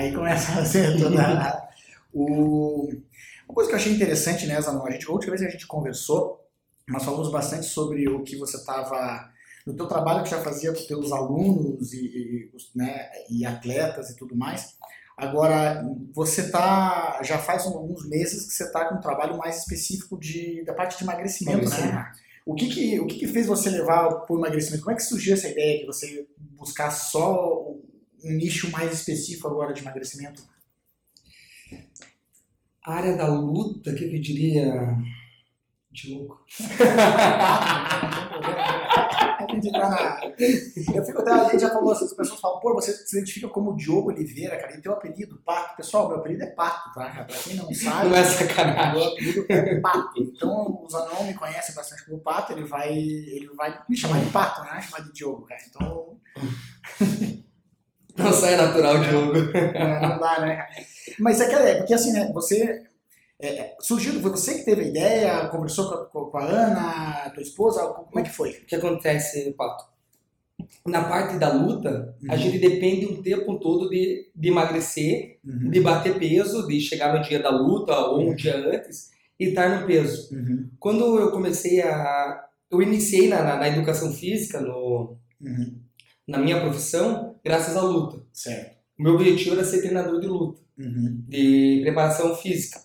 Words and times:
Aí 0.00 0.14
começa 0.14 0.58
a 0.58 0.64
ser 0.64 0.96
toda. 0.98 1.68
o... 2.14 2.88
Uma 3.46 3.54
coisa 3.54 3.68
que 3.68 3.74
eu 3.74 3.78
achei 3.78 3.92
interessante, 3.92 4.46
né, 4.46 4.58
Zanon? 4.58 4.86
A, 4.86 4.90
gente, 4.92 5.06
a 5.06 5.12
última 5.12 5.32
vez 5.32 5.42
que 5.42 5.48
a 5.48 5.50
gente 5.50 5.66
conversou, 5.66 6.40
nós 6.88 7.04
falamos 7.04 7.30
bastante 7.30 7.66
sobre 7.66 8.08
o 8.08 8.22
que 8.22 8.36
você 8.36 8.56
estava. 8.56 9.28
No 9.66 9.76
teu 9.76 9.86
trabalho 9.86 10.22
que 10.22 10.30
já 10.30 10.40
fazia 10.40 10.72
com 10.72 10.78
os 10.78 10.86
teus 10.86 11.12
alunos 11.12 11.92
e, 11.92 12.06
e, 12.06 12.50
né, 12.74 13.10
e 13.28 13.44
atletas 13.44 14.08
e 14.08 14.16
tudo 14.16 14.34
mais. 14.34 14.74
Agora, 15.18 15.84
você 16.14 16.50
tá. 16.50 17.20
Já 17.22 17.38
faz 17.38 17.66
alguns 17.66 18.08
meses 18.08 18.46
que 18.46 18.54
você 18.54 18.64
está 18.64 18.86
com 18.86 18.94
um 18.94 19.00
trabalho 19.00 19.36
mais 19.36 19.58
específico 19.58 20.18
de, 20.18 20.64
da 20.64 20.72
parte 20.72 20.96
de 20.96 21.04
emagrecimento, 21.04 21.68
né? 21.68 22.10
O 22.46 22.54
que 22.54 22.68
que, 22.68 22.98
o 22.98 23.06
que 23.06 23.18
que 23.18 23.26
fez 23.28 23.46
você 23.46 23.68
levar 23.68 24.08
para 24.08 24.34
o 24.34 24.38
emagrecimento? 24.38 24.82
Como 24.82 24.92
é 24.92 24.96
que 24.96 25.02
surgiu 25.02 25.34
essa 25.34 25.48
ideia 25.48 25.80
de 25.80 25.86
você 25.86 26.26
buscar 26.38 26.90
só 26.90 27.69
um 28.24 28.32
nicho 28.32 28.70
mais 28.70 28.92
específico 28.92 29.48
agora 29.48 29.72
de 29.72 29.80
emagrecimento? 29.80 30.42
A 32.84 32.94
área 32.94 33.16
da 33.16 33.28
luta, 33.28 33.90
o 33.90 33.94
que 33.94 34.04
eu 34.04 34.20
diria? 34.20 34.96
Diogo. 35.92 36.40
eu 40.94 41.04
fico 41.04 41.20
até, 41.20 41.30
a 41.32 41.48
gente 41.48 41.60
já 41.60 41.70
falou, 41.70 41.90
as 41.90 42.12
pessoas 42.12 42.40
falam, 42.40 42.60
pô, 42.60 42.74
você 42.74 42.92
se 42.92 43.18
identifica 43.18 43.48
como 43.48 43.76
Diogo 43.76 44.10
Oliveira, 44.10 44.56
cara, 44.56 44.76
e 44.76 44.80
teu 44.80 44.92
apelido, 44.92 45.42
Pato. 45.44 45.76
Pessoal, 45.76 46.08
meu 46.08 46.18
apelido 46.18 46.44
é 46.44 46.46
Pato, 46.46 46.94
tá? 46.94 47.24
Pra 47.24 47.24
quem 47.24 47.56
não 47.56 47.70
sabe, 47.74 48.08
não 48.08 48.16
é 48.16 48.24
sacanagem. 48.24 49.00
meu 49.00 49.08
apelido 49.12 49.46
é 49.48 49.80
Pato. 49.80 50.22
Então, 50.22 50.80
o 50.84 50.88
Zanon 50.88 51.24
me 51.24 51.34
conhece 51.34 51.74
bastante 51.74 52.04
como 52.04 52.20
Pato, 52.20 52.52
ele 52.52 52.64
vai, 52.64 52.92
ele 52.92 53.50
vai 53.56 53.82
me 53.88 53.96
chamar 53.96 54.20
de 54.24 54.30
Pato, 54.30 54.62
né? 54.62 54.80
Chamar 54.80 55.04
de 55.06 55.12
Diogo, 55.12 55.44
cara. 55.44 55.60
Então. 55.68 56.20
Não 58.16 58.32
sai 58.32 58.56
natural, 58.56 59.00
Diogo. 59.00 59.56
É, 59.56 60.00
não 60.00 60.18
dá, 60.18 60.40
né? 60.40 60.66
Mas 61.18 61.40
é 61.40 61.48
que 61.48 61.54
é, 61.54 61.76
porque 61.76 61.94
assim, 61.94 62.12
né, 62.12 62.30
você 62.32 62.82
é, 63.40 63.74
surgiu, 63.80 64.20
foi 64.20 64.30
você 64.30 64.58
que 64.58 64.64
teve 64.64 64.82
a 64.82 64.88
ideia, 64.88 65.48
conversou 65.48 66.08
com 66.08 66.18
a, 66.20 66.30
com 66.30 66.38
a 66.38 66.44
Ana, 66.44 67.30
tua 67.30 67.42
esposa, 67.42 67.86
como 67.86 68.20
é 68.20 68.22
que 68.22 68.30
foi? 68.30 68.50
O 68.50 68.66
que 68.66 68.76
acontece, 68.76 69.52
Pato? 69.52 69.84
Na 70.86 71.04
parte 71.04 71.38
da 71.38 71.50
luta, 71.52 72.14
uhum. 72.22 72.32
a 72.32 72.36
gente 72.36 72.58
depende 72.58 73.06
o 73.06 73.22
tempo 73.22 73.58
todo 73.58 73.88
de, 73.88 74.30
de 74.34 74.48
emagrecer, 74.48 75.38
uhum. 75.42 75.70
de 75.70 75.80
bater 75.80 76.18
peso, 76.18 76.66
de 76.66 76.80
chegar 76.80 77.16
no 77.16 77.22
dia 77.22 77.42
da 77.42 77.50
luta 77.50 77.98
ou 77.98 78.20
um 78.20 78.34
dia 78.34 78.56
antes 78.56 79.10
e 79.38 79.46
estar 79.46 79.80
no 79.80 79.86
peso. 79.86 80.34
Uhum. 80.34 80.68
Quando 80.78 81.18
eu 81.18 81.30
comecei 81.30 81.80
a. 81.80 82.44
Eu 82.70 82.82
iniciei 82.82 83.28
na, 83.28 83.42
na, 83.42 83.56
na 83.56 83.68
educação 83.68 84.12
física, 84.12 84.60
no, 84.60 85.16
uhum. 85.40 85.80
na 86.28 86.38
minha 86.38 86.60
profissão, 86.60 87.29
graças 87.44 87.76
à 87.76 87.82
luta. 87.82 88.22
Certo. 88.32 88.76
O 88.98 89.02
meu 89.02 89.14
objetivo 89.14 89.54
era 89.54 89.64
ser 89.64 89.80
treinador 89.80 90.20
de 90.20 90.26
luta, 90.26 90.60
uhum. 90.78 91.24
de 91.28 91.80
preparação 91.82 92.36
física. 92.36 92.80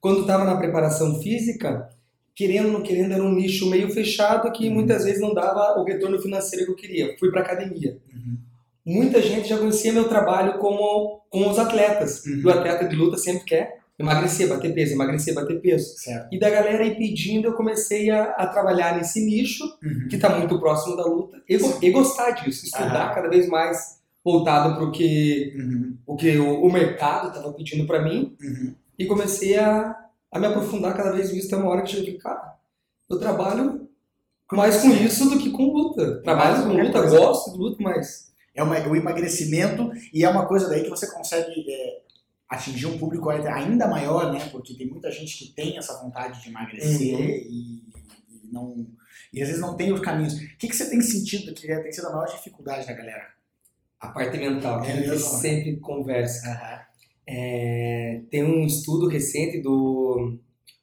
Quando 0.00 0.22
estava 0.22 0.44
na 0.44 0.56
preparação 0.56 1.20
física, 1.20 1.88
querendo 2.34 2.66
ou 2.66 2.72
não 2.72 2.82
querendo, 2.82 3.12
era 3.12 3.22
um 3.22 3.32
nicho 3.32 3.68
meio 3.68 3.90
fechado 3.90 4.50
que 4.52 4.68
uhum. 4.68 4.74
muitas 4.74 5.04
vezes 5.04 5.20
não 5.20 5.34
dava 5.34 5.78
o 5.80 5.84
retorno 5.84 6.20
financeiro 6.20 6.64
que 6.66 6.72
eu 6.72 6.76
queria. 6.76 7.16
Fui 7.18 7.30
para 7.30 7.42
academia. 7.42 7.98
Uhum. 8.12 8.38
Muita 8.84 9.20
gente 9.22 9.48
já 9.48 9.58
conhecia 9.58 9.92
meu 9.92 10.08
trabalho 10.08 10.58
como 10.58 11.20
com 11.28 11.48
os 11.48 11.58
atletas. 11.58 12.24
Uhum. 12.24 12.40
E 12.40 12.46
o 12.46 12.50
atleta 12.50 12.88
de 12.88 12.96
luta 12.96 13.16
sempre 13.16 13.44
quer 13.44 13.80
emagrecer, 13.98 14.48
bater 14.48 14.72
peso, 14.72 14.94
emagrecer, 14.94 15.34
bater 15.34 15.60
peso. 15.60 15.94
Certo. 15.98 16.34
E 16.34 16.38
da 16.38 16.48
galera 16.48 16.82
aí 16.82 16.96
pedindo, 16.96 17.48
eu 17.48 17.52
comecei 17.52 18.10
a, 18.10 18.24
a 18.32 18.46
trabalhar 18.46 18.96
nesse 18.96 19.24
nicho, 19.24 19.62
Uhum. 19.82 20.08
que 20.08 20.16
está 20.16 20.36
muito 20.36 20.58
próximo 20.58 20.96
da 20.96 21.04
luta, 21.04 21.36
e, 21.48 21.54
e 21.54 21.90
gostar 21.90 22.30
disso, 22.30 22.64
estudar 22.64 23.14
cada 23.14 23.28
vez 23.28 23.46
mais 23.46 23.99
voltado 24.24 24.74
para 24.76 24.84
o 24.84 24.92
que 24.92 25.54
Uhum. 25.56 25.96
o, 26.06 26.16
que 26.16 26.36
o, 26.38 26.62
o 26.62 26.72
mercado 26.72 27.28
estava 27.28 27.52
pedindo 27.52 27.86
para 27.86 28.02
mim, 28.02 28.36
Uhum. 28.40 28.74
e 28.98 29.06
comecei 29.06 29.56
a, 29.58 29.96
a 30.30 30.38
me 30.38 30.46
aprofundar 30.46 30.96
cada 30.96 31.12
vez 31.12 31.30
mais. 31.32 31.46
Tem 31.46 31.58
uma 31.58 31.70
hora 31.70 31.82
que 31.82 31.94
eu 31.96 32.00
cheguei, 32.00 32.18
cara, 32.18 32.54
eu 33.08 33.18
trabalho 33.18 33.88
mais 34.52 34.82
com 34.82 34.88
isso 34.90 35.30
do 35.30 35.38
que 35.38 35.50
com 35.50 35.72
luta. 35.72 36.20
Trabalho 36.22 36.64
com 36.64 36.72
luta, 36.82 37.00
coisa. 37.00 37.18
gosto 37.18 37.52
de 37.52 37.58
luta, 37.58 37.76
mas 37.82 38.30
É 38.54 38.62
uma, 38.62 38.76
o 38.88 38.96
emagrecimento 38.96 39.90
e 40.12 40.24
é 40.24 40.28
uma 40.28 40.44
coisa 40.46 40.68
daí 40.68 40.82
que 40.82 40.90
você 40.90 41.06
consegue 41.12 41.64
é, 41.72 42.00
atingir 42.48 42.86
um 42.86 42.98
público 42.98 43.30
ainda 43.30 43.86
maior, 43.86 44.32
né? 44.32 44.48
Porque 44.50 44.74
tem 44.74 44.88
muita 44.88 45.10
gente 45.10 45.38
que 45.38 45.52
tem 45.54 45.78
essa 45.78 45.96
vontade 46.02 46.42
de 46.42 46.48
emagrecer 46.48 47.14
Uhum. 47.16 47.24
e, 47.24 47.82
e 48.28 48.52
não 48.52 48.86
e 49.32 49.40
às 49.40 49.46
vezes 49.46 49.62
não 49.62 49.76
tem 49.76 49.92
os 49.92 50.00
caminhos. 50.00 50.34
O 50.34 50.38
que, 50.58 50.66
que 50.68 50.74
você 50.76 50.90
tem 50.90 51.00
sentido 51.00 51.54
que 51.54 51.66
tem 51.68 51.92
sido 51.92 52.08
a 52.08 52.10
maior 52.10 52.26
dificuldade 52.26 52.84
da 52.86 52.92
galera? 52.92 53.28
A 54.00 54.08
parte 54.08 54.38
mental, 54.38 54.80
que 54.82 54.88
É 54.88 54.92
a 54.92 54.96
gente 55.02 55.18
sempre 55.22 55.76
conversa. 55.78 56.48
Aham. 56.48 56.80
É, 57.32 58.22
tem 58.30 58.42
um 58.42 58.64
estudo 58.66 59.06
recente 59.06 59.60
do 59.60 60.36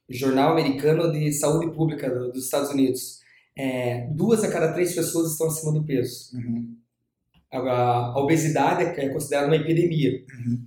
Jornal 0.08 0.52
Americano 0.52 1.12
de 1.12 1.30
Saúde 1.32 1.70
Pública 1.74 2.08
do- 2.08 2.32
dos 2.32 2.44
Estados 2.44 2.70
Unidos. 2.70 3.18
É, 3.56 4.06
duas 4.12 4.42
a 4.44 4.50
cada 4.50 4.72
três 4.72 4.94
pessoas 4.94 5.32
estão 5.32 5.48
acima 5.48 5.72
do 5.72 5.84
peso. 5.84 6.30
Uhum. 6.34 6.76
A, 7.52 7.58
a 7.58 8.18
obesidade 8.18 8.84
é 8.98 9.08
considerada 9.10 9.48
uma 9.48 9.56
epidemia. 9.56 10.24
Uhum. 10.38 10.64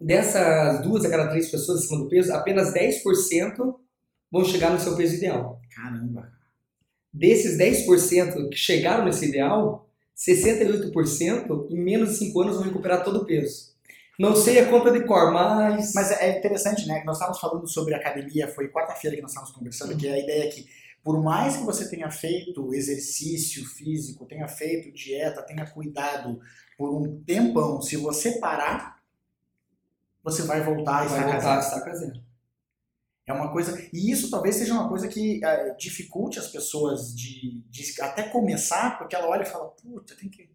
Dessas 0.00 0.80
duas 0.82 1.04
a 1.04 1.10
cada 1.10 1.28
três 1.28 1.50
pessoas 1.50 1.80
acima 1.84 1.98
do 1.98 2.08
peso, 2.08 2.32
apenas 2.32 2.72
10% 2.72 3.74
vão 4.30 4.44
chegar 4.44 4.70
no 4.72 4.78
seu 4.80 4.96
peso 4.96 5.16
ideal. 5.16 5.60
Caramba. 5.74 6.30
Desses 7.12 7.58
10% 7.58 8.48
que 8.48 8.56
chegaram 8.56 9.04
nesse 9.04 9.26
ideal, 9.28 9.89
68% 10.20 11.70
em 11.70 11.78
menos 11.82 12.10
de 12.10 12.16
5 12.16 12.40
anos 12.42 12.56
vão 12.56 12.64
recuperar 12.64 13.02
todo 13.02 13.20
o 13.20 13.24
peso. 13.24 13.70
Não 14.18 14.36
sei 14.36 14.58
a 14.58 14.68
conta 14.68 14.92
de 14.92 15.06
cor, 15.06 15.32
mas. 15.32 15.94
Mas 15.94 16.10
é 16.10 16.38
interessante, 16.38 16.86
né? 16.86 17.02
Nós 17.06 17.16
estávamos 17.16 17.40
falando 17.40 17.66
sobre 17.66 17.94
academia, 17.94 18.46
foi 18.48 18.68
quarta-feira 18.68 19.16
que 19.16 19.22
nós 19.22 19.30
estávamos 19.30 19.56
conversando, 19.56 19.96
que 19.96 20.06
a 20.06 20.18
ideia 20.18 20.44
é 20.44 20.48
que, 20.48 20.66
por 21.02 21.22
mais 21.22 21.56
que 21.56 21.64
você 21.64 21.88
tenha 21.88 22.10
feito 22.10 22.74
exercício 22.74 23.64
físico, 23.64 24.26
tenha 24.26 24.46
feito 24.46 24.92
dieta, 24.92 25.40
tenha 25.42 25.64
cuidado 25.64 26.38
por 26.76 26.94
um 26.94 27.22
tempão, 27.24 27.80
se 27.80 27.96
você 27.96 28.38
parar, 28.38 29.00
você 30.22 30.42
vai 30.42 30.62
voltar 30.62 30.98
a 30.98 31.04
vai 31.04 31.06
estar 31.06 31.32
voltar 31.32 31.76
a 31.78 31.80
casado. 31.80 32.29
É 33.26 33.32
uma 33.32 33.52
coisa. 33.52 33.80
E 33.92 34.10
isso 34.10 34.30
talvez 34.30 34.56
seja 34.56 34.72
uma 34.72 34.88
coisa 34.88 35.06
que 35.06 35.44
eh, 35.44 35.74
dificulte 35.78 36.38
as 36.38 36.48
pessoas 36.48 37.14
de, 37.14 37.62
de 37.68 38.00
até 38.00 38.24
começar, 38.24 38.98
porque 38.98 39.14
ela 39.14 39.28
olha 39.28 39.42
e 39.42 39.46
fala, 39.46 39.68
puta, 39.68 40.16
tem 40.16 40.28
que. 40.28 40.50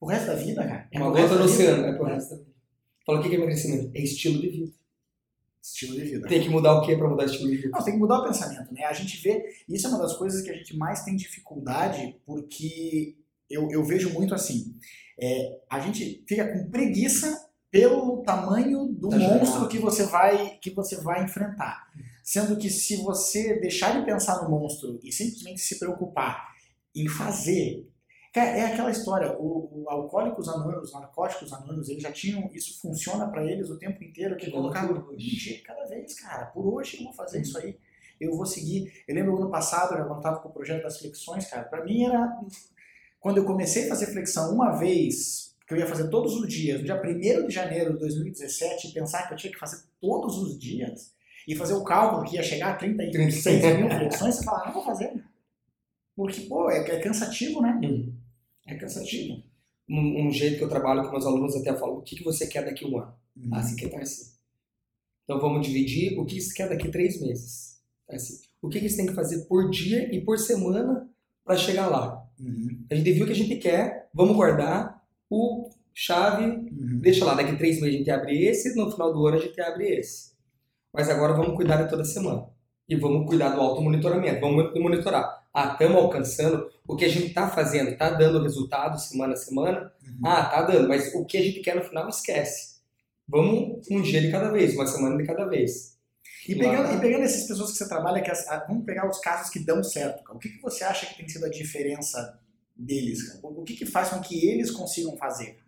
O 0.00 0.06
resto 0.06 0.26
da 0.26 0.34
vida, 0.34 0.62
cara. 0.62 0.88
É 0.92 0.98
Uma 0.98 1.10
gota 1.10 1.34
no 1.34 1.44
oceano, 1.44 1.86
é 1.86 1.92
pro 1.94 2.06
resto 2.06 2.30
da 2.30 2.36
vida. 2.36 2.50
Fala 3.04 3.20
o 3.20 3.22
que 3.22 3.28
é 3.30 3.34
emagrecimento? 3.34 3.90
É 3.94 4.02
estilo 4.02 4.40
de 4.40 4.48
vida. 4.48 4.72
Estilo 5.62 5.96
de 5.96 6.04
vida. 6.04 6.28
Tem 6.28 6.42
que 6.42 6.48
mudar 6.48 6.74
o 6.74 6.82
que 6.82 6.96
para 6.96 7.08
mudar 7.08 7.24
estilo 7.24 7.50
de 7.50 7.56
vida? 7.56 7.70
Não, 7.70 7.84
tem 7.84 7.94
que 7.94 7.98
mudar 7.98 8.18
o 8.20 8.24
pensamento, 8.24 8.72
né? 8.72 8.84
A 8.84 8.92
gente 8.92 9.16
vê, 9.22 9.42
isso 9.68 9.86
é 9.86 9.90
uma 9.90 9.98
das 9.98 10.16
coisas 10.16 10.42
que 10.42 10.50
a 10.50 10.54
gente 10.54 10.76
mais 10.76 11.04
tem 11.04 11.16
dificuldade, 11.16 12.16
porque 12.24 13.16
eu, 13.50 13.68
eu 13.70 13.82
vejo 13.82 14.12
muito 14.12 14.34
assim, 14.34 14.76
é, 15.20 15.58
a 15.68 15.80
gente 15.80 16.22
fica 16.28 16.46
com 16.52 16.70
preguiça 16.70 17.48
pelo 17.70 18.22
tamanho 18.22 18.86
do 18.86 19.10
monstro 19.10 19.68
que 19.68 19.78
você 19.78 20.04
vai 20.04 20.58
que 20.60 20.70
você 20.70 20.96
vai 21.00 21.24
enfrentar. 21.24 21.88
Sendo 22.28 22.58
que 22.58 22.68
se 22.68 23.02
você 23.02 23.58
deixar 23.58 23.98
de 23.98 24.04
pensar 24.04 24.42
no 24.42 24.50
monstro 24.50 25.00
e 25.02 25.10
simplesmente 25.10 25.62
se 25.62 25.78
preocupar 25.78 26.54
em 26.94 27.08
fazer, 27.08 27.88
é 28.34 28.66
aquela 28.66 28.90
história, 28.90 29.34
o, 29.38 29.84
o 29.84 29.88
Alcoólicos 29.88 30.46
Anônimos, 30.46 30.92
Narcóticos 30.92 31.50
Anônimos, 31.54 31.88
eles 31.88 32.02
já 32.02 32.12
tinham, 32.12 32.50
isso 32.52 32.82
funciona 32.82 33.26
pra 33.28 33.42
eles 33.42 33.70
o 33.70 33.78
tempo 33.78 34.04
inteiro, 34.04 34.36
que 34.36 34.50
colocar 34.50 34.84
um 34.92 35.16
dia 35.16 35.58
cada 35.64 35.86
vez, 35.86 36.20
cara, 36.20 36.44
por 36.48 36.66
hoje 36.66 36.98
eu 36.98 37.04
vou 37.04 37.14
fazer 37.14 37.40
isso 37.40 37.56
aí, 37.56 37.78
eu 38.20 38.36
vou 38.36 38.44
seguir. 38.44 38.92
Eu 39.08 39.14
lembro 39.14 39.34
ano 39.38 39.50
passado, 39.50 39.94
né, 39.94 40.02
eu 40.02 40.20
tava 40.20 40.40
com 40.40 40.50
o 40.50 40.52
projeto 40.52 40.82
das 40.82 40.98
flexões, 40.98 41.48
cara, 41.48 41.62
pra 41.62 41.82
mim 41.82 42.04
era, 42.04 42.30
quando 43.18 43.38
eu 43.38 43.46
comecei 43.46 43.86
a 43.86 43.88
fazer 43.88 44.12
flexão 44.12 44.52
uma 44.52 44.72
vez, 44.72 45.56
que 45.66 45.72
eu 45.72 45.78
ia 45.78 45.86
fazer 45.86 46.10
todos 46.10 46.36
os 46.36 46.46
dias, 46.46 46.80
no 46.80 46.84
dia 46.84 47.02
1 47.02 47.46
de 47.46 47.54
janeiro 47.54 47.94
de 47.94 48.00
2017, 48.00 48.88
e 48.88 48.92
pensar 48.92 49.26
que 49.26 49.32
eu 49.32 49.38
tinha 49.38 49.50
que 49.50 49.58
fazer 49.58 49.82
todos 49.98 50.36
os 50.36 50.58
dias, 50.58 51.16
e 51.46 51.54
fazer 51.54 51.74
o 51.74 51.84
cálculo 51.84 52.28
que 52.28 52.36
ia 52.36 52.42
chegar 52.42 52.72
a 52.72 52.76
36 52.76 53.78
mil 53.78 53.88
flexões, 53.90 54.36
você 54.36 54.44
fala, 54.44 54.62
ah, 54.62 54.66
não 54.66 54.74
vou 54.74 54.84
fazer. 54.84 55.24
Porque, 56.16 56.40
pô, 56.42 56.70
é, 56.70 56.78
é 56.78 57.00
cansativo, 57.00 57.62
né? 57.62 57.80
Hum. 57.82 58.12
É 58.66 58.74
cansativo. 58.74 59.42
um, 59.88 60.26
um, 60.26 60.30
jeito 60.30 60.58
que 60.58 60.64
eu 60.64 60.68
trabalho 60.68 61.04
com 61.04 61.12
meus 61.12 61.24
alunos 61.24 61.56
até 61.56 61.74
falo, 61.76 61.98
o 61.98 62.02
que, 62.02 62.16
que 62.16 62.24
você 62.24 62.46
quer 62.46 62.64
daqui 62.64 62.84
a 62.84 62.88
um 62.88 62.98
ano? 62.98 63.14
Uhum. 63.36 63.54
Ah, 63.54 63.62
você 63.62 63.76
quer 63.76 63.86
estar 63.86 64.00
assim. 64.00 64.32
Então 65.24 65.40
vamos 65.40 65.66
dividir 65.66 66.18
o 66.18 66.26
que 66.26 66.40
você 66.40 66.54
quer 66.54 66.68
daqui 66.68 66.88
a 66.88 66.90
três 66.90 67.20
meses. 67.20 67.80
Tá 68.06 68.16
assim. 68.16 68.40
O 68.60 68.68
que, 68.68 68.80
que 68.80 68.88
você 68.88 68.96
tem 68.96 69.06
que 69.06 69.14
fazer 69.14 69.44
por 69.46 69.70
dia 69.70 70.14
e 70.14 70.20
por 70.20 70.38
semana 70.38 71.08
para 71.44 71.56
chegar 71.56 71.86
lá? 71.86 72.26
Uhum. 72.38 72.84
A 72.90 72.94
gente 72.94 73.12
viu 73.12 73.24
o 73.24 73.26
que 73.26 73.32
a 73.32 73.36
gente 73.36 73.56
quer, 73.56 74.08
vamos 74.12 74.36
guardar 74.36 75.02
o 75.30 75.70
chave, 75.94 76.44
uhum. 76.44 76.98
deixa 77.00 77.24
lá, 77.24 77.34
daqui 77.34 77.52
a 77.52 77.56
três 77.56 77.80
meses 77.80 77.94
a 77.94 77.98
gente 77.98 78.10
abre 78.10 78.44
esse, 78.44 78.74
no 78.74 78.90
final 78.90 79.12
do 79.12 79.26
ano 79.26 79.38
a 79.38 79.40
gente 79.40 79.60
abre 79.60 79.86
esse. 79.86 80.32
Mas 80.98 81.08
agora 81.08 81.32
vamos 81.32 81.54
cuidar 81.54 81.80
de 81.80 81.88
toda 81.88 82.04
semana. 82.04 82.50
E 82.88 82.96
vamos 82.96 83.28
cuidar 83.28 83.50
do 83.50 83.60
auto-monitoramento, 83.60 84.40
vamos 84.40 84.74
monitorar. 84.74 85.46
Ah, 85.54 85.70
estamos 85.72 85.96
alcançando 85.96 86.68
o 86.88 86.96
que 86.96 87.04
a 87.04 87.08
gente 87.08 87.28
está 87.28 87.48
fazendo, 87.48 87.90
está 87.90 88.10
dando 88.10 88.42
resultado 88.42 88.98
semana 88.98 89.34
a 89.34 89.36
semana? 89.36 89.92
Uhum. 90.04 90.26
Ah, 90.26 90.44
tá 90.46 90.62
dando, 90.62 90.88
mas 90.88 91.14
o 91.14 91.24
que 91.24 91.38
a 91.38 91.42
gente 91.42 91.60
quer 91.60 91.76
no 91.76 91.84
final, 91.84 92.08
esquece. 92.08 92.80
Vamos 93.28 93.86
um 93.88 94.02
dia 94.02 94.20
de 94.20 94.32
cada 94.32 94.50
vez, 94.50 94.74
uma 94.74 94.88
semana 94.88 95.16
de 95.16 95.24
cada 95.24 95.44
vez. 95.44 95.96
E 96.48 96.56
pegando, 96.56 96.92
e 96.92 97.00
pegando 97.00 97.22
essas 97.22 97.46
pessoas 97.46 97.70
que 97.70 97.76
você 97.76 97.88
trabalha, 97.88 98.20
que 98.20 98.32
as, 98.32 98.44
vamos 98.66 98.84
pegar 98.84 99.08
os 99.08 99.20
casos 99.20 99.50
que 99.50 99.60
dão 99.60 99.84
certo. 99.84 100.24
O 100.32 100.38
que, 100.38 100.48
que 100.48 100.60
você 100.60 100.82
acha 100.82 101.06
que 101.06 101.16
tem 101.16 101.28
sido 101.28 101.44
a 101.44 101.50
diferença 101.50 102.40
deles? 102.74 103.38
O 103.40 103.62
que, 103.62 103.76
que 103.76 103.86
faz 103.86 104.08
com 104.08 104.20
que 104.20 104.48
eles 104.48 104.72
consigam 104.72 105.16
fazer? 105.16 105.60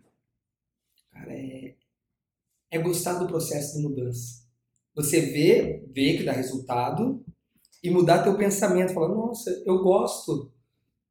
Cara, 1.09 1.31
é, 1.31 1.75
é 2.69 2.79
gostar 2.79 3.13
do 3.13 3.27
processo 3.27 3.77
de 3.77 3.83
mudança. 3.83 4.40
Você 4.95 5.21
vê, 5.21 5.83
vê 5.93 6.17
que 6.17 6.23
dá 6.23 6.31
resultado 6.31 7.23
e 7.83 7.89
mudar 7.89 8.23
teu 8.23 8.37
pensamento. 8.37 8.93
Falar, 8.93 9.09
nossa, 9.09 9.49
eu 9.65 9.79
gosto 9.79 10.51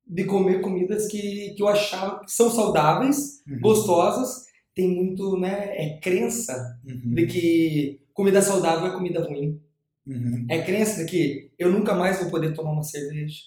de 0.06 0.24
comer 0.24 0.60
comidas 0.60 1.06
que, 1.06 1.54
que 1.54 1.62
eu 1.62 1.68
achava 1.68 2.24
que 2.24 2.32
são 2.32 2.50
saudáveis, 2.50 3.42
uhum. 3.48 3.60
gostosas. 3.60 4.46
Tem 4.74 4.88
muito, 4.88 5.36
né, 5.36 5.74
é 5.76 5.98
crença 6.00 6.78
uhum. 6.84 7.14
de 7.14 7.26
que 7.26 8.00
comida 8.12 8.40
saudável 8.40 8.86
é 8.86 8.94
comida 8.94 9.24
ruim. 9.24 9.60
Uhum. 10.06 10.46
É 10.48 10.62
crença 10.62 11.04
de 11.04 11.10
que 11.10 11.50
eu 11.58 11.70
nunca 11.70 11.94
mais 11.94 12.20
vou 12.20 12.30
poder 12.30 12.54
tomar 12.54 12.72
uma 12.72 12.82
cerveja. 12.82 13.40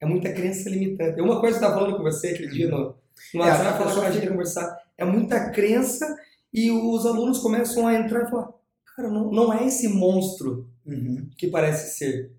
É 0.00 0.06
muita 0.06 0.32
crença 0.32 0.68
limitante. 0.68 1.18
É 1.18 1.22
uma 1.22 1.40
coisa 1.40 1.58
que 1.58 1.64
eu 1.64 1.68
estava 1.68 1.80
falando 1.80 1.96
com 1.96 2.02
você 2.02 2.28
aquele 2.28 2.48
dia 2.50 2.68
no, 2.68 2.94
no 3.34 3.42
é, 3.42 3.48
WhatsApp, 3.48 3.78
falar 3.78 3.94
com 3.94 4.00
a 4.02 4.10
gente 4.10 4.28
conversar. 4.28 4.76
É 4.96 5.04
muita 5.04 5.50
crença 5.50 6.16
e 6.52 6.70
os 6.70 7.04
alunos 7.04 7.38
começam 7.38 7.86
a 7.86 7.94
entrar 7.94 8.24
e 8.24 8.30
falar, 8.30 8.48
cara, 8.96 9.10
não, 9.10 9.30
não 9.30 9.52
é 9.52 9.66
esse 9.66 9.88
monstro 9.88 10.68
uhum. 10.84 11.28
que 11.36 11.48
parece 11.48 11.96
ser. 11.98 12.34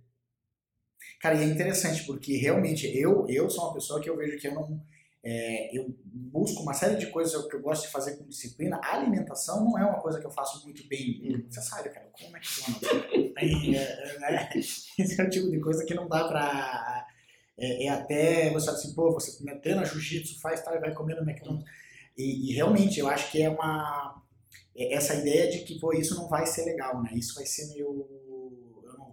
Cara, 1.21 1.35
e 1.35 1.43
é 1.43 1.45
interessante 1.45 2.03
porque 2.05 2.35
realmente 2.37 2.87
eu, 2.97 3.25
eu 3.29 3.49
sou 3.49 3.65
uma 3.65 3.73
pessoa 3.75 4.01
que 4.01 4.09
eu 4.09 4.17
vejo 4.17 4.37
que 4.37 4.47
eu 4.47 4.55
não. 4.55 4.81
É, 5.23 5.77
eu 5.77 5.93
busco 6.05 6.61
uma 6.61 6.73
série 6.73 6.95
de 6.95 7.07
coisas 7.07 7.45
que 7.47 7.55
eu 7.55 7.61
gosto 7.61 7.83
de 7.83 7.91
fazer 7.91 8.15
com 8.15 8.27
disciplina. 8.27 8.79
A 8.83 8.95
alimentação 8.95 9.65
não 9.65 9.77
é 9.77 9.83
uma 9.83 9.99
coisa 9.99 10.19
que 10.19 10.25
eu 10.25 10.31
faço 10.31 10.63
muito 10.63 10.87
bem. 10.87 11.21
Uhum. 11.23 11.45
Você 11.49 11.61
sabe, 11.61 11.89
cara, 11.89 12.09
como 12.17 12.37
é 12.37 12.39
que 12.39 12.47
funciona? 12.47 13.07
é, 13.75 14.19
né? 14.19 14.49
Esse 14.55 15.19
é 15.19 15.23
o 15.23 15.29
tipo 15.29 15.51
de 15.51 15.59
coisa 15.59 15.85
que 15.85 15.93
não 15.93 16.07
dá 16.07 16.27
pra. 16.27 17.05
É, 17.57 17.85
é 17.85 17.89
até 17.89 18.49
você 18.51 18.69
assim, 18.69 18.93
pô, 18.93 19.11
você 19.11 19.43
treina 19.59 19.83
jiu-jitsu, 19.83 20.39
faz 20.39 20.61
tal, 20.63 20.75
e 20.75 20.79
vai 20.79 20.93
comer 20.93 21.15
no 21.15 21.29
McDonald's. 21.29 21.67
E, 22.17 22.51
e, 22.51 22.55
realmente 22.55 22.99
eu 22.99 23.07
acho 23.07 23.31
que 23.31 23.41
é 23.41 23.49
uma. 23.49 24.23
É 24.77 24.93
essa 24.93 25.15
ideia 25.15 25.49
de 25.49 25.59
que, 25.59 25.79
pô, 25.79 25.91
isso 25.93 26.15
não 26.15 26.29
vai 26.29 26.45
ser 26.45 26.65
legal, 26.65 27.01
né? 27.01 27.11
Isso 27.15 27.33
vai 27.35 27.45
ser 27.45 27.67
meio 27.69 28.07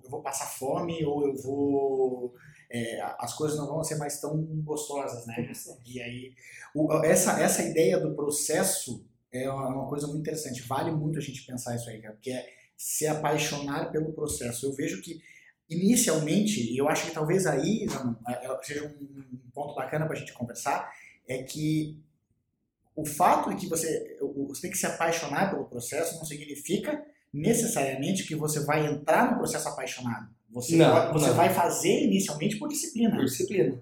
eu 0.05 0.11
vou 0.11 0.21
passar 0.21 0.47
fome 0.47 1.03
ou 1.05 1.27
eu 1.27 1.35
vou 1.35 2.35
é, 2.71 3.01
as 3.19 3.33
coisas 3.35 3.57
não 3.57 3.67
vão 3.67 3.83
ser 3.83 3.97
mais 3.97 4.21
tão 4.21 4.37
gostosas, 4.63 5.27
né? 5.27 5.51
E 5.87 6.01
aí 6.01 6.35
o, 6.75 6.93
essa 7.05 7.41
essa 7.41 7.63
ideia 7.63 7.99
do 7.99 8.15
processo 8.15 9.05
é 9.33 9.51
uma 9.51 9.89
coisa 9.89 10.07
muito 10.07 10.21
interessante. 10.21 10.63
Vale 10.63 10.91
muito 10.93 11.19
a 11.19 11.23
gente 11.23 11.45
pensar 11.45 11.75
isso 11.75 11.89
aí, 11.89 12.01
cara, 12.01 12.15
porque 12.15 12.31
é 12.31 12.47
se 12.77 13.07
apaixonar 13.07 13.91
pelo 13.91 14.13
processo. 14.13 14.67
Eu 14.67 14.73
vejo 14.73 15.01
que 15.01 15.21
inicialmente, 15.69 16.77
eu 16.77 16.89
acho 16.89 17.07
que 17.07 17.15
talvez 17.15 17.47
aí 17.47 17.87
é, 18.29 18.47
é, 18.47 18.63
seja 18.63 18.87
um 18.87 19.51
ponto 19.53 19.75
bacana 19.75 20.07
para 20.07 20.15
a 20.15 20.19
gente 20.19 20.33
conversar, 20.33 20.93
é 21.27 21.43
que 21.43 21.99
o 22.96 23.05
fato 23.05 23.50
de 23.50 23.56
que 23.56 23.69
você, 23.69 24.17
você 24.49 24.62
tem 24.62 24.70
que 24.70 24.79
se 24.79 24.87
apaixonar 24.87 25.50
pelo 25.50 25.64
processo 25.64 26.17
não 26.17 26.25
significa 26.25 27.02
necessariamente 27.32 28.25
que 28.25 28.37
você 28.37 28.61
vai 28.61 28.87
entrar 28.87 29.32
no 29.32 29.38
processo 29.38 29.69
apaixonado. 29.69 30.29
Você, 30.50 30.76
não, 30.76 30.93
vai, 30.93 31.12
você 31.12 31.26
não. 31.26 31.35
vai 31.35 31.52
fazer 31.52 32.05
inicialmente 32.05 32.56
por 32.56 32.69
disciplina. 32.69 33.17
Por 33.17 33.25
disciplina. 33.25 33.75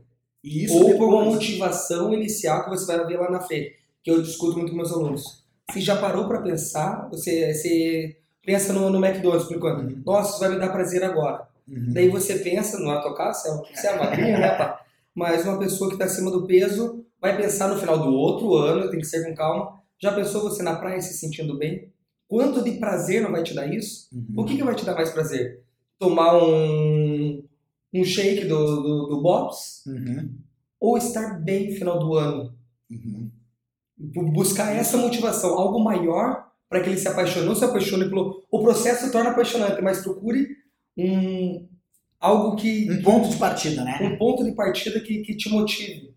Ou 0.45 0.79
depois... 0.79 0.97
por 0.97 1.09
uma 1.09 1.25
motivação 1.27 2.15
inicial 2.15 2.65
que 2.65 2.71
você 2.71 2.87
vai 2.87 3.07
ver 3.07 3.21
lá 3.21 3.31
na 3.31 3.41
frente, 3.41 3.77
que 4.03 4.11
eu 4.11 4.23
discuto 4.23 4.57
muito 4.57 4.71
com 4.71 4.77
meus 4.77 4.91
alunos. 4.91 5.45
Você 5.71 5.81
já 5.81 5.97
parou 5.97 6.27
para 6.27 6.41
pensar, 6.41 7.09
você, 7.11 7.53
você 7.53 8.17
pensa 8.45 8.73
no, 8.73 8.89
no 8.89 9.05
McDonald's 9.05 9.47
por 9.47 9.57
enquanto, 9.57 9.85
uhum. 9.85 10.03
nossa, 10.05 10.31
isso 10.31 10.41
vai 10.41 10.49
me 10.49 10.59
dar 10.59 10.71
prazer 10.71 11.05
agora. 11.05 11.47
Uhum. 11.69 11.93
Daí 11.93 12.09
você 12.09 12.39
pensa, 12.39 12.79
não 12.79 12.93
é 12.93 13.03
tocar, 13.03 13.33
você 13.33 13.49
é, 13.49 13.53
você 13.53 13.87
é 13.87 13.97
magrinha, 13.97 14.39
né, 14.41 14.57
pá? 14.57 14.81
Mas 15.15 15.45
uma 15.45 15.59
pessoa 15.59 15.91
que 15.91 15.97
está 15.97 16.07
acima 16.07 16.31
do 16.31 16.47
peso 16.47 17.05
vai 17.23 17.37
pensar 17.37 17.69
no 17.69 17.79
final 17.79 17.97
do 18.01 18.13
outro 18.13 18.57
ano, 18.57 18.91
tem 18.91 18.99
que 18.99 19.07
ser 19.07 19.25
com 19.25 19.35
calma. 19.35 19.81
Já 20.03 20.13
pensou 20.13 20.43
você 20.43 20.61
na 20.65 20.75
praia 20.75 21.01
se 21.01 21.15
sentindo 21.15 21.57
bem? 21.57 21.93
Quanto 22.27 22.65
de 22.65 22.73
prazer 22.73 23.23
não 23.23 23.31
vai 23.31 23.45
te 23.45 23.55
dar 23.55 23.73
isso? 23.73 24.09
Uhum. 24.13 24.43
O 24.43 24.45
que, 24.45 24.57
que 24.57 24.65
vai 24.65 24.75
te 24.75 24.85
dar 24.85 24.97
mais 24.97 25.11
prazer? 25.11 25.63
Tomar 26.01 26.43
um, 26.43 27.45
um 27.95 28.05
shake 28.05 28.47
do, 28.47 28.83
do, 28.83 29.07
do 29.07 29.23
Bob's? 29.23 29.85
Uhum. 29.87 30.35
Ou 30.81 30.99
estar 30.99 31.41
bem 31.41 31.71
no 31.71 31.77
final 31.77 32.01
do 32.01 32.15
ano? 32.15 32.53
Uhum. 32.91 33.31
Buscar 34.33 34.75
essa 34.75 34.97
motivação, 34.97 35.57
algo 35.57 35.79
maior 35.79 36.51
para 36.69 36.81
que 36.81 36.89
ele 36.89 36.99
se 36.99 37.07
apaixone. 37.07 37.47
Não 37.47 37.55
se 37.55 37.65
apaixone 37.65 38.09
pelo. 38.09 38.43
O 38.51 38.63
processo 38.63 39.13
torna 39.13 39.31
apaixonante, 39.31 39.81
mas 39.81 40.03
procure 40.03 40.49
um, 40.99 41.69
algo 42.19 42.57
que. 42.57 42.91
Um 42.91 43.03
ponto 43.03 43.29
de 43.29 43.37
partida, 43.37 43.85
né? 43.85 44.01
Um 44.03 44.19
ponto 44.19 44.43
de 44.43 44.53
partida 44.53 44.99
que, 44.99 45.19
que 45.21 45.37
te 45.37 45.49
motive. 45.49 46.12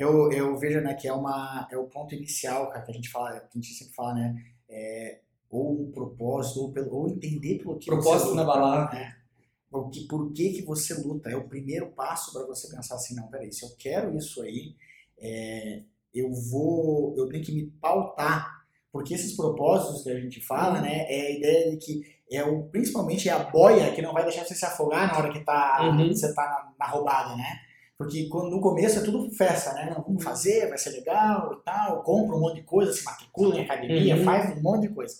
Eu, 0.00 0.32
eu 0.32 0.56
vejo 0.56 0.80
né, 0.80 0.94
que 0.94 1.06
é, 1.06 1.12
uma, 1.12 1.68
é 1.70 1.76
o 1.76 1.84
ponto 1.84 2.14
inicial, 2.14 2.70
cara, 2.70 2.80
que 2.80 2.90
a 2.90 2.94
gente 2.94 3.10
fala, 3.10 3.38
que 3.38 3.58
a 3.58 3.60
gente 3.60 3.74
sempre 3.74 3.92
fala, 3.92 4.14
né? 4.14 4.34
É, 4.66 5.20
ou 5.50 5.78
um 5.78 5.92
propósito, 5.92 6.62
ou, 6.62 6.72
pelo, 6.72 6.94
ou 6.94 7.06
entender 7.06 7.58
pelo 7.58 7.78
que 7.78 7.84
propósito 7.84 8.34
na 8.34 8.42
balada. 8.42 8.94
Né? 8.94 9.14
Por, 9.70 9.90
que, 9.90 10.06
por 10.06 10.32
que, 10.32 10.54
que 10.54 10.62
você 10.62 10.94
luta? 10.94 11.28
É 11.28 11.36
o 11.36 11.46
primeiro 11.46 11.88
passo 11.88 12.32
para 12.32 12.46
você 12.46 12.74
pensar 12.74 12.94
assim, 12.94 13.14
não, 13.14 13.28
peraí, 13.28 13.52
se 13.52 13.62
eu 13.62 13.76
quero 13.78 14.16
isso 14.16 14.40
aí, 14.40 14.74
é, 15.18 15.82
eu 16.14 16.32
vou, 16.32 17.14
eu 17.18 17.28
tenho 17.28 17.44
que 17.44 17.52
me 17.52 17.66
pautar, 17.66 18.64
porque 18.90 19.12
esses 19.12 19.36
propósitos 19.36 20.02
que 20.02 20.08
a 20.08 20.18
gente 20.18 20.40
fala, 20.40 20.80
né, 20.80 21.04
é 21.10 21.26
a 21.26 21.30
ideia 21.30 21.70
de 21.72 21.76
que 21.76 22.02
é 22.32 22.42
o, 22.42 22.62
principalmente 22.62 23.28
é 23.28 23.32
a 23.32 23.50
boia 23.50 23.92
que 23.92 24.00
não 24.00 24.14
vai 24.14 24.22
deixar 24.22 24.46
você 24.46 24.54
se 24.54 24.64
afogar 24.64 25.12
na 25.12 25.18
hora 25.18 25.30
que 25.30 25.40
tá, 25.40 25.82
uhum. 25.82 26.08
você 26.08 26.32
tá 26.32 26.42
na, 26.42 26.86
na 26.86 26.90
roubada, 26.90 27.36
né? 27.36 27.68
Porque 28.00 28.28
quando, 28.30 28.48
no 28.48 28.62
começo 28.62 28.98
é 28.98 29.02
tudo 29.02 29.30
festa, 29.30 29.74
né? 29.74 29.92
Não, 29.94 30.02
vamos 30.02 30.24
fazer, 30.24 30.70
vai 30.70 30.78
ser 30.78 30.88
legal 30.88 31.52
e 31.52 31.62
tal, 31.62 32.02
compra 32.02 32.34
um 32.34 32.40
monte 32.40 32.54
de 32.54 32.62
coisa, 32.62 32.90
se 32.94 33.04
matricula 33.04 33.58
em 33.58 33.64
academia, 33.64 34.16
uhum. 34.16 34.24
faz 34.24 34.56
um 34.56 34.62
monte 34.62 34.88
de 34.88 34.94
coisa. 34.94 35.16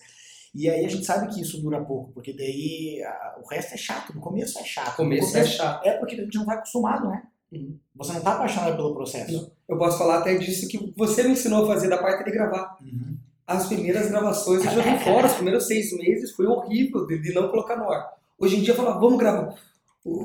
E 0.54 0.66
aí 0.66 0.87
a 0.87 0.88
gente 0.88 1.04
sabe 1.04 1.28
que 1.28 1.42
isso 1.42 1.60
dura 1.60 1.84
pouco, 1.84 2.10
porque 2.12 2.32
daí 2.32 3.02
a, 3.04 3.38
o 3.38 3.46
resto 3.46 3.75
é 3.75 3.76
chato, 3.76 4.14
no 4.14 4.20
começo 4.22 4.58
é 4.58 4.64
chato. 4.64 4.96
Começo, 4.96 5.30
começo 5.30 5.52
é 5.52 5.56
chato. 5.58 5.87
É 5.87 5.99
porque 5.99 6.14
a 6.14 6.25
gente 6.25 6.38
não 6.38 6.46
vai 6.46 6.56
acostumado, 6.56 7.06
né? 7.06 7.22
Uhum. 7.52 7.76
Você 7.96 8.12
não 8.12 8.18
está 8.20 8.32
apaixonado 8.32 8.76
pelo 8.76 8.94
processo. 8.94 9.52
Eu 9.68 9.76
posso 9.76 9.99
falar 9.99 10.20
até 10.20 10.37
disso 10.37 10.66
que 10.66 10.94
você 10.96 11.22
me 11.22 11.32
ensinou 11.32 11.64
a 11.64 11.75
fazer 11.75 11.90
da 11.90 11.99
parte 11.99 12.25
de 12.25 12.30
gravar. 12.30 12.78
Uhum. 12.80 13.14
As 13.46 13.66
primeiras 13.66 14.08
gravações 14.08 14.64
eu 14.64 14.70
joguei 14.70 14.99
fora, 15.00 15.26
os 15.26 15.34
primeiros 15.34 15.66
seis 15.66 15.92
meses 15.99 16.32
foi 16.32 16.46
horrível 16.46 17.06
de, 17.06 17.20
de, 17.20 17.34
não 17.34 17.50
colocar 17.50 17.76
no 17.76 17.92
ar. 17.92 18.10
Hoje 18.38 18.56
em 18.56 18.62
dia 18.62 18.72
eu 18.72 18.76
falo, 18.76 18.99
vamos 18.99 19.18
gravar. 19.18 19.54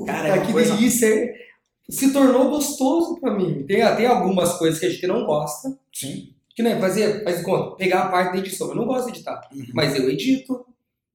Cara, 0.06 0.40
que 0.40 0.52
coisa... 0.52 0.74
delícia! 0.74 1.44
Se 1.88 2.12
tornou 2.12 2.50
gostoso 2.50 3.20
para 3.20 3.34
mim. 3.34 3.64
Tem, 3.66 3.96
tem 3.96 4.06
algumas 4.06 4.54
coisas 4.54 4.78
que 4.80 4.86
a 4.86 4.90
gente 4.90 5.06
não 5.06 5.24
gosta. 5.24 5.78
Sim. 5.92 6.34
Que 6.54 6.62
nem 6.62 6.80
fazer, 6.80 7.22
faz 7.22 7.42
conta, 7.42 7.76
pegar 7.76 8.04
a 8.04 8.08
parte 8.08 8.32
da 8.32 8.38
edição. 8.38 8.68
Eu 8.68 8.74
não 8.74 8.86
gosto 8.86 9.06
de 9.06 9.18
editar, 9.18 9.46
uhum. 9.52 9.66
mas 9.74 9.94
eu 9.94 10.08
edito. 10.08 10.66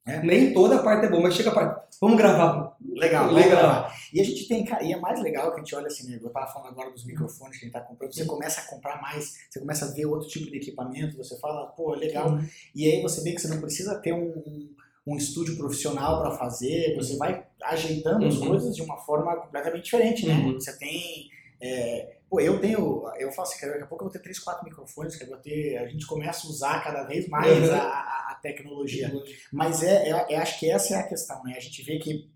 É. 0.05 0.21
Nem 0.23 0.53
toda 0.53 0.77
a 0.77 0.83
parte 0.83 1.05
é 1.05 1.09
boa, 1.09 1.21
mas 1.21 1.35
chega 1.35 1.49
a 1.49 1.53
parte. 1.53 1.95
Vamos 1.99 2.17
gravar. 2.17 2.75
Legal, 2.95 3.31
legal. 3.31 3.91
E 4.11 4.19
a 4.19 4.23
gente 4.23 4.47
tem, 4.47 4.65
e 4.81 4.93
é 4.93 4.99
mais 4.99 5.21
legal 5.21 5.51
que 5.51 5.55
a 5.55 5.63
gente 5.63 5.75
olha 5.75 5.87
assim, 5.87 6.09
né? 6.09 6.19
Eu 6.21 6.29
tava 6.29 6.47
falando 6.47 6.69
agora 6.69 6.91
dos 6.91 7.05
microfones 7.05 7.57
que 7.57 7.65
a 7.65 7.67
gente 7.67 7.73
tá 7.73 7.81
comprando, 7.81 8.13
você 8.13 8.25
começa 8.25 8.61
a 8.61 8.65
comprar 8.65 9.01
mais, 9.01 9.37
você 9.49 9.59
começa 9.59 9.85
a 9.85 9.91
ver 9.91 10.05
outro 10.05 10.27
tipo 10.27 10.49
de 10.49 10.57
equipamento, 10.57 11.17
você 11.17 11.37
fala, 11.39 11.67
pô, 11.67 11.93
legal. 11.93 12.31
Uhum. 12.31 12.45
E 12.73 12.85
aí 12.85 13.01
você 13.01 13.21
vê 13.21 13.33
que 13.33 13.41
você 13.41 13.47
não 13.47 13.61
precisa 13.61 13.95
ter 13.99 14.13
um, 14.13 14.69
um 15.05 15.15
estúdio 15.15 15.55
profissional 15.57 16.21
para 16.21 16.31
fazer, 16.31 16.95
você 16.95 17.15
vai 17.17 17.45
ajeitando 17.63 18.23
uhum. 18.23 18.27
as 18.27 18.37
coisas 18.37 18.75
de 18.75 18.81
uma 18.81 18.97
forma 18.97 19.35
completamente 19.37 19.83
diferente, 19.85 20.25
né? 20.25 20.33
Uhum. 20.35 20.53
Você 20.53 20.77
tem. 20.77 21.29
É, 21.61 22.17
Pô, 22.31 22.39
eu 22.39 22.61
tenho, 22.61 23.03
eu 23.19 23.29
faço 23.33 23.53
assim, 23.53 23.67
daqui 23.67 23.83
a 23.83 23.85
pouco 23.85 24.05
eu 24.05 24.07
vou 24.07 24.13
ter 24.13 24.21
três, 24.21 24.39
quatro 24.39 24.63
microfones, 24.63 25.17
que 25.17 25.23
eu 25.25 25.27
vou 25.27 25.37
ter, 25.37 25.77
a 25.77 25.85
gente 25.85 26.05
começa 26.05 26.47
a 26.47 26.49
usar 26.49 26.81
cada 26.81 27.03
vez 27.03 27.27
mais 27.27 27.67
uhum. 27.67 27.75
a, 27.75 28.29
a, 28.31 28.39
tecnologia. 28.41 29.11
Mas 29.51 29.83
é, 29.83 30.09
é, 30.09 30.33
é, 30.33 30.37
acho 30.37 30.57
que 30.57 30.71
essa 30.71 30.95
é 30.95 30.97
a 30.97 31.07
questão, 31.07 31.43
né? 31.43 31.55
A 31.57 31.59
gente 31.59 31.83
vê 31.83 31.99
que 31.99 32.31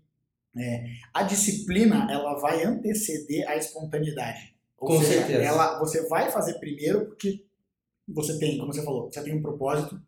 é, 0.54 0.84
a 1.14 1.22
disciplina, 1.22 2.06
ela 2.10 2.38
vai 2.38 2.62
anteceder 2.62 3.48
a 3.48 3.56
espontaneidade. 3.56 4.54
Ou 4.76 4.88
Com 4.88 5.00
seja, 5.00 5.20
certeza. 5.20 5.42
Ela, 5.42 5.78
você 5.78 6.06
vai 6.08 6.30
fazer 6.30 6.58
primeiro 6.58 7.06
porque 7.06 7.42
você 8.06 8.38
tem, 8.38 8.58
como 8.58 8.74
você 8.74 8.84
falou, 8.84 9.10
você 9.10 9.22
tem 9.22 9.34
um 9.34 9.40
propósito 9.40 9.98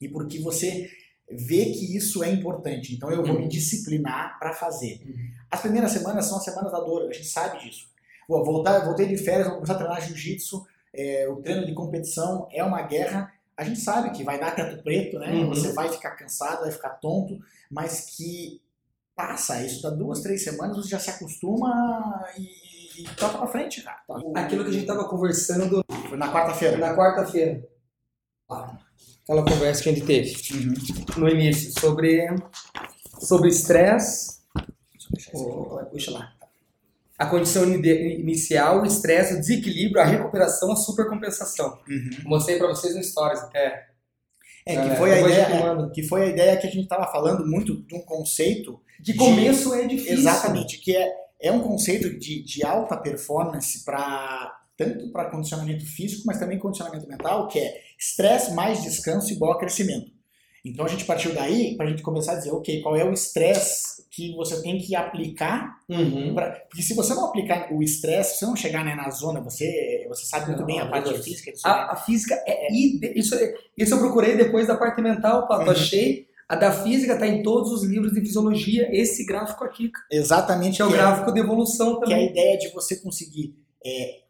e 0.00 0.08
porque 0.08 0.40
você 0.40 0.90
vê 1.30 1.66
que 1.66 1.96
isso 1.96 2.22
é 2.24 2.30
importante. 2.30 2.94
Então 2.94 3.10
eu 3.10 3.22
vou 3.24 3.34
Uhum. 3.36 3.42
me 3.42 3.48
disciplinar 3.48 4.38
para 4.38 4.52
fazer. 4.52 5.00
Uhum. 5.04 5.30
As 5.50 5.60
primeiras 5.60 5.92
semanas 5.92 6.26
são 6.26 6.36
as 6.38 6.44
semanas 6.44 6.72
da 6.72 6.80
dor, 6.80 7.08
a 7.08 7.12
gente 7.12 7.26
sabe 7.28 7.58
disso. 7.60 7.88
Vou 8.28 8.44
voltar, 8.44 8.84
voltei 8.84 9.06
de 9.06 9.16
férias, 9.16 9.46
vou 9.46 9.56
começar 9.56 9.74
a 9.74 9.78
treinar 9.78 10.00
jiu-jitsu, 10.00 10.64
é, 10.92 11.28
o 11.28 11.36
treino 11.36 11.66
de 11.66 11.72
competição 11.74 12.48
é 12.52 12.62
uma 12.64 12.82
guerra. 12.82 13.32
A 13.56 13.64
gente 13.64 13.80
sabe 13.80 14.10
que 14.10 14.24
vai 14.24 14.38
dar 14.40 14.54
teto 14.54 14.82
preto, 14.82 15.18
né? 15.18 15.32
Uhum. 15.32 15.48
Você 15.48 15.72
vai 15.72 15.88
ficar 15.88 16.12
cansado, 16.12 16.62
vai 16.62 16.70
ficar 16.70 16.90
tonto, 16.90 17.38
mas 17.70 18.16
que 18.16 18.60
passa 19.14 19.62
isso, 19.64 19.82
dá 19.82 19.90
duas, 19.90 20.20
três 20.22 20.42
semanas, 20.42 20.76
você 20.76 20.88
já 20.88 20.98
se 20.98 21.10
acostuma 21.10 22.24
e, 22.38 23.02
e 23.02 23.04
toca 23.16 23.36
pra 23.38 23.46
frente, 23.48 23.82
cara. 23.82 24.00
Aquilo 24.34 24.64
que 24.64 24.70
a 24.70 24.72
gente 24.72 24.86
tava 24.86 25.06
conversando 25.08 25.84
Foi 26.08 26.16
na 26.16 26.32
quarta-feira. 26.32 26.78
na 26.78 26.96
quarta-feira. 26.96 27.68
Ah, 28.50 28.78
Aquela 29.22 29.44
conversa 29.44 29.82
que 29.82 29.88
a 29.88 29.92
gente 29.92 30.06
teve 30.06 30.34
Uhum. 30.52 30.74
no 31.18 31.28
início 31.28 31.72
sobre 31.78 32.26
sobre 33.20 33.48
estresse, 33.48 34.40
puxa 35.90 36.10
lá. 36.10 36.32
A 37.18 37.26
condição 37.26 37.70
inicial, 37.70 38.80
o 38.80 38.86
estresse, 38.86 39.34
o 39.34 39.40
desequilíbrio, 39.40 40.00
a 40.00 40.06
recuperação, 40.06 40.72
a 40.72 40.76
supercompensação. 40.76 41.78
Uhum. 41.86 42.10
Mostrei 42.24 42.56
pra 42.56 42.68
vocês 42.68 42.94
no 42.94 43.04
stories 43.04 43.40
até. 43.40 43.90
É, 44.66 44.72
que 44.72 44.76
Galera, 44.76 44.96
foi, 44.96 45.12
a 45.12 45.20
ideia, 45.20 45.90
que 45.94 46.02
foi 46.02 46.22
a 46.22 46.26
ideia 46.26 46.56
que 46.56 46.66
a 46.66 46.70
gente 46.70 46.84
estava 46.84 47.10
falando 47.10 47.46
muito 47.46 47.82
de 47.82 47.94
um 47.94 48.00
conceito 48.00 48.80
De 48.98 49.14
começo 49.14 49.74
é 49.74 49.86
difícil. 49.86 50.18
Exatamente, 50.18 50.78
que 50.78 50.94
é, 50.96 51.12
é 51.40 51.52
um 51.52 51.60
conceito 51.60 52.10
de, 52.18 52.42
de 52.42 52.64
alta 52.64 52.96
performance 52.96 53.84
para 53.84 54.59
tanto 54.80 55.12
para 55.12 55.30
condicionamento 55.30 55.84
físico, 55.84 56.22
mas 56.26 56.38
também 56.38 56.58
condicionamento 56.58 57.06
mental, 57.08 57.48
que 57.48 57.58
é 57.58 57.74
estresse 57.98 58.54
mais 58.54 58.82
descanso 58.82 59.30
igual 59.32 59.52
a 59.52 59.58
crescimento. 59.58 60.10
Então 60.64 60.84
a 60.84 60.88
gente 60.88 61.04
partiu 61.04 61.32
daí 61.34 61.74
para 61.76 61.86
a 61.86 61.88
gente 61.90 62.02
começar 62.02 62.32
a 62.32 62.36
dizer, 62.36 62.50
ok, 62.50 62.82
qual 62.82 62.94
é 62.96 63.02
o 63.04 63.12
estresse 63.12 64.04
que 64.10 64.34
você 64.36 64.60
tem 64.60 64.78
que 64.78 64.94
aplicar? 64.94 65.78
Uhum. 65.88 66.34
Pra, 66.34 66.50
porque 66.68 66.82
se 66.82 66.94
você 66.94 67.14
não 67.14 67.24
aplicar 67.26 67.72
o 67.72 67.82
estresse, 67.82 68.34
se 68.34 68.38
você 68.40 68.46
não 68.46 68.56
chegar 68.56 68.84
né, 68.84 68.94
na 68.94 69.08
zona, 69.10 69.40
você, 69.40 70.04
você 70.08 70.26
sabe 70.26 70.46
muito 70.48 70.60
Não, 70.60 70.66
bem 70.66 70.78
a 70.80 70.86
parte 70.86 71.10
Deus. 71.12 71.24
física 71.24 71.50
disso. 71.52 71.66
A, 71.66 71.92
a 71.92 71.96
física 71.96 72.34
é, 72.46 72.70
ide- 72.74 73.12
isso, 73.18 73.34
é- 73.34 73.54
isso 73.78 73.94
eu 73.94 73.98
procurei 74.00 74.36
depois 74.36 74.66
da 74.66 74.76
parte 74.76 75.00
mental, 75.00 75.48
Pato. 75.48 75.64
Uhum. 75.64 75.70
Achei. 75.70 76.26
A 76.46 76.56
da 76.56 76.72
física 76.72 77.16
tá 77.16 77.26
em 77.26 77.42
todos 77.42 77.70
os 77.72 77.84
livros 77.84 78.12
de 78.12 78.20
fisiologia. 78.20 78.88
Esse 78.92 79.24
gráfico 79.24 79.64
aqui, 79.64 79.90
Exatamente. 80.10 80.76
que 80.76 80.82
é 80.82 80.84
o 80.84 80.88
que 80.88 80.94
gráfico 80.94 81.32
de 81.32 81.40
evolução 81.40 82.00
que 82.00 82.12
é 82.12 82.16
a 82.16 82.18
também. 82.18 82.30
ideia 82.30 82.58
de 82.58 82.68
você 82.72 82.96
conseguir. 82.96 83.54
é, 83.86 84.20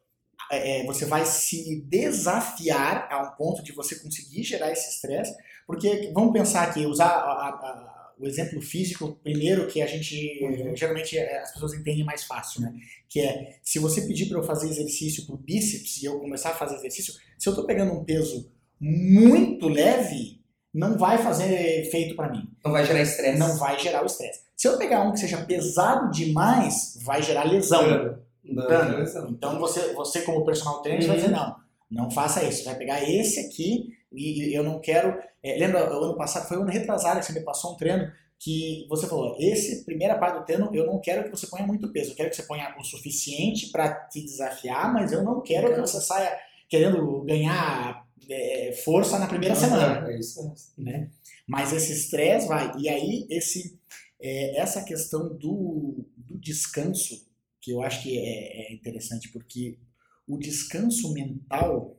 é, 0.51 0.85
você 0.85 1.05
vai 1.05 1.25
se 1.25 1.81
desafiar 1.87 3.09
a 3.11 3.23
um 3.23 3.37
ponto 3.37 3.63
de 3.63 3.73
você 3.73 3.95
conseguir 3.97 4.43
gerar 4.43 4.71
esse 4.73 4.89
estresse, 4.91 5.35
porque 5.67 6.11
vamos 6.15 6.33
pensar 6.33 6.65
aqui, 6.69 6.85
usar 6.87 7.07
a- 7.07 7.11
a- 7.11 7.49
a- 7.49 8.13
o 8.19 8.27
exemplo 8.27 8.61
físico 8.61 9.19
primeiro 9.23 9.67
que 9.69 9.81
a 9.81 9.87
gente 9.87 10.39
Uhum. 10.43 10.77
geralmente 10.77 11.17
é, 11.17 11.39
as 11.41 11.53
pessoas 11.53 11.73
entendem 11.73 12.05
mais 12.05 12.25
fácil, 12.25 12.61
né? 12.61 12.73
Que 13.09 13.21
é 13.21 13.57
se 13.63 13.79
você 13.79 14.03
pedir 14.03 14.27
para 14.29 14.39
eu 14.39 14.43
fazer 14.43 14.69
exercício 14.69 15.25
pro 15.27 15.39
bíceps 15.39 16.03
e 16.03 16.05
eu 16.05 16.19
começar 16.21 16.51
a 16.51 16.55
fazer 16.55 16.77
exercício, 16.77 17.15
se 17.39 17.49
eu 17.49 17.55
tô 17.55 17.65
pegando 17.65 17.93
um 17.95 18.05
peso 18.05 18.51
muito 18.79 19.69
leve, 19.69 20.41
não 20.73 20.99
vai 20.99 21.17
fazer 21.19 21.81
efeito 21.87 22.15
para 22.15 22.31
mim 22.31 22.49
Não 22.65 22.73
vai 22.73 22.85
gerar 22.85 23.01
estresse. 23.01 23.39
não 23.39 23.57
vai 23.57 23.79
gerar 23.79 24.03
o 24.03 24.07
estresse. 24.07 24.41
Se 24.57 24.69
eu 24.69 24.77
pegar 24.77 25.03
um 25.03 25.13
que 25.13 25.21
seja 25.21 25.39
pesado 25.47 26.11
demais, 26.11 26.99
vai 27.03 27.23
gerar 27.23 27.45
lesão. 27.45 28.19
Dano. 28.45 29.31
Então 29.31 29.59
você, 29.59 29.93
você 29.95 30.23
como 30.23 30.45
personal 30.45 30.83
trainer, 30.83 31.07
vai 31.07 31.17
Uhum. 31.17 31.23
dizer 31.23 31.33
não, 31.33 31.57
não 31.91 32.11
faça 32.11 32.43
isso. 32.45 32.59
Você 32.59 32.65
vai 32.65 32.77
pegar 32.79 33.03
esse 33.09 33.41
aqui 33.41 33.97
e 34.13 34.53
eu 34.57 34.63
não 34.65 34.81
quero. 34.81 35.19
é, 35.43 35.57
lembra 35.59 35.93
o 35.99 36.05
ano 36.05 36.17
passado 36.17 36.49
foi 36.49 36.57
o 36.59 36.63
ano 36.63 36.71
retrasado 36.71 37.21
que 37.21 37.27
você 37.27 37.33
me 37.33 37.45
passou 37.45 37.73
um 37.73 37.77
treino 37.77 38.11
que 38.43 38.87
você 38.89 39.07
falou, 39.07 39.37
esse 39.39 39.85
primeira 39.85 40.17
parte 40.19 40.39
do 40.39 40.47
treino 40.47 40.71
eu 40.73 40.87
não 40.87 40.99
quero 40.99 41.25
que 41.25 41.31
você 41.31 41.47
ponha 41.47 41.67
muito 41.67 41.93
peso, 41.93 42.13
eu 42.13 42.17
quero 42.17 42.31
que 42.31 42.37
você 42.37 42.45
ponha 42.45 42.75
o 42.79 42.83
suficiente 42.83 43.67
para 43.71 43.93
te 44.09 44.23
desafiar, 44.23 44.91
mas 44.95 45.13
eu 45.13 45.23
não 45.23 45.43
quero 45.43 45.75
que 45.75 45.79
você 45.79 46.01
saia 46.01 46.35
querendo 46.67 47.21
ganhar 47.25 48.07
é, 48.31 48.73
força 48.83 49.19
na 49.19 49.27
primeira 49.27 49.55
semana 49.55 50.11
É 50.11 50.19
isso. 50.19 50.55
né? 50.79 51.11
Mas 51.47 51.71
esse 51.75 51.93
estresse 51.93 52.49
vai. 52.49 52.73
E 52.79 52.89
aí, 52.89 53.27
esse, 53.29 53.79
é, 54.19 54.59
essa 54.59 54.83
questão 54.85 55.29
do, 55.37 56.07
do 56.17 56.39
descanso, 56.39 57.27
que 57.71 57.73
eu 57.73 57.83
acho 57.83 58.03
que 58.03 58.19
é, 58.19 58.73
é 58.73 58.75
interessante, 58.75 59.29
porque 59.31 59.79
o 60.27 60.37
descanso 60.37 61.13
mental. 61.13 61.97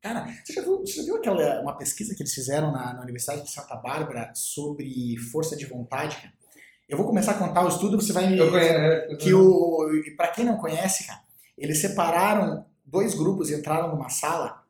Cara, 0.00 0.26
você 0.44 0.54
já 0.54 0.62
viu, 0.62 0.78
você 0.78 0.94
já 0.94 1.02
viu 1.02 1.16
aquela, 1.16 1.60
uma 1.60 1.76
pesquisa 1.76 2.14
que 2.14 2.22
eles 2.22 2.32
fizeram 2.32 2.72
na, 2.72 2.94
na 2.94 3.02
Universidade 3.02 3.42
de 3.42 3.50
Santa 3.50 3.76
Bárbara 3.76 4.32
sobre 4.34 5.16
força 5.30 5.56
de 5.56 5.66
vontade? 5.66 6.16
Cara? 6.16 6.32
Eu 6.88 6.96
vou 6.96 7.06
começar 7.06 7.32
a 7.32 7.38
contar 7.38 7.64
o 7.64 7.68
estudo, 7.68 8.00
você 8.00 8.12
vai 8.12 8.28
me. 8.28 8.38
Eu 8.38 8.50
conheço. 8.50 9.18
Que 9.18 9.34
o. 9.34 9.88
Pra 10.16 10.28
quem 10.28 10.44
não 10.44 10.56
conhece, 10.56 11.06
cara, 11.06 11.20
eles 11.58 11.80
separaram 11.80 12.64
dois 12.84 13.14
grupos 13.14 13.50
e 13.50 13.54
entraram 13.54 13.94
numa 13.94 14.08
sala 14.08 14.64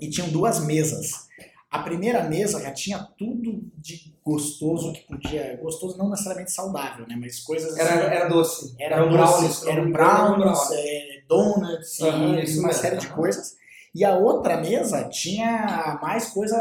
e 0.00 0.10
tinham 0.10 0.28
duas 0.28 0.64
mesas. 0.64 1.26
A 1.70 1.80
primeira 1.80 2.22
mesa 2.22 2.60
já 2.60 2.70
tinha 2.70 2.98
tudo 3.18 3.60
de 3.76 4.14
gostoso 4.24 4.92
que 4.92 5.00
podia. 5.02 5.58
Gostoso 5.60 5.98
não 5.98 6.08
necessariamente 6.10 6.52
saudável, 6.52 7.06
né? 7.08 7.16
Mas 7.18 7.40
coisas. 7.40 7.76
Era, 7.76 7.94
assim, 7.94 8.14
era 8.14 8.28
doce. 8.28 8.74
era 8.78 8.96
Eram 8.96 9.12
brownies, 9.12 9.62
engano, 9.62 9.78
eram 9.80 9.92
brownies, 9.92 10.70
é, 10.72 11.22
donuts 11.28 12.00
Aham, 12.00 12.40
e 12.40 12.58
uma 12.58 12.72
série 12.72 12.96
de 12.96 13.08
coisas. 13.08 13.56
E 13.96 14.04
a 14.04 14.14
outra 14.14 14.58
mesa 14.58 15.08
tinha 15.08 15.98
mais 16.02 16.28
coisa. 16.28 16.56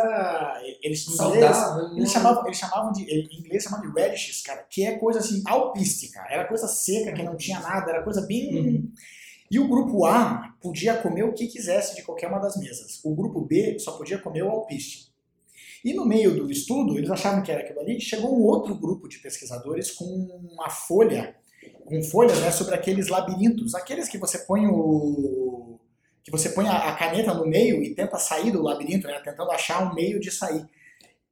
Eles, 0.82 1.04
Saudável. 1.04 1.98
eles 1.98 2.10
chamavam, 2.10 2.46
eles 2.46 2.58
chamavam 2.58 2.92
de. 2.94 3.04
Em 3.04 3.40
inglês 3.40 3.64
chamavam 3.64 3.92
de 3.92 4.02
radishes, 4.02 4.42
cara, 4.42 4.66
que 4.70 4.86
é 4.86 4.98
coisa 4.98 5.20
assim, 5.20 5.44
alpística. 5.46 6.26
Era 6.30 6.48
coisa 6.48 6.66
seca, 6.68 7.12
que 7.12 7.22
não 7.24 7.36
tinha 7.36 7.60
nada, 7.60 7.92
era 7.92 8.04
coisa 8.04 8.22
bem. 8.22 8.56
Uhum. 8.56 8.92
E 9.56 9.60
o 9.60 9.70
grupo 9.70 10.06
A 10.06 10.54
podia 10.62 10.98
comer 10.98 11.24
o 11.24 11.32
que 11.32 11.48
quisesse 11.48 11.96
de 11.96 12.02
qualquer 12.02 12.28
uma 12.28 12.40
das 12.40 12.58
mesas. 12.58 13.00
O 13.06 13.16
grupo 13.16 13.40
B 13.40 13.80
só 13.80 13.94
podia 13.94 14.18
comer 14.18 14.44
o 14.44 14.50
alpiste. 14.50 15.14
E 15.82 15.94
no 15.94 16.06
meio 16.06 16.36
do 16.36 16.52
estudo, 16.52 16.98
eles 16.98 17.10
achavam 17.10 17.42
que 17.42 17.50
era 17.50 17.62
aquilo 17.62 17.80
ali, 17.80 18.02
chegou 18.02 18.38
um 18.38 18.44
outro 18.44 18.76
grupo 18.76 19.08
de 19.08 19.18
pesquisadores 19.20 19.92
com 19.92 20.04
uma 20.04 20.70
folha, 20.70 21.38
com 21.86 22.04
folhas 22.04 22.38
né, 22.42 22.52
sobre 22.52 22.76
aqueles 22.76 23.08
labirintos, 23.08 23.74
aqueles 23.74 24.10
que 24.10 24.18
você 24.18 24.40
põe 24.40 24.68
o. 24.68 25.80
que 26.22 26.32
você 26.32 26.50
põe 26.50 26.68
a, 26.68 26.90
a 26.90 26.96
caneta 26.98 27.34
no 27.34 27.46
meio 27.46 27.82
e 27.82 27.96
tenta 27.96 28.20
sair 28.20 28.52
do 28.52 28.62
labirinto, 28.62 29.08
né, 29.08 29.22
tentando 29.24 29.52
achar 29.52 29.90
um 29.90 29.96
meio 29.96 30.20
de 30.20 30.32
sair. 30.32 30.66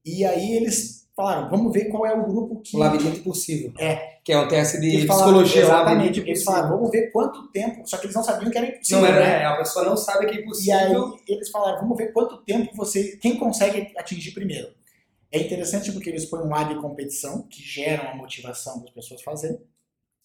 E 0.05 0.23
aí 0.23 0.55
eles 0.55 1.02
falaram, 1.15 1.49
vamos 1.49 1.71
ver 1.73 1.85
qual 1.85 2.05
é 2.05 2.13
o 2.13 2.25
grupo 2.25 2.61
que. 2.61 2.75
O 2.75 2.79
labirinto 2.79 3.19
impossível. 3.19 3.73
É. 3.79 4.13
Que 4.23 4.31
é 4.31 4.39
um 4.39 4.47
teste 4.47 4.79
de 4.79 5.05
falaram- 5.05 5.25
psicologia. 5.25 5.61
Exatamente. 5.63 6.19
Eles 6.21 6.43
falaram, 6.43 6.69
vamos 6.77 6.91
ver 6.91 7.11
quanto 7.11 7.47
tempo. 7.51 7.81
Só 7.87 7.97
que 7.97 8.05
eles 8.05 8.15
não 8.15 8.23
sabiam 8.23 8.49
que 8.51 8.57
era 8.57 8.67
impossível. 8.67 9.01
Não 9.01 9.07
era, 9.07 9.19
né? 9.19 9.41
é, 9.41 9.45
a 9.45 9.57
pessoa 9.57 9.85
não 9.85 9.97
sabe 9.97 10.25
que 10.27 10.33
é 10.33 10.37
E 10.37 10.41
impossível. 10.41 11.05
aí 11.05 11.19
eles 11.27 11.49
falaram, 11.49 11.79
vamos 11.81 11.97
ver 11.97 12.13
quanto 12.13 12.37
tempo 12.43 12.75
você. 12.75 13.17
Quem 13.17 13.37
consegue 13.37 13.91
atingir 13.97 14.31
primeiro. 14.31 14.67
É 15.31 15.39
interessante 15.41 15.91
porque 15.91 16.09
eles 16.09 16.25
põem 16.25 16.45
um 16.47 16.53
ar 16.53 16.69
de 16.69 16.79
competição, 16.79 17.47
que 17.49 17.61
geram 17.61 18.11
a 18.11 18.15
motivação 18.15 18.79
das 18.81 18.91
pessoas 18.91 19.21
fazerem. 19.23 19.57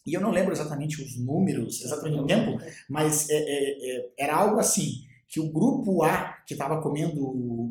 E 0.06 0.14
eu 0.14 0.20
não 0.20 0.30
lembro 0.30 0.52
exatamente 0.52 1.02
os 1.02 1.18
números, 1.18 1.82
exatamente 1.82 2.20
o 2.20 2.26
tempo, 2.26 2.58
mas 2.88 3.28
é, 3.30 3.34
é, 3.34 3.96
é, 3.98 4.08
era 4.18 4.36
algo 4.36 4.58
assim, 4.58 5.02
que 5.26 5.40
o 5.40 5.50
grupo 5.50 6.02
A, 6.02 6.34
que 6.46 6.54
estava 6.54 6.80
comendo 6.80 7.20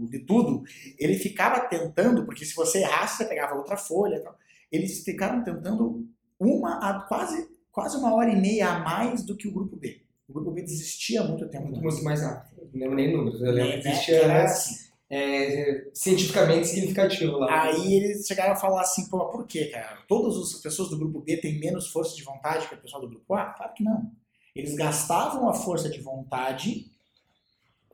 de 0.09 0.19
tudo, 0.19 0.63
ele 0.97 1.15
ficava 1.15 1.61
tentando, 1.61 2.25
porque 2.25 2.45
se 2.45 2.55
você 2.55 2.79
errasse, 2.79 3.17
você 3.17 3.25
pegava 3.25 3.55
outra 3.55 3.77
folha 3.77 4.21
tal. 4.23 4.35
Eles 4.71 5.03
ficaram 5.03 5.43
tentando 5.43 6.05
uma 6.39 6.77
a 6.79 7.01
quase, 7.07 7.47
quase 7.71 7.97
uma 7.97 8.13
hora 8.13 8.29
e 8.31 8.35
meia 8.39 8.69
a 8.69 8.79
mais 8.79 9.23
do 9.23 9.35
que 9.35 9.47
o 9.47 9.53
grupo 9.53 9.75
B. 9.75 10.01
O 10.27 10.33
grupo 10.33 10.51
B 10.51 10.61
desistia 10.61 11.21
há 11.21 11.23
muito 11.27 11.47
tempo. 11.49 11.67
Muito, 11.67 12.03
mais 12.03 12.21
rápido. 12.21 12.69
Não 12.73 12.79
lembro 12.81 12.95
nem 12.95 13.15
números. 13.15 13.41
Eu 13.41 13.51
lembro 13.51 13.71
Né, 13.71 13.77
que 13.77 13.83
né, 13.85 13.91
existia 13.91 14.15
era 14.17 14.43
assim. 14.43 14.75
é, 15.09 15.87
cientificamente 15.93 16.67
significativo 16.67 17.37
lá. 17.37 17.63
Aí 17.63 17.93
eles 17.93 18.25
chegaram 18.27 18.51
a 18.51 18.55
falar 18.57 18.81
assim, 18.81 19.07
pô, 19.09 19.25
por 19.29 19.47
quê, 19.47 19.65
cara? 19.67 19.99
Todas 20.07 20.35
as 20.37 20.61
pessoas 20.61 20.89
do 20.89 20.97
grupo 20.97 21.21
B 21.21 21.37
têm 21.37 21.59
menos 21.59 21.87
força 21.89 22.13
de 22.15 22.23
vontade 22.23 22.67
que 22.67 22.75
o 22.75 22.81
pessoal 22.81 23.01
do 23.01 23.07
grupo 23.09 23.33
A? 23.33 23.45
Claro 23.53 23.73
que 23.73 23.83
não. 23.83 24.11
Eles 24.53 24.75
gastavam 24.75 25.47
a 25.47 25.53
força 25.53 25.89
de 25.89 26.01
vontade 26.01 26.91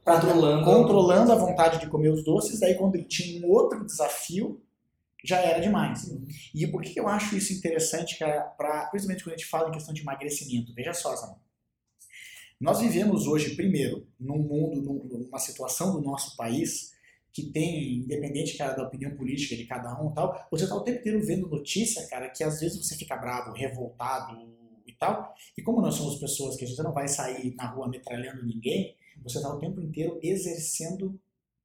Controlando. 0.03 0.65
controlando 0.65 1.31
a 1.31 1.35
vontade 1.35 1.79
de 1.79 1.87
comer 1.87 2.09
os 2.09 2.23
doces, 2.23 2.59
daí 2.59 2.75
quando 2.75 2.95
ele 2.95 3.05
tinha 3.05 3.45
um 3.45 3.49
outro 3.49 3.85
desafio, 3.85 4.61
já 5.23 5.37
era 5.39 5.59
demais. 5.59 6.11
E 6.53 6.67
por 6.67 6.81
que 6.81 6.99
eu 6.99 7.07
acho 7.07 7.35
isso 7.37 7.53
interessante, 7.53 8.19
cara, 8.19 8.41
pra, 8.57 8.87
principalmente 8.87 9.23
quando 9.23 9.35
a 9.35 9.37
gente 9.37 9.49
fala 9.49 9.69
em 9.69 9.71
questão 9.71 9.93
de 9.93 10.01
emagrecimento? 10.01 10.73
Veja 10.73 10.93
só, 10.93 11.15
Zanon. 11.15 11.35
Nós 12.59 12.79
vivemos 12.81 13.27
hoje, 13.27 13.55
primeiro, 13.55 14.05
num 14.19 14.37
mundo, 14.39 14.81
num- 14.81 15.19
numa 15.25 15.39
situação 15.39 15.93
do 15.93 16.01
nosso 16.01 16.35
país 16.35 16.91
que 17.31 17.43
tem, 17.51 17.95
independente 17.95 18.57
cara, 18.57 18.73
da 18.73 18.83
opinião 18.83 19.15
política 19.15 19.55
de 19.55 19.65
cada 19.65 19.99
um 20.01 20.11
e 20.11 20.13
tal, 20.13 20.47
você 20.51 20.67
tá 20.67 20.75
o 20.75 20.81
tempo 20.81 20.99
inteiro 20.99 21.25
vendo 21.25 21.49
notícia, 21.49 22.05
cara, 22.07 22.29
que 22.29 22.43
às 22.43 22.59
vezes 22.59 22.77
você 22.77 22.95
fica 22.95 23.15
bravo, 23.15 23.53
revoltado 23.53 24.37
e 24.85 24.93
tal. 24.93 25.33
E 25.57 25.61
como 25.61 25.81
nós 25.81 25.95
somos 25.95 26.19
pessoas 26.19 26.55
que 26.55 26.63
a 26.63 26.67
gente 26.67 26.81
não 26.83 26.93
vai 26.93 27.07
sair 27.07 27.55
na 27.55 27.65
rua 27.67 27.89
metralhando 27.89 28.45
ninguém, 28.45 28.95
você 29.23 29.41
tá 29.41 29.53
o 29.53 29.59
tempo 29.59 29.81
inteiro 29.81 30.19
exercendo 30.21 31.19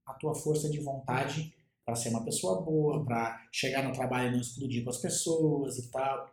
a 0.07 0.15
tua 0.15 0.35
força 0.35 0.71
de 0.71 0.81
vontade 0.81 1.55
para 1.85 1.97
ser 1.97 2.11
uma 2.11 2.25
pessoa 2.25 2.63
boa, 2.63 3.05
para 3.05 3.47
chegar 3.51 3.83
no 3.83 3.93
trabalho 3.93 4.29
e 4.29 4.33
não 4.33 4.41
explodir 4.41 4.85
com 4.85 4.91
as 4.91 4.99
pessoas 4.99 5.79
e 5.79 5.91
tal. 5.91 6.31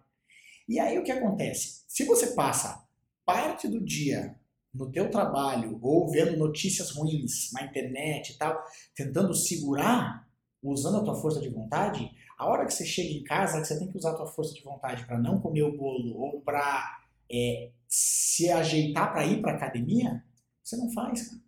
E 0.67 0.79
aí 0.79 0.97
o 0.97 1.03
que 1.03 1.11
acontece? 1.11 1.83
Se 1.87 2.03
você 2.05 2.27
passa 2.33 2.85
parte 3.25 3.67
do 3.67 3.83
dia 3.83 4.35
no 4.73 4.91
teu 4.91 5.09
trabalho 5.09 5.79
ou 5.81 6.09
vendo 6.09 6.37
notícias 6.37 6.91
ruins 6.91 7.51
na 7.53 7.63
internet 7.63 8.33
e 8.33 8.37
tal, 8.37 8.61
tentando 8.93 9.33
segurar, 9.33 10.27
usando 10.61 10.97
a 10.97 11.03
tua 11.03 11.15
força 11.15 11.39
de 11.39 11.49
vontade, 11.49 12.11
a 12.37 12.47
hora 12.47 12.65
que 12.65 12.73
você 12.73 12.85
chega 12.85 13.13
em 13.13 13.23
casa, 13.23 13.61
que 13.61 13.67
você 13.67 13.79
tem 13.79 13.89
que 13.89 13.97
usar 13.97 14.11
a 14.11 14.15
tua 14.15 14.27
força 14.27 14.53
de 14.53 14.61
vontade 14.61 15.05
para 15.05 15.17
não 15.17 15.39
comer 15.39 15.63
o 15.63 15.77
bolo 15.77 16.17
ou 16.17 16.41
para 16.41 16.99
é, 17.31 17.71
se 17.87 18.51
ajeitar 18.51 19.13
para 19.13 19.25
ir 19.25 19.41
para 19.41 19.53
academia, 19.53 20.23
você 20.65 20.77
não 20.77 20.91
faz, 20.91 21.27
cara. 21.27 21.41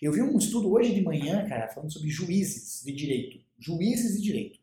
Eu 0.00 0.12
vi 0.12 0.22
um 0.22 0.38
estudo 0.38 0.72
hoje 0.72 0.94
de 0.94 1.02
manhã, 1.02 1.46
cara, 1.46 1.68
falando 1.68 1.92
sobre 1.92 2.08
juízes 2.08 2.82
de 2.82 2.92
direito. 2.92 3.44
Juízes 3.58 4.16
de 4.16 4.22
direito. 4.22 4.58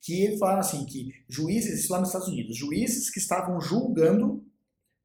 Que 0.00 0.38
falaram 0.38 0.60
assim, 0.60 0.86
que 0.86 1.12
juízes, 1.28 1.80
isso 1.80 1.92
lá 1.92 1.98
nos 1.98 2.10
Estados 2.10 2.28
Unidos, 2.28 2.56
juízes 2.56 3.10
que 3.10 3.18
estavam 3.18 3.60
julgando 3.60 4.44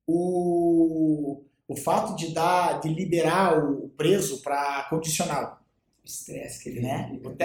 o, 0.05 1.43
o 1.67 1.75
fato 1.75 2.15
de 2.15 2.31
dar, 2.33 2.79
de 2.79 2.89
liberar 2.89 3.57
o 3.57 3.89
preso 3.89 4.43
para 4.43 4.83
condicional. 4.89 5.65
O 6.03 6.05
estresse 6.05 6.61
que 6.61 6.69
ele 6.69 6.81
né? 6.81 7.19
O 7.23 7.35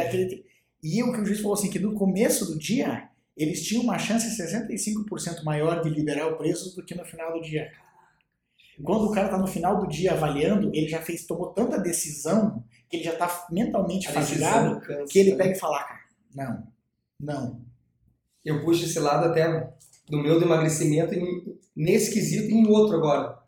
E 0.83 1.03
o 1.03 1.13
que 1.13 1.21
o 1.21 1.25
juiz 1.25 1.41
falou 1.41 1.55
assim, 1.55 1.71
que 1.71 1.79
no 1.79 1.95
começo 1.95 2.45
do 2.45 2.59
dia, 2.59 3.09
eles 3.35 3.67
tinham 3.67 3.83
uma 3.83 3.99
chance 3.99 4.27
65% 4.37 5.43
maior 5.43 5.81
de 5.81 5.89
liberar 5.89 6.27
o 6.27 6.37
preso 6.37 6.77
do 6.77 6.85
que 6.85 6.95
no 6.95 7.05
final 7.07 7.33
do 7.33 7.41
dia. 7.41 7.73
Quando 8.83 9.07
o 9.07 9.13
cara 9.13 9.27
está 9.27 9.39
no 9.39 9.47
final 9.47 9.81
do 9.81 9.89
dia 9.89 10.13
avaliando, 10.13 10.71
ele 10.73 10.89
já 10.89 11.01
fez, 11.01 11.27
tomou 11.27 11.49
tanta 11.49 11.79
decisão 11.79 12.63
que 12.89 12.97
ele 12.97 13.05
já 13.05 13.13
está 13.13 13.47
mentalmente 13.51 14.11
fatigado 14.11 14.81
que 15.09 15.19
ele 15.19 15.35
pega 15.35 15.53
e 15.53 15.59
fala, 15.59 15.83
cara, 15.83 16.01
não, 16.35 16.67
não. 17.21 17.61
Eu 18.45 18.65
puxo 18.65 18.85
esse 18.85 18.99
lado 18.99 19.27
até 19.27 19.73
do 20.09 20.23
meu 20.23 20.39
do 20.39 20.45
emagrecimento 20.45 21.15
nesse 21.75 22.13
quesito 22.13 22.51
e 22.51 22.55
em 22.55 22.69
outro 22.69 22.97
agora. 22.97 23.39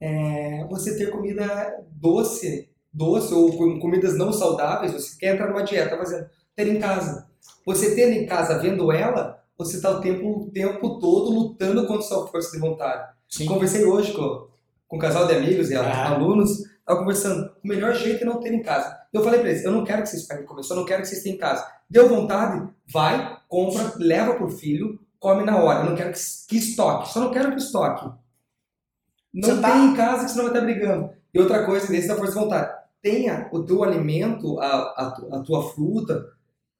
É, 0.00 0.64
você 0.68 0.96
ter 0.96 1.10
comida 1.10 1.84
doce, 1.90 2.68
doce 2.92 3.34
ou 3.34 3.78
comidas 3.78 4.16
não 4.16 4.32
saudáveis, 4.32 4.92
você 4.92 5.18
quer 5.18 5.34
entrar 5.34 5.48
numa 5.48 5.62
dieta, 5.62 5.96
fazendo, 5.96 6.28
ter 6.54 6.66
em 6.66 6.78
casa. 6.78 7.28
Você 7.64 7.94
tendo 7.94 8.12
em 8.12 8.26
casa, 8.26 8.58
vendo 8.58 8.90
ela, 8.90 9.44
você 9.56 9.76
está 9.76 9.90
o 9.90 10.00
tempo, 10.00 10.44
o 10.44 10.50
tempo 10.50 10.98
todo 10.98 11.30
lutando 11.30 11.86
contra 11.86 12.02
sua 12.02 12.26
força 12.26 12.52
de 12.52 12.58
vontade. 12.58 13.12
Sim. 13.28 13.46
Conversei 13.46 13.84
hoje 13.84 14.12
com, 14.12 14.47
com 14.88 14.96
um 14.96 14.98
casal 14.98 15.26
de 15.26 15.34
amigos 15.34 15.70
e 15.70 15.76
ah. 15.76 16.08
alunos, 16.08 16.60
estava 16.60 16.98
conversando, 17.00 17.52
o 17.62 17.68
melhor 17.68 17.94
jeito 17.94 18.22
é 18.22 18.26
não 18.26 18.40
ter 18.40 18.52
em 18.52 18.62
casa. 18.62 18.98
Eu 19.12 19.22
falei 19.22 19.40
para 19.40 19.50
eles, 19.50 19.64
eu 19.64 19.70
não 19.70 19.84
quero 19.84 20.02
que 20.02 20.08
vocês 20.08 20.26
peguem 20.26 20.46
comer, 20.46 20.62
só 20.62 20.74
não 20.74 20.86
quero 20.86 21.02
que 21.02 21.08
vocês 21.08 21.22
tenham 21.22 21.36
em 21.36 21.38
casa. 21.38 21.66
Deu 21.88 22.08
vontade? 22.08 22.66
Vai, 22.90 23.38
compra, 23.46 23.92
leva 23.96 24.34
pro 24.34 24.48
filho, 24.48 24.98
come 25.18 25.44
na 25.44 25.58
hora. 25.58 25.80
Eu 25.80 25.90
não 25.90 25.96
quero 25.96 26.12
que, 26.12 26.20
que 26.48 26.56
estoque, 26.56 27.10
só 27.10 27.20
não 27.20 27.30
quero 27.30 27.50
que 27.52 27.58
estoque. 27.58 28.10
Não 29.32 29.48
você 29.48 29.52
tem 29.52 29.60
tá... 29.60 29.78
em 29.78 29.94
casa 29.94 30.24
que 30.24 30.30
você 30.30 30.36
não 30.38 30.44
vai 30.44 30.54
estar 30.54 30.64
brigando. 30.64 31.10
E 31.32 31.38
outra 31.38 31.64
coisa, 31.64 31.86
desse 31.86 32.08
da 32.08 32.16
força 32.16 32.32
de 32.32 32.38
vontade, 32.38 32.78
tenha 33.02 33.48
o 33.52 33.62
teu 33.62 33.84
alimento, 33.84 34.58
a, 34.58 34.66
a, 34.66 35.18
a 35.32 35.40
tua 35.40 35.70
fruta, 35.70 36.26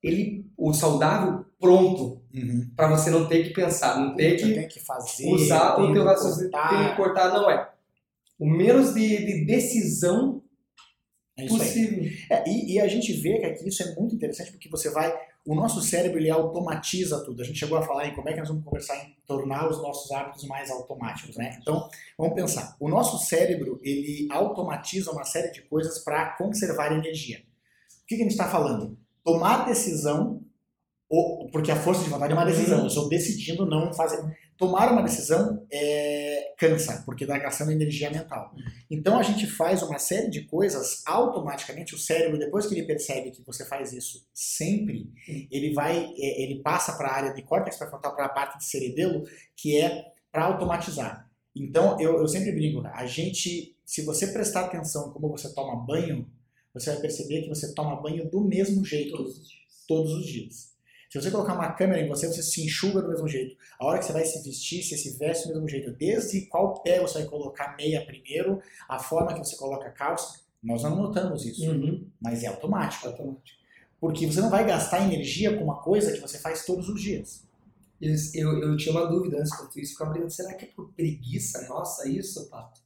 ele, 0.03 0.47
o 0.57 0.73
saudável 0.73 1.45
pronto, 1.61 2.23
uhum. 2.33 2.71
para 2.75 2.88
você 2.88 3.11
não 3.11 3.27
ter 3.27 3.43
que 3.43 3.50
pensar, 3.50 3.99
não 3.99 4.15
ter 4.15 4.37
que, 4.37 4.67
que 4.69 4.81
fazer, 4.81 5.31
usar 5.31 5.79
o 5.79 5.93
teu 5.93 6.05
raciocínio, 6.05 6.50
tem 6.50 6.88
que 6.88 6.97
cortar, 6.97 7.31
não 7.31 7.50
é 7.50 7.69
o 8.38 8.47
menos 8.47 8.95
de, 8.95 9.09
de 9.26 9.45
decisão 9.45 10.42
é 11.38 11.47
possível. 11.47 12.04
É, 12.30 12.49
e, 12.49 12.75
e, 12.75 12.80
a 12.80 12.88
gente 12.88 13.12
vê 13.12 13.38
que 13.38 13.47
aqui 13.47 13.68
isso 13.68 13.83
é 13.83 13.95
muito 13.95 14.14
interessante 14.14 14.50
porque 14.50 14.68
você 14.68 14.90
vai. 14.90 15.16
O 15.47 15.54
nosso 15.54 15.80
cérebro 15.80 16.18
ele 16.18 16.28
automatiza 16.28 17.25
tudo. 17.25 17.40
A 17.40 17.45
gente 17.45 17.61
chegou 17.61 17.78
a 17.78 17.83
falar 17.83 18.09
em 18.09 18.14
como 18.14 18.28
é 18.28 18.33
que 18.33 18.40
nós 18.40 18.49
vamos 18.49 18.64
conversar 18.64 18.97
em 18.97 19.16
tornar 19.25 19.68
os 19.71 19.80
nossos 19.80 20.11
hábitos 20.11 20.45
mais 20.49 20.69
automáticos, 20.69 21.36
né? 21.36 21.56
Então, 21.63 21.89
vamos 22.19 22.34
pensar. 22.34 22.76
O 22.80 22.89
nosso 22.89 23.25
cérebro 23.25 23.80
ele 23.84 24.26
automatiza 24.32 25.13
uma 25.13 25.25
série 25.25 25.52
de 25.52 25.63
coisas 25.63 26.00
para 26.00 26.36
conservar 26.36 26.93
energia. 26.93 27.39
O 28.02 28.06
que, 28.08 28.17
que 28.17 28.23
a 28.23 28.25
gente 28.25 28.32
está 28.32 28.50
falando? 28.50 28.99
Tomar 29.25 29.65
decisão, 29.65 30.43
ou, 31.08 31.50
porque 31.50 31.71
a 31.71 31.76
força 31.76 32.04
de 32.04 32.10
vontade 32.10 32.32
é 32.32 32.36
uma 32.36 32.44
decisão. 32.44 32.80
Eu 32.80 32.86
estou 32.86 33.08
decidindo 33.08 33.64
não 33.64 33.92
fazer 33.92 34.23
tomar 34.58 34.92
uma 34.92 35.02
decisão 35.02 35.64
é, 35.73 36.52
cansa, 36.58 37.02
porque 37.06 37.25
está 37.25 37.38
gastando 37.38 37.71
energia 37.71 38.10
mental. 38.10 38.52
Então 38.90 39.18
a 39.18 39.23
gente 39.23 39.47
faz 39.47 39.82
uma 39.82 39.99
série 39.99 40.28
de 40.28 40.44
coisas 40.44 41.02
automaticamente. 41.06 41.94
O 41.94 41.99
cérebro, 41.99 42.38
depois 42.38 42.66
que 42.66 42.75
ele 42.75 42.86
percebe 42.86 43.30
que 43.30 43.42
você 43.47 43.64
faz 43.64 43.92
isso 43.92 44.26
sempre, 44.34 45.10
ele 45.50 45.73
vai, 45.73 46.12
é, 46.18 46.42
ele 46.42 46.60
passa 46.60 46.92
para 46.92 47.08
a 47.08 47.14
área 47.14 47.32
de 47.32 47.42
córtex 47.42 47.78
pré-frontal, 47.78 48.14
para 48.14 48.26
a 48.26 48.30
parte 48.30 48.58
de 48.58 48.64
cerebelo, 48.64 49.23
que 49.56 49.78
é 49.78 50.12
para 50.30 50.44
automatizar. 50.44 51.30
Então 51.56 51.99
eu, 52.00 52.18
eu 52.18 52.28
sempre 52.28 52.52
brinco, 52.52 52.86
a 52.86 53.06
gente, 53.06 53.76
se 53.84 54.04
você 54.04 54.26
prestar 54.26 54.66
atenção 54.66 55.10
como 55.10 55.30
você 55.30 55.54
toma 55.54 55.86
banho, 55.86 56.28
você 56.75 56.90
vai 56.90 57.00
perceber 57.00 57.42
que 57.42 57.49
você 57.49 57.73
toma 57.75 58.00
banho 58.02 58.28
do 58.28 58.44
mesmo 58.44 58.84
jeito 58.84 59.16
todos 59.16 59.38
os 59.38 59.49
dias. 59.49 59.58
Todos 59.86 60.12
os 60.12 60.26
dias. 60.26 60.77
Se 61.08 61.21
você 61.21 61.30
colocar 61.30 61.54
uma 61.54 61.73
câmera 61.73 62.02
em 62.02 62.08
você, 62.08 62.26
você 62.26 62.42
se 62.42 62.64
enxuga 62.64 63.00
do 63.00 63.08
mesmo 63.08 63.26
jeito. 63.26 63.56
A 63.80 63.86
hora 63.86 63.99
que 63.99 64.04
você 64.04 64.12
vai 64.12 64.25
se 64.25 64.42
vestir, 64.42 64.82
você 64.82 64.97
se 64.97 65.16
veste 65.16 65.49
do 65.49 65.54
mesmo 65.54 65.68
jeito. 65.68 65.90
Desde 65.92 66.42
qual 66.47 66.82
pé 66.82 67.00
você 67.00 67.21
vai 67.21 67.28
colocar 67.28 67.76
meia 67.76 68.04
primeiro, 68.04 68.60
a 68.88 68.99
forma 68.99 69.32
que 69.32 69.38
você 69.38 69.56
coloca 69.56 69.88
a 69.88 69.92
calça, 69.92 70.40
nós 70.62 70.82
não 70.82 70.97
notamos 70.97 71.47
isso. 71.47 71.71
Uhum. 71.71 72.06
Mas 72.21 72.42
é 72.42 72.49
automático. 72.49 73.06
É 73.06 73.10
automático. 73.10 73.58
Porque 73.99 74.26
você 74.26 74.40
não 74.40 74.50
vai 74.50 74.66
gastar 74.66 75.02
energia 75.02 75.56
com 75.56 75.64
uma 75.64 75.80
coisa 75.80 76.12
que 76.12 76.21
você 76.21 76.38
faz 76.38 76.66
todos 76.66 76.88
os 76.88 77.00
dias. 77.00 77.49
Eu, 78.00 78.14
eu, 78.34 78.62
eu 78.62 78.76
tinha 78.76 78.94
uma 78.94 79.06
dúvida 79.06 79.38
antes 79.38 79.54
quando 79.56 79.76
isso, 79.76 79.92
ficava 79.92 80.10
brincando, 80.10 80.32
será 80.32 80.54
que 80.54 80.66
é 80.66 80.68
por 80.68 80.92
preguiça 80.92 81.66
nossa 81.68 82.08
isso, 82.08 82.49
Pato? 82.49 82.80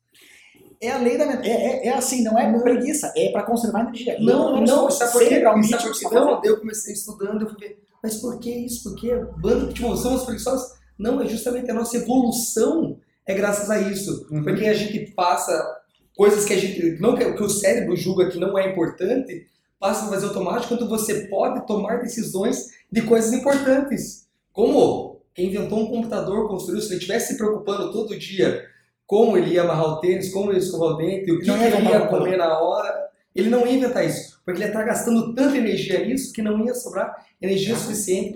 É 0.80 0.90
a 0.90 0.98
lei 0.98 1.18
da 1.18 1.24
é, 1.24 1.48
é, 1.48 1.86
é 1.88 1.94
assim, 1.94 2.24
não 2.24 2.38
é 2.38 2.50
por 2.50 2.62
preguiça, 2.62 3.12
é 3.16 3.30
para 3.30 3.42
conservar 3.42 3.82
energia. 3.82 4.18
Não, 4.18 4.56
não, 4.56 4.64
não, 4.64 4.90
sabe 4.90 5.12
por 5.12 5.20
quê? 5.20 5.42
Sabe 5.68 5.82
por 5.82 5.98
quê? 5.98 6.14
Não, 6.14 6.44
eu 6.44 6.58
comecei 6.58 6.94
estudando, 6.94 7.42
eu 7.42 7.48
fui 7.50 7.60
ver, 7.60 7.81
mas 8.02 8.16
por 8.16 8.38
que 8.40 8.50
isso? 8.50 8.90
Por 8.90 8.98
que 8.98 9.14
bando 9.38 9.72
tipo, 9.72 9.96
somos 9.96 10.24
preguiçosos? 10.24 10.72
Não, 10.98 11.20
é 11.20 11.26
justamente 11.26 11.70
a 11.70 11.74
nossa 11.74 11.96
evolução 11.96 12.98
é 13.26 13.34
graças 13.34 13.70
a 13.70 13.78
isso. 13.80 14.26
Uhum. 14.30 14.42
Porque 14.42 14.66
a 14.66 14.74
gente 14.74 15.12
passa 15.12 15.80
coisas 16.16 16.44
que 16.44 16.52
a 16.52 16.58
gente 16.58 17.00
não 17.00 17.14
que, 17.14 17.32
que 17.32 17.42
o 17.42 17.48
cérebro 17.48 17.96
julga 17.96 18.28
que 18.28 18.38
não 18.38 18.58
é 18.58 18.70
importante, 18.70 19.46
passa 19.78 20.06
a 20.06 20.08
fazer 20.08 20.26
automático 20.26 20.76
quando 20.76 20.88
você 20.88 21.26
pode 21.28 21.66
tomar 21.66 22.02
decisões 22.02 22.68
de 22.90 23.02
coisas 23.02 23.32
importantes. 23.32 24.26
Como 24.52 25.20
quem 25.34 25.46
inventou 25.46 25.80
um 25.80 25.86
computador, 25.86 26.48
construiu, 26.48 26.80
se 26.80 26.88
ele 26.88 26.96
estivesse 26.96 27.32
se 27.32 27.38
preocupando 27.38 27.92
todo 27.92 28.18
dia 28.18 28.64
como 29.06 29.36
ele 29.36 29.54
ia 29.54 29.62
amarrar 29.62 29.86
o 29.86 30.00
tênis, 30.00 30.32
como 30.32 30.50
ele 30.50 30.58
ia 30.58 30.64
escovar 30.64 30.90
o 30.90 30.96
dente, 30.96 31.30
o 31.30 31.38
que, 31.38 31.44
que 31.44 31.50
ele 31.50 31.88
ia 31.88 32.06
comer 32.06 32.36
na 32.36 32.58
hora, 32.58 33.10
ele 33.34 33.50
não 33.50 33.66
ia 33.66 33.74
inventar 33.74 34.06
isso. 34.06 34.31
Porque 34.44 34.58
ele 34.58 34.64
ia 34.64 34.68
estar 34.68 34.84
gastando 34.84 35.34
tanta 35.34 35.56
energia 35.56 36.04
nisso 36.04 36.32
que 36.32 36.42
não 36.42 36.64
ia 36.64 36.74
sobrar 36.74 37.26
energia 37.40 37.76
suficiente 37.76 38.32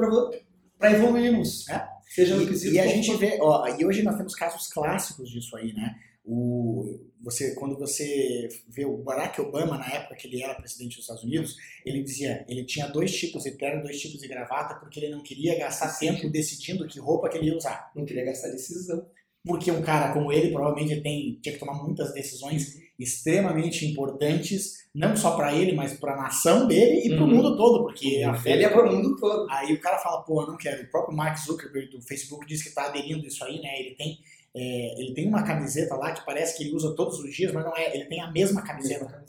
para 0.79 0.93
evoluirmos. 0.93 1.69
É. 1.69 1.87
Seja 2.09 2.37
no 2.37 2.43
e, 2.43 2.73
e 2.73 2.81
a 2.81 2.87
gente 2.87 3.15
vê, 3.17 3.39
ó, 3.41 3.67
e 3.69 3.85
hoje 3.85 4.03
nós 4.03 4.17
temos 4.17 4.35
casos 4.35 4.69
clássicos 4.69 5.29
disso 5.29 5.57
aí, 5.57 5.73
né? 5.73 5.97
O, 6.25 6.99
você, 7.21 7.55
quando 7.55 7.79
você 7.79 8.49
vê 8.69 8.85
o 8.85 8.97
Barack 8.99 9.41
Obama, 9.41 9.79
na 9.79 9.87
época 9.87 10.17
que 10.17 10.27
ele 10.27 10.43
era 10.43 10.55
presidente 10.55 10.97
dos 10.97 11.05
Estados 11.05 11.23
Unidos, 11.23 11.57
ele 11.85 12.03
dizia, 12.03 12.45
ele 12.49 12.65
tinha 12.65 12.89
dois 12.89 13.15
tipos 13.15 13.45
de 13.45 13.53
terno, 13.53 13.83
dois 13.83 14.01
tipos 14.01 14.21
de 14.21 14.27
gravata, 14.27 14.75
porque 14.77 14.99
ele 14.99 15.15
não 15.15 15.23
queria 15.23 15.59
gastar 15.59 15.89
Sim. 15.89 16.07
tempo 16.07 16.31
decidindo 16.31 16.87
que 16.87 16.99
roupa 16.99 17.29
que 17.29 17.39
ele 17.39 17.49
ia 17.49 17.57
usar. 17.57 17.93
Não 17.95 18.05
queria 18.05 18.25
gastar 18.25 18.49
decisão. 18.49 19.07
Porque 19.45 19.71
um 19.71 19.83
cara 19.83 20.13
como 20.13 20.33
ele 20.33 20.51
provavelmente 20.51 21.01
tem, 21.01 21.39
tinha 21.41 21.53
que 21.53 21.61
tomar 21.61 21.75
muitas 21.75 22.13
decisões 22.13 22.77
extremamente 22.99 23.85
importantes, 23.87 24.87
não 24.95 25.17
só 25.17 25.37
para 25.37 25.55
ele, 25.55 25.73
mas 25.75 25.95
para 25.95 26.15
a 26.15 26.17
nação 26.17 26.67
dele 26.67 27.07
e 27.07 27.11
para 27.11 27.25
o 27.25 27.29
uhum. 27.29 27.37
mundo 27.37 27.57
todo, 27.57 27.85
porque 27.85 28.23
a 28.23 28.35
fé 28.35 28.61
é 28.63 28.69
para 28.69 28.89
o 28.89 28.93
mundo 28.93 29.17
todo. 29.17 29.47
Aí 29.51 29.73
o 29.75 29.81
cara 29.81 29.99
fala, 29.99 30.23
pô, 30.23 30.43
eu 30.43 30.49
não 30.49 30.57
quero. 30.57 30.83
O 30.83 30.91
próprio 30.91 31.17
Mark 31.17 31.37
Zuckerberg 31.39 31.91
do 31.91 32.01
Facebook 32.01 32.47
diz 32.47 32.63
que 32.63 32.71
está 32.71 32.87
aderindo 32.87 33.27
isso 33.27 33.45
aí, 33.45 33.61
né? 33.61 33.79
Ele 33.79 33.95
tem, 33.95 34.19
é, 34.55 35.01
ele 35.01 35.13
tem 35.13 35.29
uma 35.29 35.43
camiseta 35.43 35.95
lá 35.95 36.13
que 36.13 36.25
parece 36.25 36.57
que 36.57 36.65
ele 36.65 36.75
usa 36.75 36.95
todos 36.95 37.19
os 37.19 37.35
dias, 37.35 37.53
mas 37.53 37.65
não 37.65 37.77
é. 37.77 37.95
Ele 37.95 38.07
tem 38.07 38.21
a 38.21 38.31
mesma 38.31 38.63
camiseta. 38.63 39.25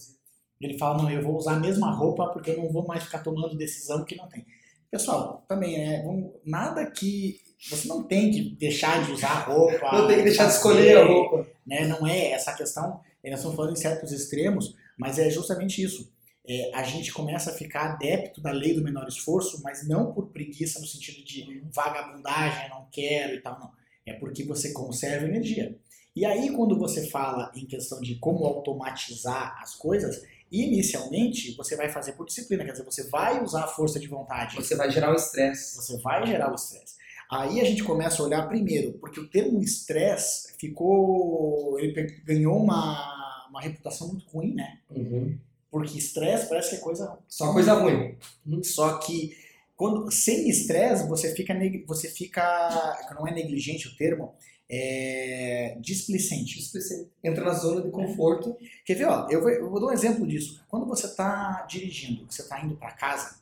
Ele 0.61 0.77
fala, 0.77 1.03
não, 1.03 1.11
eu 1.11 1.21
vou 1.21 1.35
usar 1.35 1.53
a 1.53 1.59
mesma 1.59 1.91
roupa 1.91 2.27
porque 2.27 2.51
eu 2.51 2.57
não 2.57 2.71
vou 2.71 2.87
mais 2.87 3.03
ficar 3.03 3.19
tomando 3.19 3.57
decisão 3.57 4.05
que 4.05 4.15
não 4.15 4.27
tem. 4.27 4.45
Pessoal, 4.89 5.43
também, 5.47 5.77
né? 5.77 6.05
Nada 6.45 6.89
que 6.89 7.41
você 7.69 7.87
não 7.89 8.03
tem 8.03 8.31
que 8.31 8.55
deixar 8.55 9.03
de 9.03 9.11
usar 9.11 9.49
roupa. 9.49 9.91
Não 9.91 10.07
tem 10.07 10.17
que 10.17 10.23
deixar 10.23 10.45
de 10.45 10.53
escolher 10.53 10.97
a 10.97 11.05
roupa. 11.05 11.45
Né? 11.65 11.85
Não 11.85 12.07
é 12.07 12.31
essa 12.31 12.53
questão 12.53 13.01
nós 13.23 13.39
estamos 13.39 13.55
falando 13.55 13.73
em 13.73 13.79
certos 13.79 14.11
extremos, 14.11 14.75
mas 14.97 15.19
é 15.19 15.29
justamente 15.29 15.81
isso. 15.81 16.11
É, 16.47 16.71
a 16.73 16.83
gente 16.83 17.11
começa 17.11 17.51
a 17.51 17.53
ficar 17.53 17.93
adepto 17.93 18.39
da 18.39 18.51
lei 18.51 18.73
do 18.73 18.83
menor 18.83 19.07
esforço, 19.07 19.61
mas 19.61 19.87
não 19.87 20.13
por 20.13 20.27
preguiça 20.29 20.79
no 20.79 20.87
sentido 20.87 21.25
de 21.25 21.61
vagabundagem, 21.73 22.69
não 22.69 22.87
quero 22.91 23.35
e 23.35 23.41
tal, 23.41 23.59
não. 23.59 23.71
É 24.05 24.13
porque 24.13 24.43
você 24.43 24.71
conserva 24.71 25.25
energia. 25.25 25.77
E 26.15 26.25
aí, 26.25 26.49
quando 26.51 26.77
você 26.79 27.07
fala 27.07 27.51
em 27.55 27.65
questão 27.65 27.99
de 27.99 28.15
como 28.15 28.45
automatizar 28.45 29.61
as 29.61 29.75
coisas, 29.75 30.23
Inicialmente, 30.51 31.53
você 31.55 31.75
vai 31.75 31.89
fazer 31.89 32.13
por 32.13 32.25
disciplina, 32.25 32.63
quer 32.63 32.71
dizer, 32.71 32.85
você 32.85 33.09
vai 33.09 33.43
usar 33.43 33.65
a 33.65 33.67
força 33.67 33.99
de 33.99 34.07
vontade. 34.07 34.55
Você 34.55 34.75
vai 34.75 34.89
gerar 34.89 35.11
o 35.11 35.15
estresse. 35.15 35.75
Você 35.75 35.97
vai 35.97 36.25
gerar 36.25 36.51
o 36.51 36.55
estresse. 36.55 36.95
Aí 37.31 37.59
a 37.59 37.63
gente 37.65 37.83
começa 37.83 38.21
a 38.21 38.25
olhar 38.25 38.47
primeiro, 38.47 38.93
porque 38.93 39.19
o 39.19 39.29
termo 39.29 39.61
estresse 39.61 40.53
ficou. 40.57 41.77
Ele 41.79 41.93
ganhou 42.23 42.57
uma, 42.57 43.47
uma 43.49 43.61
reputação 43.61 44.07
muito 44.07 44.27
ruim, 44.29 44.53
né? 44.53 44.79
Uhum. 44.89 45.37
Porque 45.69 45.97
estresse 45.97 46.47
parece 46.47 46.69
que 46.71 46.75
é 46.77 46.79
coisa. 46.79 47.17
Só 47.27 47.51
coisa 47.51 47.73
ruim. 47.73 48.17
Só 48.63 48.97
que 48.99 49.35
quando 49.75 50.09
sem 50.11 50.49
estresse 50.49 51.07
você 51.07 51.35
fica 51.35 51.53
você 51.85 52.09
fica 52.09 53.13
não 53.13 53.27
é 53.27 53.33
negligente 53.33 53.87
o 53.87 53.95
termo 53.95 54.33
é 54.69 55.77
displicente. 55.79 56.57
displicente. 56.57 57.09
Entra 57.23 57.43
na 57.43 57.53
zona 57.53 57.81
de 57.81 57.89
conforto. 57.89 58.57
Quer 58.85 58.95
ver? 58.95 59.05
Ó, 59.05 59.27
eu, 59.29 59.41
vou, 59.41 59.49
eu 59.49 59.69
vou 59.69 59.79
dar 59.79 59.87
um 59.87 59.93
exemplo 59.93 60.27
disso. 60.27 60.63
Quando 60.67 60.85
você 60.85 61.07
está 61.07 61.65
dirigindo, 61.69 62.25
você 62.29 62.41
está 62.41 62.63
indo 62.63 62.75
para 62.75 62.91
casa, 62.91 63.39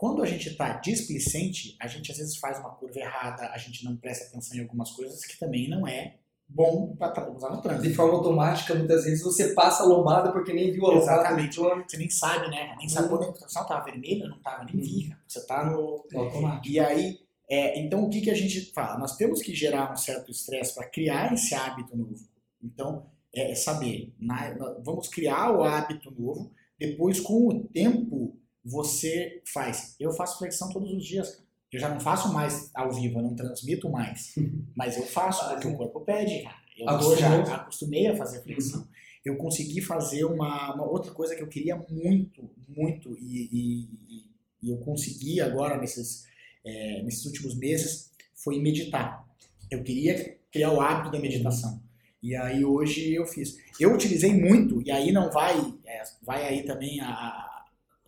quando 0.00 0.22
a 0.22 0.26
gente 0.26 0.48
está 0.48 0.78
displicente, 0.78 1.76
a 1.78 1.86
gente 1.86 2.10
às 2.10 2.16
vezes 2.16 2.38
faz 2.38 2.58
uma 2.58 2.70
curva 2.70 2.98
errada, 2.98 3.50
a 3.50 3.58
gente 3.58 3.84
não 3.84 3.94
presta 3.98 4.28
atenção 4.28 4.56
em 4.56 4.62
algumas 4.62 4.90
coisas 4.92 5.22
que 5.26 5.38
também 5.38 5.68
não 5.68 5.86
é 5.86 6.16
bom 6.48 6.96
para 6.96 7.30
usar 7.30 7.50
no 7.50 7.60
trânsito. 7.60 7.86
De 7.86 7.94
forma 7.94 8.14
automática, 8.14 8.74
muitas 8.74 9.04
vezes 9.04 9.22
você 9.22 9.52
passa 9.52 9.82
a 9.82 9.86
lombada 9.86 10.32
porque 10.32 10.54
nem 10.54 10.72
viu 10.72 10.86
a 10.86 10.94
lombada. 10.94 11.20
Exatamente. 11.20 11.58
Você 11.58 11.98
nem 11.98 12.08
sabe, 12.08 12.48
né? 12.48 12.74
Nem 12.78 12.88
sabe 12.88 13.10
quando 13.10 13.24
a 13.24 13.34
situação 13.34 13.60
estava 13.60 13.84
vermelha, 13.84 14.26
não 14.26 14.38
estava, 14.38 14.64
nem 14.64 14.80
vi. 14.80 15.14
Você 15.28 15.38
está 15.38 15.66
no... 15.66 16.02
no 16.10 16.18
automático. 16.18 16.66
E 16.66 16.80
aí, 16.80 17.18
é, 17.50 17.78
então 17.78 18.02
o 18.02 18.08
que, 18.08 18.22
que 18.22 18.30
a 18.30 18.34
gente 18.34 18.72
fala? 18.72 18.98
Nós 18.98 19.16
temos 19.16 19.42
que 19.42 19.54
gerar 19.54 19.92
um 19.92 19.96
certo 19.98 20.30
estresse 20.30 20.74
para 20.74 20.88
criar 20.88 21.34
esse 21.34 21.54
hábito 21.54 21.94
novo. 21.94 22.26
Então, 22.64 23.04
é, 23.34 23.50
é 23.50 23.54
saber, 23.54 24.14
na, 24.18 24.56
vamos 24.82 25.08
criar 25.08 25.54
o 25.54 25.62
hábito 25.62 26.10
novo, 26.10 26.50
depois 26.78 27.20
com 27.20 27.48
o 27.48 27.64
tempo 27.64 28.39
você 28.64 29.42
faz. 29.52 29.94
Eu 29.98 30.12
faço 30.12 30.38
flexão 30.38 30.68
todos 30.70 30.92
os 30.92 31.04
dias, 31.04 31.30
cara. 31.30 31.50
Eu 31.72 31.78
já 31.78 31.88
não 31.88 32.00
faço 32.00 32.32
mais 32.32 32.70
ao 32.74 32.92
vivo, 32.92 33.18
eu 33.18 33.22
não 33.22 33.34
transmito 33.34 33.88
mais. 33.88 34.34
Mas 34.74 34.96
eu 34.96 35.04
faço 35.04 35.48
porque 35.50 35.68
o 35.68 35.76
corpo 35.76 36.00
pede, 36.00 36.42
cara. 36.42 36.56
Eu 36.76 37.16
já 37.16 37.56
acostumei 37.56 38.06
a 38.06 38.16
fazer 38.16 38.42
flexão. 38.42 38.80
Uhum. 38.80 38.88
Eu 39.24 39.36
consegui 39.36 39.80
fazer 39.82 40.24
uma, 40.24 40.74
uma, 40.74 40.84
outra 40.84 41.12
coisa 41.12 41.36
que 41.36 41.42
eu 41.42 41.46
queria 41.46 41.76
muito, 41.76 42.50
muito, 42.66 43.14
e, 43.18 43.48
e, 43.52 44.24
e 44.62 44.70
eu 44.70 44.78
consegui 44.78 45.40
agora 45.40 45.76
nesses, 45.78 46.24
é, 46.64 47.02
nesses 47.02 47.26
últimos 47.26 47.54
meses, 47.56 48.10
foi 48.34 48.58
meditar. 48.58 49.24
Eu 49.70 49.82
queria 49.82 50.38
criar 50.50 50.72
o 50.72 50.80
hábito 50.80 51.10
da 51.12 51.20
meditação. 51.20 51.82
E 52.22 52.34
aí 52.34 52.64
hoje 52.64 53.14
eu 53.14 53.26
fiz. 53.26 53.58
Eu 53.78 53.94
utilizei 53.94 54.32
muito, 54.32 54.82
e 54.82 54.90
aí 54.90 55.12
não 55.12 55.30
vai, 55.30 55.54
é, 55.86 56.02
vai 56.22 56.46
aí 56.46 56.64
também 56.64 57.00
a, 57.00 57.49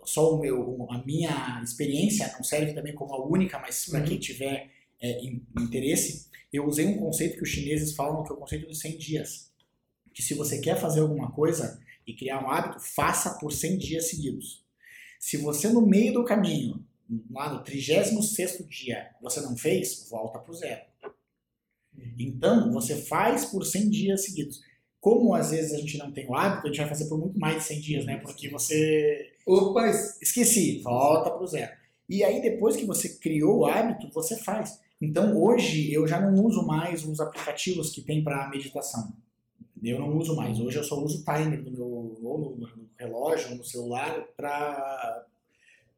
só 0.05 0.35
o 0.35 0.41
meu, 0.41 0.87
a 0.91 0.99
minha 1.05 1.61
experiência 1.63 2.33
não 2.35 2.43
serve 2.43 2.73
também 2.73 2.95
como 2.95 3.15
a 3.15 3.27
única, 3.27 3.59
mas 3.59 3.87
para 3.87 4.01
uhum. 4.01 4.07
quem 4.07 4.19
tiver 4.19 4.71
é, 5.01 5.25
interesse, 5.59 6.29
eu 6.53 6.67
usei 6.67 6.87
um 6.87 6.99
conceito 6.99 7.37
que 7.37 7.43
os 7.43 7.49
chineses 7.49 7.95
falam 7.95 8.23
que 8.23 8.31
é 8.31 8.35
o 8.35 8.39
conceito 8.39 8.67
dos 8.67 8.79
100 8.79 8.99
dias. 8.99 9.51
Que 10.13 10.23
se 10.23 10.35
você 10.35 10.61
quer 10.61 10.79
fazer 10.79 11.01
alguma 11.01 11.31
coisa 11.33 11.81
e 12.07 12.15
criar 12.15 12.45
um 12.45 12.51
hábito, 12.51 12.81
faça 12.81 13.39
por 13.39 13.53
100 13.53 13.79
dias 13.79 14.09
seguidos. 14.09 14.63
Se 15.19 15.37
você 15.37 15.69
no 15.69 15.87
meio 15.87 16.13
do 16.13 16.25
caminho, 16.25 16.85
lá 17.31 17.53
no 17.53 17.65
36º 17.65 18.67
dia, 18.69 19.11
você 19.21 19.41
não 19.41 19.57
fez, 19.57 20.09
volta 20.11 20.39
para 20.39 20.51
o 20.51 20.55
zero. 20.55 20.83
Uhum. 21.97 22.15
Então, 22.19 22.73
você 22.73 22.97
faz 22.97 23.47
por 23.47 23.65
100 23.65 23.91
dias 23.91 24.25
seguidos. 24.25 24.61
Como 25.01 25.35
às 25.35 25.51
vezes 25.51 25.73
a 25.73 25.79
gente 25.79 25.99
não 25.99 26.13
tem 26.13 26.29
o 26.29 26.35
hábito, 26.35 26.67
a 26.67 26.71
gente 26.71 26.79
vai 26.79 26.89
fazer 26.89 27.09
por 27.09 27.19
muito 27.19 27.39
mais 27.39 27.57
de 27.57 27.65
100 27.65 27.81
dias, 27.81 28.05
né? 28.05 28.19
Porque 28.19 28.49
você 28.49 29.32
Opa, 29.47 29.87
esqueci, 30.21 30.81
volta 30.83 31.31
para 31.31 31.43
o 31.43 31.47
zero. 31.47 31.73
E 32.09 32.23
aí 32.23 32.41
depois 32.41 32.77
que 32.77 32.85
você 32.85 33.09
criou 33.19 33.61
o 33.61 33.67
hábito, 33.67 34.11
você 34.13 34.37
faz. 34.37 34.81
Então 35.01 35.37
hoje 35.41 35.93
eu 35.93 36.07
já 36.07 36.21
não 36.21 36.45
uso 36.45 36.65
mais 36.67 37.05
os 37.05 37.21
aplicativos 37.21 37.91
que 37.91 38.03
tem 38.03 38.23
para 38.23 38.49
meditação. 38.51 39.13
Eu 39.83 39.99
não 39.99 40.17
uso 40.17 40.37
mais. 40.37 40.61
Hoje 40.61 40.79
eu 40.79 40.85
só 40.85 40.97
uso 41.03 41.23
o 41.23 41.25
timer 41.25 41.63
do 41.63 41.71
meu 41.73 41.85
ou 41.85 42.57
no 42.57 42.69
relógio 42.97 43.51
ou 43.51 43.57
no 43.57 43.65
celular 43.65 44.25
para 44.37 45.27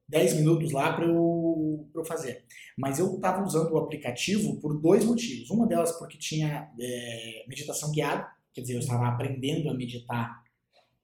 10 0.09 0.37
minutos 0.37 0.72
lá 0.72 0.94
para 0.94 1.04
eu, 1.04 1.87
eu 1.94 2.04
fazer. 2.04 2.44
Mas 2.78 2.98
eu 2.98 3.14
estava 3.14 3.44
usando 3.44 3.72
o 3.72 3.78
aplicativo 3.78 4.57
por 4.61 4.80
dois 4.80 5.04
motivos. 5.04 5.50
Uma 5.50 5.66
delas 5.66 5.92
porque 5.92 6.16
tinha 6.16 6.70
é, 6.80 7.44
meditação 7.46 7.90
guiada, 7.90 8.26
quer 8.54 8.62
dizer, 8.62 8.74
eu 8.74 8.80
estava 8.80 9.07
aprendendo 9.09 9.68
a 9.68 9.74
meditar 9.74 10.43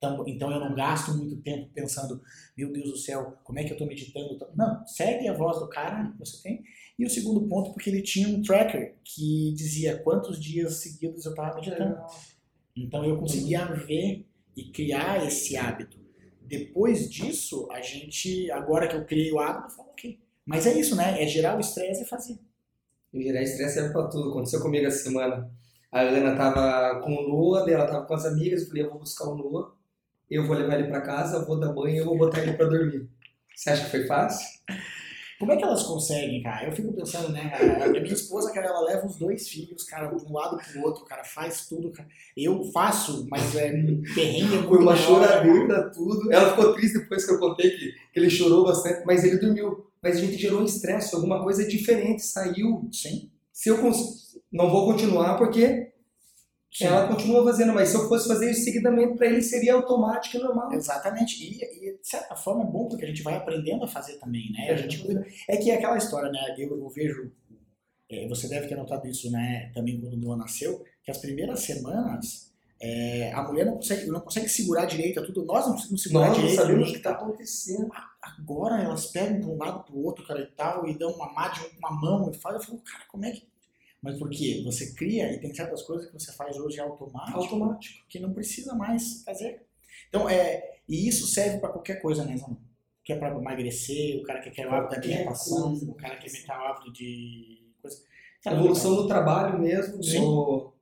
então, 0.01 0.25
então 0.27 0.51
eu 0.51 0.59
não 0.59 0.75
gasto 0.75 1.13
muito 1.13 1.37
tempo 1.43 1.69
pensando, 1.75 2.23
meu 2.57 2.73
Deus 2.73 2.91
do 2.91 2.97
céu, 2.97 3.37
como 3.45 3.59
é 3.59 3.65
que 3.65 3.69
eu 3.69 3.75
estou 3.75 3.87
meditando? 3.87 4.39
Não, 4.57 4.87
segue 4.87 5.29
a 5.29 5.35
voz 5.35 5.59
do 5.59 5.69
cara 5.69 6.11
que 6.11 6.19
você 6.19 6.43
tem. 6.43 6.65
E 6.99 7.05
o 7.05 7.11
segundo 7.11 7.47
ponto, 7.47 7.75
porque 7.75 7.91
ele 7.91 8.01
tinha 8.01 8.27
um 8.27 8.41
tracker 8.41 8.97
que 9.05 9.53
dizia 9.55 9.99
quantos 9.99 10.43
dias 10.43 10.77
seguidos 10.77 11.27
eu 11.27 11.33
estava 11.33 11.55
meditando. 11.55 11.99
Então 12.75 13.05
eu 13.05 13.19
conseguia 13.19 13.67
ver 13.67 14.27
e 14.57 14.73
criar 14.73 15.27
esse 15.27 15.55
hábito. 15.59 16.01
Depois 16.41 17.11
disso, 17.11 17.69
a 17.71 17.83
gente, 17.83 18.51
agora 18.51 18.89
que 18.89 18.97
eu 18.97 19.05
criei 19.05 19.31
o 19.31 19.39
hábito, 19.39 19.67
eu 19.67 19.77
falo, 19.77 19.91
ok. 19.91 20.19
Mas 20.47 20.67
é 20.67 20.79
isso, 20.79 20.97
né? 20.97 21.23
É 21.23 21.27
gerar 21.27 21.59
o 21.59 21.61
estresse 21.61 22.05
e 22.05 22.07
fazer. 22.07 22.39
E 23.13 23.23
gerar 23.23 23.43
estresse 23.43 23.75
serve 23.75 23.93
pra 23.93 24.09
tudo. 24.09 24.31
Aconteceu 24.31 24.63
comigo 24.63 24.87
essa 24.87 25.05
semana. 25.05 25.51
A 25.93 26.01
Ana 26.01 26.35
tava 26.37 27.01
com 27.01 27.15
o 27.15 27.29
Noah, 27.29 27.71
ela 27.71 27.87
tava 27.87 28.07
com 28.07 28.15
as 28.15 28.25
amigas, 28.25 28.63
eu 28.63 28.69
falei, 28.69 28.85
eu 28.85 28.91
vou 28.91 29.01
buscar 29.01 29.29
o 29.29 29.37
Noah 29.37 29.79
eu 30.31 30.47
vou 30.47 30.57
levar 30.57 30.79
ele 30.79 30.89
para 30.89 31.01
casa, 31.01 31.45
vou 31.45 31.59
dar 31.59 31.73
banho 31.73 31.97
e 31.97 31.99
eu 31.99 32.05
vou 32.05 32.17
botar 32.17 32.41
ele 32.41 32.53
para 32.53 32.67
dormir. 32.69 33.09
Você 33.55 33.71
acha 33.71 33.85
que 33.85 33.91
foi 33.91 34.07
fácil? 34.07 34.47
Como 35.41 35.53
é 35.53 35.57
que 35.57 35.65
elas 35.65 35.85
conseguem, 35.85 36.43
cara? 36.43 36.67
Eu 36.67 36.73
fico 36.73 36.93
pensando, 36.93 37.33
né? 37.33 37.51
A 37.83 37.89
minha 37.89 38.05
esposa, 38.05 38.53
cara, 38.53 38.67
ela 38.67 38.85
leva 38.85 39.07
os 39.07 39.17
dois 39.17 39.49
filhos, 39.49 39.85
cara, 39.85 40.15
de 40.15 40.23
um 40.27 40.33
lado 40.35 40.59
pro 40.59 40.83
outro, 40.83 41.03
cara, 41.07 41.25
faz 41.25 41.67
tudo, 41.67 41.91
cara. 41.91 42.07
Eu 42.37 42.63
faço, 42.73 43.27
mas 43.31 43.57
é 43.57 43.73
um 43.73 44.03
perrengue. 44.15 44.69
Foi 44.69 44.79
uma 44.79 44.95
choradeira, 44.95 45.91
tudo. 45.91 46.31
Ela 46.31 46.51
ficou 46.51 46.75
triste 46.75 46.99
depois 46.99 47.25
que 47.25 47.33
eu 47.33 47.39
contei 47.39 47.71
que, 47.71 47.93
que 48.13 48.21
ele 48.21 48.29
chorou 48.29 48.65
bastante, 48.65 49.03
mas 49.07 49.25
ele 49.25 49.39
dormiu. 49.39 49.87
Mas 50.03 50.19
a 50.19 50.21
gente 50.21 50.37
gerou 50.37 50.61
um 50.61 50.65
estresse, 50.65 51.15
alguma 51.15 51.43
coisa 51.43 51.67
diferente, 51.67 52.23
saiu. 52.23 52.87
Sim. 52.93 53.31
Se 53.51 53.71
eu 53.71 53.79
cons... 53.79 54.39
não 54.53 54.71
vou 54.71 54.93
continuar 54.93 55.39
porque 55.39 55.90
Sim. 56.73 56.85
Ela 56.85 57.09
continua 57.09 57.45
fazendo, 57.45 57.73
mas 57.73 57.89
se 57.89 57.97
eu 57.97 58.09
fosse 58.09 58.29
fazer 58.29 58.53
isso 58.53 58.63
seguidamente, 58.63 59.17
para 59.17 59.27
ele 59.27 59.43
seria 59.43 59.75
automático 59.75 60.37
e 60.37 60.41
normal. 60.41 60.73
Exatamente. 60.73 61.43
E, 61.43 61.59
e, 61.63 61.99
de 61.99 62.09
certa 62.09 62.37
forma 62.37 62.63
é 62.63 62.67
bom 62.67 62.89
porque 62.89 63.05
a 63.05 63.09
gente 63.09 63.23
vai 63.23 63.35
aprendendo 63.35 63.85
a 63.85 63.89
fazer 63.89 64.19
também, 64.19 64.53
né? 64.53 64.71
A 64.71 64.77
gente 64.77 65.05
É 65.49 65.57
que 65.57 65.71
é 65.71 65.75
aquela 65.75 65.99
história, 65.99 66.31
né? 66.31 66.55
Eu, 66.57 66.79
eu 66.79 66.89
vejo, 66.89 67.33
é, 68.09 68.29
você 68.29 68.49
deve 68.49 68.69
ter 68.69 68.77
notado 68.77 69.07
isso, 69.09 69.31
né? 69.33 69.73
Também 69.75 70.01
quando 70.01 70.15
o 70.15 70.17
Noah 70.17 70.39
nasceu, 70.39 70.85
que 71.03 71.11
as 71.11 71.19
primeiras 71.19 71.61
semanas 71.61 72.51
é, 72.83 73.31
a 73.35 73.43
mulher 73.43 73.67
não 73.67 73.75
consegue, 73.75 74.07
não 74.07 74.21
consegue 74.21 74.49
segurar 74.49 74.87
direito 74.87 75.21
a 75.21 75.25
tudo. 75.25 75.45
Nós 75.45 75.67
não 75.67 75.75
conseguimos 75.75 76.03
segurar 76.03 76.29
Nós 76.29 76.37
direito. 76.37 76.57
Nós 76.57 76.67
sabemos 76.67 76.89
o 76.89 76.93
que 76.93 76.99
está 76.99 77.11
acontecendo. 77.11 77.91
Agora 78.23 78.81
elas 78.81 79.07
pegam 79.07 79.41
para 79.41 79.51
um 79.51 79.59
lado 79.59 79.85
para 79.85 79.95
o 79.95 80.05
outro, 80.05 80.25
cara, 80.25 80.41
e 80.41 80.47
tal, 80.47 80.89
e 80.89 80.97
dão 80.97 81.11
uma 81.11 81.31
má 81.33 81.49
de 81.49 81.61
uma 81.79 81.91
mão 81.91 82.31
e 82.31 82.35
fazem. 82.35 82.61
Eu 82.61 82.65
falo, 82.65 82.79
cara, 82.81 83.05
como 83.09 83.25
é 83.27 83.33
que 83.33 83.51
mas 84.03 84.19
por 84.19 84.31
quê? 84.31 84.63
Você 84.65 84.95
cria 84.95 85.33
e 85.33 85.39
tem 85.39 85.55
certas 85.55 85.83
coisas 85.83 86.07
que 86.07 86.19
você 86.19 86.33
faz 86.33 86.57
hoje 86.57 86.81
automático, 86.81 87.39
automático. 87.39 88.07
que 88.09 88.19
não 88.19 88.33
precisa 88.33 88.75
mais 88.75 89.23
fazer. 89.25 89.63
Então, 90.09 90.29
é, 90.29 90.79
e 90.89 91.07
isso 91.09 91.27
serve 91.27 91.59
para 91.59 91.69
qualquer 91.69 92.01
coisa, 92.01 92.25
né? 92.25 92.37
Que 93.05 93.13
é 93.13 93.17
para 93.17 93.37
emagrecer, 93.37 94.19
o 94.19 94.23
cara 94.23 94.41
que 94.41 94.51
quer 94.51 94.67
o 94.67 94.73
hábito 94.73 94.95
da 94.95 95.03
alimentação, 95.03 95.75
o 95.75 95.95
cara 95.95 96.17
que 96.17 96.31
quer 96.31 96.57
o 96.57 96.63
hábito 96.63 96.93
de 96.93 97.63
coisa. 97.83 98.03
Cara, 98.43 98.57
evolução 98.57 98.97
do 98.97 99.07
trabalho 99.07 99.59
mesmo. 99.59 100.03
Sim. 100.03 100.21
No... 100.21 100.73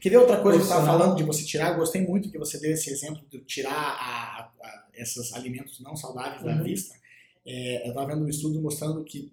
Quer 0.00 0.10
ver 0.10 0.16
outra 0.18 0.40
coisa 0.40 0.58
que 0.58 0.62
eu 0.62 0.68
estava 0.68 0.86
falando 0.86 1.16
de 1.16 1.24
você 1.24 1.44
tirar? 1.44 1.72
Eu 1.72 1.78
gostei 1.78 2.00
muito 2.00 2.30
que 2.30 2.38
você 2.38 2.58
deu 2.58 2.72
esse 2.72 2.90
exemplo 2.90 3.22
de 3.28 3.40
tirar 3.40 3.72
a, 3.72 4.50
a, 4.62 4.86
esses 4.94 5.34
alimentos 5.34 5.80
não 5.80 5.96
saudáveis 5.96 6.40
uhum. 6.42 6.46
da 6.46 6.62
vista. 6.62 6.94
É, 7.44 7.84
eu 7.84 7.88
estava 7.88 8.14
vendo 8.14 8.24
um 8.24 8.28
estudo 8.28 8.60
mostrando 8.62 9.04
que 9.04 9.32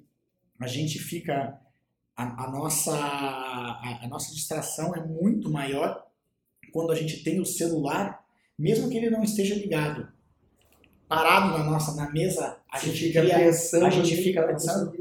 a 0.59 0.67
gente 0.67 0.99
fica 0.99 1.57
a, 2.21 2.45
a 2.45 2.51
nossa, 2.51 2.93
a, 2.93 4.05
a, 4.05 4.07
nossa 4.07 4.34
distração 4.34 4.95
é 4.95 5.03
muito 5.03 5.49
maior 5.49 6.05
quando 6.71 6.91
a 6.91 6.95
gente 6.95 7.23
tem 7.23 7.39
o 7.39 7.45
celular, 7.45 8.23
mesmo 8.57 8.89
que 8.89 8.97
ele 8.97 9.10
não 9.10 9.23
esteja 9.23 9.55
ligado. 9.55 10.07
Parado 11.07 11.57
na 11.57 11.63
nossa 11.63 11.93
na 11.95 12.10
mesa, 12.12 12.57
a 12.71 12.77
Você 12.77 12.88
gente 12.88 13.07
fica 13.07 13.21
pensando. 13.21 13.86
A 13.86 13.89
gente 13.89 14.15
fica 14.17 14.43
pensando. 14.43 14.93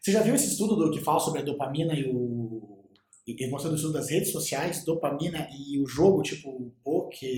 Você 0.00 0.10
já 0.10 0.20
viu 0.22 0.34
esse 0.34 0.48
estudo 0.48 0.74
do 0.74 0.90
que 0.90 1.00
fala 1.00 1.20
sobre 1.20 1.40
a 1.40 1.44
dopamina 1.44 1.94
e 1.94 2.10
o. 2.10 2.80
E 3.24 3.48
mostrando 3.48 3.74
o 3.74 3.76
estudo 3.76 3.92
das 3.92 4.10
redes 4.10 4.32
sociais, 4.32 4.84
dopamina 4.84 5.46
e 5.52 5.78
o 5.78 5.86
jogo, 5.86 6.22
tipo 6.22 6.72
poker. 6.82 7.30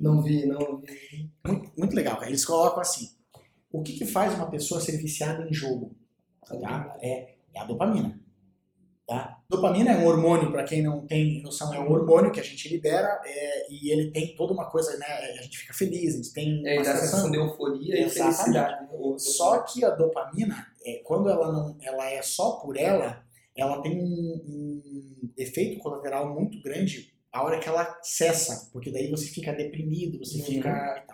Não 0.00 0.20
vi, 0.20 0.46
não 0.46 0.78
vi. 0.78 1.30
Muito, 1.46 1.70
muito 1.78 1.94
legal. 1.94 2.20
Eles 2.24 2.44
colocam 2.44 2.80
assim: 2.80 3.10
o 3.70 3.82
que, 3.82 3.92
que 3.92 4.04
faz 4.04 4.34
uma 4.34 4.50
pessoa 4.50 4.80
ser 4.80 4.96
viciada 4.96 5.48
em 5.48 5.54
jogo? 5.54 5.94
Tá? 6.44 6.98
É 7.00 7.34
é 7.54 7.60
a 7.60 7.64
dopamina. 7.64 8.18
Tá? 9.06 9.40
Dopamina 9.48 9.90
é 9.90 9.96
um 9.98 10.06
hormônio, 10.06 10.52
para 10.52 10.62
quem 10.62 10.82
não 10.82 11.04
tem 11.04 11.42
noção, 11.42 11.74
é 11.74 11.80
um 11.80 11.90
hormônio 11.90 12.30
que 12.30 12.38
a 12.38 12.44
gente 12.44 12.68
libera 12.68 13.20
é, 13.24 13.66
e 13.68 13.90
ele 13.90 14.12
tem 14.12 14.36
toda 14.36 14.52
uma 14.52 14.70
coisa, 14.70 14.96
né? 14.96 15.06
A 15.38 15.42
gente 15.42 15.58
fica 15.58 15.74
feliz, 15.74 16.14
a 16.14 16.16
gente 16.18 16.32
tem 16.32 16.62
é, 16.64 16.76
uma 16.76 16.84
sensação 16.84 17.28
de 17.28 17.36
euforia 17.36 18.06
e 18.06 18.08
felicidade. 18.08 18.86
Só 19.16 19.62
que 19.62 19.84
a 19.84 19.90
dopamina, 19.90 20.64
é, 20.84 21.02
quando 21.04 21.28
ela 21.28 21.50
não, 21.50 21.76
ela 21.82 22.08
é 22.08 22.22
só 22.22 22.52
por 22.52 22.76
ela, 22.76 23.24
ela 23.56 23.82
tem 23.82 24.00
um, 24.00 24.42
um 24.46 25.32
efeito 25.36 25.80
colateral 25.80 26.32
muito 26.32 26.62
grande 26.62 27.12
a 27.32 27.44
hora 27.44 27.58
que 27.58 27.68
ela 27.68 27.98
cessa, 28.02 28.70
porque 28.72 28.90
daí 28.90 29.10
você 29.10 29.26
fica 29.26 29.52
deprimido, 29.52 30.18
você 30.18 30.38
uhum. 30.38 30.44
fica. 30.44 31.04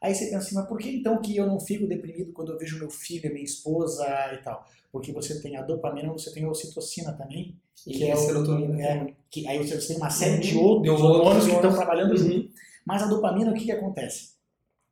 Aí 0.00 0.14
você 0.14 0.26
pensa 0.26 0.38
assim, 0.38 0.54
mas 0.54 0.66
por 0.66 0.78
que 0.78 0.90
então 0.90 1.20
que 1.20 1.36
eu 1.36 1.46
não 1.46 1.58
fico 1.58 1.86
deprimido 1.86 2.32
quando 2.32 2.52
eu 2.52 2.58
vejo 2.58 2.78
meu 2.78 2.90
filho, 2.90 3.32
minha 3.32 3.44
esposa 3.44 4.06
e 4.32 4.38
tal? 4.38 4.64
Porque 4.92 5.12
você 5.12 5.40
tem 5.40 5.56
a 5.56 5.62
dopamina, 5.62 6.12
você 6.12 6.32
tem 6.32 6.44
a 6.44 6.50
ocitocina 6.50 7.12
também, 7.12 7.56
que 7.74 8.04
é 8.04 8.12
a 8.12 8.16
serotonina. 8.16 8.80
É, 8.80 9.14
que, 9.30 9.46
aí 9.46 9.58
você 9.58 9.78
tem 9.86 9.96
uma 9.96 10.10
série 10.10 10.40
de 10.40 10.56
uhum. 10.56 10.62
outros 10.62 11.00
hormônios 11.00 11.46
que 11.46 11.52
estão 11.52 11.74
trabalhando 11.74 12.12
uhum. 12.12 12.16
junto. 12.16 12.52
Mas 12.86 13.02
a 13.02 13.06
dopamina, 13.06 13.50
o 13.50 13.54
que, 13.54 13.64
que 13.64 13.72
acontece? 13.72 14.34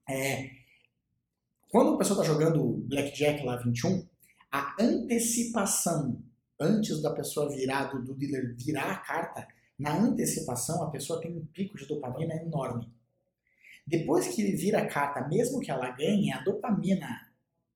É, 0.09 0.51
quando 1.71 1.95
a 1.95 1.99
pessoa 1.99 2.21
está 2.21 2.33
jogando 2.33 2.85
Blackjack 2.89 3.45
lá 3.45 3.57
21, 3.57 4.07
a 4.51 4.75
antecipação 4.81 6.23
antes 6.61 7.03
da 7.03 7.11
pessoa 7.11 7.49
virar, 7.55 7.85
do, 7.85 8.03
do 8.03 8.15
dealer 8.15 8.57
virar 8.57 8.91
a 8.91 8.97
carta, 8.97 9.47
na 9.79 9.97
antecipação 9.97 10.83
a 10.83 10.91
pessoa 10.91 11.21
tem 11.21 11.37
um 11.37 11.45
pico 11.47 11.77
de 11.77 11.87
dopamina 11.87 12.35
enorme. 12.35 12.91
Depois 13.87 14.27
que 14.29 14.43
ele 14.43 14.57
vira 14.57 14.81
a 14.81 14.87
carta, 14.87 15.27
mesmo 15.29 15.61
que 15.61 15.71
ela 15.71 15.91
ganhe, 15.91 16.33
a 16.33 16.41
dopamina 16.43 17.27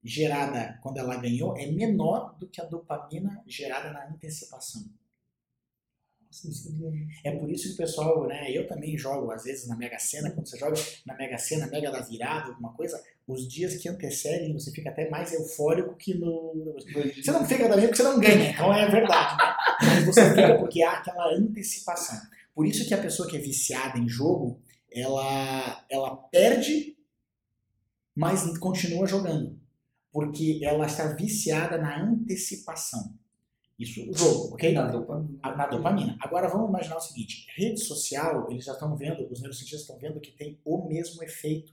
gerada 0.02 0.78
quando 0.82 0.98
ela 0.98 1.16
ganhou 1.16 1.56
é 1.56 1.66
menor 1.66 2.36
do 2.38 2.48
que 2.48 2.60
a 2.60 2.64
dopamina 2.64 3.42
gerada 3.46 3.92
na 3.92 4.08
antecipação. 4.08 4.82
É 7.24 7.32
por 7.32 7.50
isso 7.50 7.68
que 7.68 7.74
o 7.74 7.76
pessoal, 7.76 8.26
né, 8.26 8.50
eu 8.52 8.66
também 8.66 8.96
jogo 8.96 9.32
às 9.32 9.42
vezes 9.42 9.66
na 9.66 9.76
Mega 9.76 9.98
Sena, 9.98 10.30
quando 10.30 10.48
você 10.48 10.56
joga 10.56 10.80
na 11.04 11.16
Mega 11.16 11.36
Sena, 11.36 11.66
Mega 11.66 11.90
da 11.90 12.00
Virada, 12.00 12.50
alguma 12.50 12.72
coisa, 12.72 13.02
os 13.26 13.48
dias 13.48 13.74
que 13.76 13.88
antecedem 13.88 14.52
você 14.52 14.70
fica 14.70 14.90
até 14.90 15.10
mais 15.10 15.32
eufórico 15.32 15.96
que 15.96 16.14
no. 16.14 16.76
Você 17.16 17.32
não 17.32 17.44
fica 17.44 17.68
também 17.68 17.86
porque 17.86 17.96
você 17.96 18.02
não 18.04 18.20
ganha, 18.20 18.50
então 18.50 18.72
é 18.72 18.88
verdade, 18.88 19.36
né? 19.36 19.56
Mas 19.82 20.04
você 20.06 20.30
fica 20.30 20.56
porque 20.56 20.82
há 20.82 20.92
aquela 20.92 21.34
antecipação. 21.34 22.20
Por 22.54 22.64
isso 22.64 22.86
que 22.86 22.94
a 22.94 22.98
pessoa 22.98 23.28
que 23.28 23.36
é 23.36 23.40
viciada 23.40 23.98
em 23.98 24.08
jogo, 24.08 24.60
ela, 24.92 25.84
ela 25.88 26.16
perde, 26.16 26.96
mas 28.14 28.56
continua 28.58 29.06
jogando. 29.06 29.58
Porque 30.12 30.60
ela 30.62 30.86
está 30.86 31.14
viciada 31.14 31.78
na 31.78 32.02
antecipação. 32.02 33.14
Isso, 33.80 34.10
o 34.10 34.14
jogo, 34.14 34.54
ok? 34.54 34.72
Na 34.72 34.88
dopamina. 34.88 35.38
Na 35.42 35.66
dopamina. 35.66 36.16
Agora 36.20 36.48
vamos 36.48 36.68
imaginar 36.68 36.98
o 36.98 37.00
seguinte: 37.00 37.46
rede 37.56 37.80
social, 37.80 38.50
eles 38.50 38.66
já 38.66 38.72
estão 38.72 38.94
vendo, 38.94 39.26
os 39.30 39.40
neurocientistas 39.40 39.80
estão 39.80 39.98
vendo 39.98 40.20
que 40.20 40.32
tem 40.32 40.60
o 40.64 40.86
mesmo 40.86 41.22
efeito. 41.22 41.72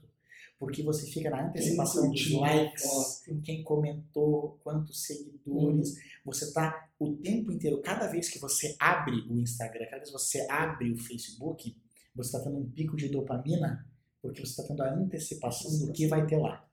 Porque 0.58 0.82
você 0.82 1.06
fica 1.06 1.30
na 1.30 1.46
antecipação 1.46 2.10
dos 2.10 2.32
likes, 2.32 3.22
quem 3.44 3.62
comentou, 3.62 4.58
quantos 4.64 5.04
seguidores. 5.04 5.90
Hum. 5.90 6.00
Você 6.24 6.46
está 6.46 6.88
o 6.98 7.14
tempo 7.16 7.52
inteiro, 7.52 7.80
cada 7.80 8.08
vez 8.08 8.28
que 8.28 8.40
você 8.40 8.74
abre 8.80 9.14
o 9.30 9.38
Instagram, 9.38 9.84
cada 9.84 9.98
vez 9.98 10.08
que 10.08 10.18
você 10.18 10.46
abre 10.50 10.90
o 10.90 10.98
Facebook, 10.98 11.76
você 12.18 12.36
está 12.36 12.40
tendo 12.40 12.58
um 12.58 12.70
pico 12.70 12.96
de 12.96 13.08
dopamina, 13.08 13.86
porque 14.20 14.40
você 14.40 14.50
está 14.50 14.62
tendo 14.64 14.82
a 14.82 14.92
antecipação 14.92 15.78
do 15.78 15.92
que 15.92 16.06
vai 16.06 16.26
ter 16.26 16.36
lá. 16.36 16.68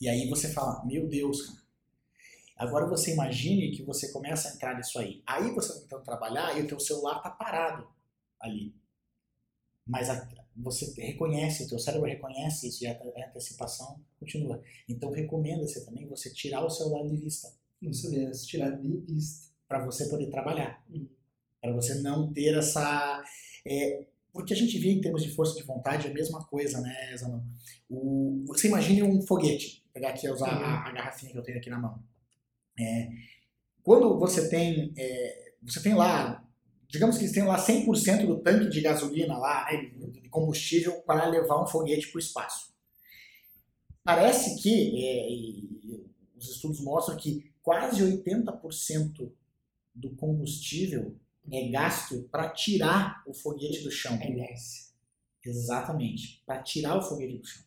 E 0.00 0.08
aí 0.08 0.28
você 0.28 0.52
fala, 0.52 0.84
meu 0.86 1.06
Deus, 1.08 1.42
cara 1.42 1.68
Agora 2.58 2.86
você 2.86 3.12
imagine 3.12 3.70
que 3.70 3.84
você 3.84 4.10
começa 4.10 4.48
a 4.48 4.52
entrar 4.52 4.76
nisso 4.76 4.98
aí. 4.98 5.22
Aí 5.24 5.54
você 5.54 5.68
está 5.68 5.82
tentando 5.82 6.02
trabalhar 6.02 6.58
e 6.58 6.62
o 6.62 6.66
teu 6.66 6.80
celular 6.80 7.18
está 7.18 7.30
parado 7.30 7.86
ali. 8.40 8.74
Mas 9.86 10.10
a, 10.10 10.28
você 10.56 10.92
reconhece, 11.00 11.62
o 11.62 11.68
teu 11.68 11.78
cérebro 11.78 12.08
reconhece 12.08 12.66
isso 12.66 12.82
e 12.82 12.88
a, 12.88 12.92
a 12.92 13.28
antecipação 13.28 14.00
continua. 14.18 14.60
Então 14.88 15.12
recomenda-se 15.12 15.86
também 15.86 16.08
você 16.08 16.30
tirar 16.34 16.64
o 16.64 16.68
celular 16.68 17.08
de 17.08 17.16
vista. 17.16 17.48
Não 17.80 17.92
sabia, 17.92 18.28
tirar 18.32 18.70
de 18.70 18.96
vista. 18.98 19.48
Para 19.68 19.84
você 19.84 20.08
poder 20.08 20.28
trabalhar. 20.28 20.84
Hum. 20.90 21.06
Para 21.60 21.72
você 21.72 21.94
não 21.96 22.32
ter 22.32 22.56
essa... 22.56 23.22
É, 23.66 24.04
porque 24.32 24.52
a 24.52 24.56
gente 24.56 24.78
vê 24.78 24.90
em 24.90 25.00
termos 25.00 25.22
de 25.22 25.34
força 25.34 25.56
de 25.56 25.64
vontade 25.64 26.06
a 26.06 26.14
mesma 26.14 26.44
coisa, 26.44 26.80
né, 26.80 27.16
Zanon? 27.16 27.42
O, 27.88 28.44
você 28.46 28.68
imagine 28.68 29.02
um 29.02 29.20
foguete. 29.22 29.82
Vou 29.84 29.92
pegar 29.94 30.10
aqui, 30.10 30.28
usar 30.28 30.48
a, 30.48 30.88
a 30.88 30.92
garrafinha 30.92 31.32
que 31.32 31.38
eu 31.38 31.42
tenho 31.42 31.58
aqui 31.58 31.70
na 31.70 31.78
mão. 31.78 32.02
É, 32.78 33.08
quando 33.82 34.18
você 34.18 34.48
tem, 34.48 34.92
é, 34.96 35.54
você 35.62 35.82
tem 35.82 35.94
lá, 35.94 36.46
digamos 36.86 37.18
que 37.18 37.26
você 37.26 37.34
tem 37.34 37.44
lá 37.44 37.58
100% 37.58 38.26
do 38.26 38.38
tanque 38.38 38.68
de 38.68 38.80
gasolina 38.80 39.36
lá, 39.36 39.66
né, 39.72 39.90
de 40.10 40.28
combustível 40.28 41.00
para 41.02 41.26
levar 41.26 41.62
um 41.62 41.66
foguete 41.66 42.08
para 42.08 42.18
o 42.18 42.20
espaço. 42.20 42.72
Parece 44.04 44.62
que, 44.62 45.04
é, 45.04 45.98
os 46.36 46.50
estudos 46.50 46.80
mostram 46.80 47.16
que 47.16 47.52
quase 47.60 48.02
80% 48.02 49.32
do 49.94 50.14
combustível 50.16 51.16
é 51.52 51.68
gasto 51.70 52.28
para 52.30 52.50
tirar 52.50 53.22
o 53.26 53.34
foguete 53.34 53.82
do 53.82 53.90
chão. 53.90 54.18
É 54.20 54.30
inércia. 54.30 54.88
Exatamente, 55.44 56.42
para 56.44 56.62
tirar 56.62 56.98
o 56.98 57.02
foguete 57.02 57.38
do 57.38 57.46
chão. 57.46 57.62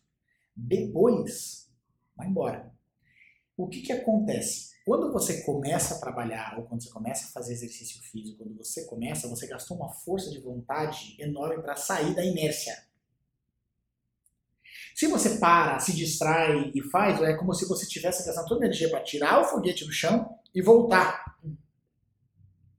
Depois, 0.54 1.68
vai 2.16 2.28
embora. 2.28 2.72
O 3.56 3.68
que, 3.68 3.80
que 3.80 3.92
acontece? 3.92 4.72
Quando 4.84 5.12
você 5.12 5.42
começa 5.42 5.94
a 5.94 6.00
trabalhar 6.00 6.58
ou 6.58 6.64
quando 6.64 6.82
você 6.82 6.90
começa 6.90 7.26
a 7.26 7.32
fazer 7.32 7.52
exercício 7.52 8.02
físico, 8.02 8.38
quando 8.38 8.56
você 8.56 8.84
começa, 8.86 9.28
você 9.28 9.46
gastou 9.46 9.76
uma 9.76 9.92
força 9.92 10.30
de 10.30 10.40
vontade 10.40 11.16
enorme 11.20 11.62
para 11.62 11.76
sair 11.76 12.14
da 12.14 12.24
inércia. 12.24 12.74
Se 14.94 15.06
você 15.06 15.38
para, 15.38 15.78
se 15.78 15.94
distrai 15.94 16.70
e 16.74 16.82
faz, 16.90 17.20
é 17.22 17.34
como 17.34 17.54
se 17.54 17.66
você 17.66 17.86
tivesse 17.86 18.26
gastando 18.26 18.48
toda 18.48 18.64
a 18.64 18.66
energia 18.66 18.90
para 18.90 19.02
tirar 19.02 19.40
o 19.40 19.44
foguete 19.44 19.84
do 19.84 19.92
chão 19.92 20.36
e 20.54 20.60
voltar. 20.60 21.38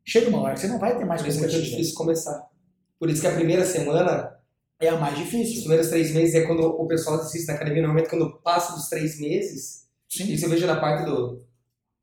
Chega 0.05 0.29
uma 0.29 0.41
hora 0.41 0.53
que 0.53 0.61
você 0.61 0.67
não 0.67 0.79
vai 0.79 0.97
ter 0.97 1.05
mais 1.05 1.21
Por 1.21 1.29
isso 1.29 1.39
que 1.39 1.45
é 1.45 1.47
difícil 1.47 1.95
começar. 1.95 2.47
Por 2.99 3.09
isso 3.09 3.21
que 3.21 3.27
a 3.27 3.33
primeira 3.33 3.65
semana 3.65 4.37
é 4.79 4.89
a 4.89 4.97
mais 4.97 5.17
difícil. 5.17 5.55
Os 5.55 5.59
primeiros 5.61 5.89
três 5.89 6.13
meses 6.13 6.35
é 6.35 6.45
quando 6.45 6.61
o 6.61 6.87
pessoal 6.87 7.17
assiste 7.17 7.47
na 7.47 7.53
academia. 7.53 7.81
Normalmente, 7.81 8.09
quando 8.09 8.39
passa 8.41 8.73
dos 8.73 8.89
três 8.89 9.19
meses, 9.19 9.87
Sim. 10.09 10.31
isso 10.31 10.45
eu 10.45 10.49
vejo 10.49 10.67
na 10.67 10.79
parte 10.79 11.05
do 11.05 11.41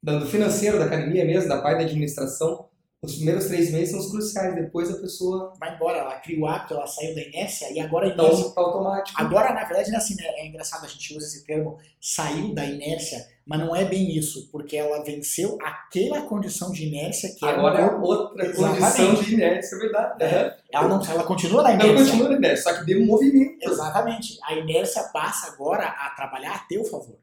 do 0.02 0.26
financeiro 0.26 0.78
da 0.78 0.86
academia 0.86 1.26
mesmo, 1.26 1.48
da 1.48 1.60
parte 1.60 1.80
da 1.80 1.84
administração, 1.84 2.69
os 3.02 3.14
primeiros 3.14 3.46
três 3.46 3.72
meses 3.72 3.90
são 3.90 3.98
os 3.98 4.10
cruciais, 4.10 4.54
depois 4.54 4.90
a 4.90 4.98
pessoa... 5.00 5.54
Vai 5.58 5.74
embora, 5.74 5.98
ela 5.98 6.16
cria 6.16 6.38
o 6.38 6.46
hábito, 6.46 6.74
ela 6.74 6.86
saiu 6.86 7.14
da 7.14 7.22
inércia 7.22 7.72
e 7.72 7.80
agora 7.80 8.06
a 8.06 8.10
então, 8.10 8.26
inércia... 8.26 8.52
Automático. 8.54 9.22
Agora, 9.22 9.54
na 9.54 9.64
verdade, 9.64 9.90
é 9.90 9.96
assim, 9.96 10.14
né? 10.16 10.24
é 10.36 10.46
engraçado, 10.46 10.84
a 10.84 10.88
gente 10.88 11.16
usa 11.16 11.26
esse 11.26 11.46
termo, 11.46 11.78
saiu 11.98 12.54
da 12.54 12.62
inércia, 12.66 13.26
mas 13.46 13.58
não 13.58 13.74
é 13.74 13.86
bem 13.86 14.14
isso, 14.14 14.50
porque 14.52 14.76
ela 14.76 15.02
venceu 15.02 15.56
aquela 15.62 16.20
condição 16.22 16.70
de 16.72 16.86
inércia 16.88 17.34
que 17.34 17.46
agora 17.46 17.80
é 17.80 17.90
outra 17.90 18.44
Exatamente. 18.44 18.80
condição 18.80 19.14
de 19.14 19.34
inércia, 19.34 19.76
é 19.76 19.78
verdade. 19.78 20.22
É. 20.22 20.56
Ela, 20.70 20.88
não, 20.88 21.02
ela 21.02 21.24
continua 21.24 21.62
na 21.62 21.72
inércia. 21.72 21.92
Ela 21.92 22.04
continua 22.04 22.28
na 22.28 22.36
inércia, 22.36 22.70
só 22.70 22.78
que 22.78 22.84
deu 22.84 23.00
um 23.00 23.06
movimento. 23.06 23.58
Exatamente. 23.62 24.38
A 24.44 24.54
inércia 24.56 25.04
passa 25.04 25.50
agora 25.50 25.86
a 25.86 26.10
trabalhar 26.10 26.54
a 26.54 26.58
teu 26.68 26.84
favor. 26.84 27.16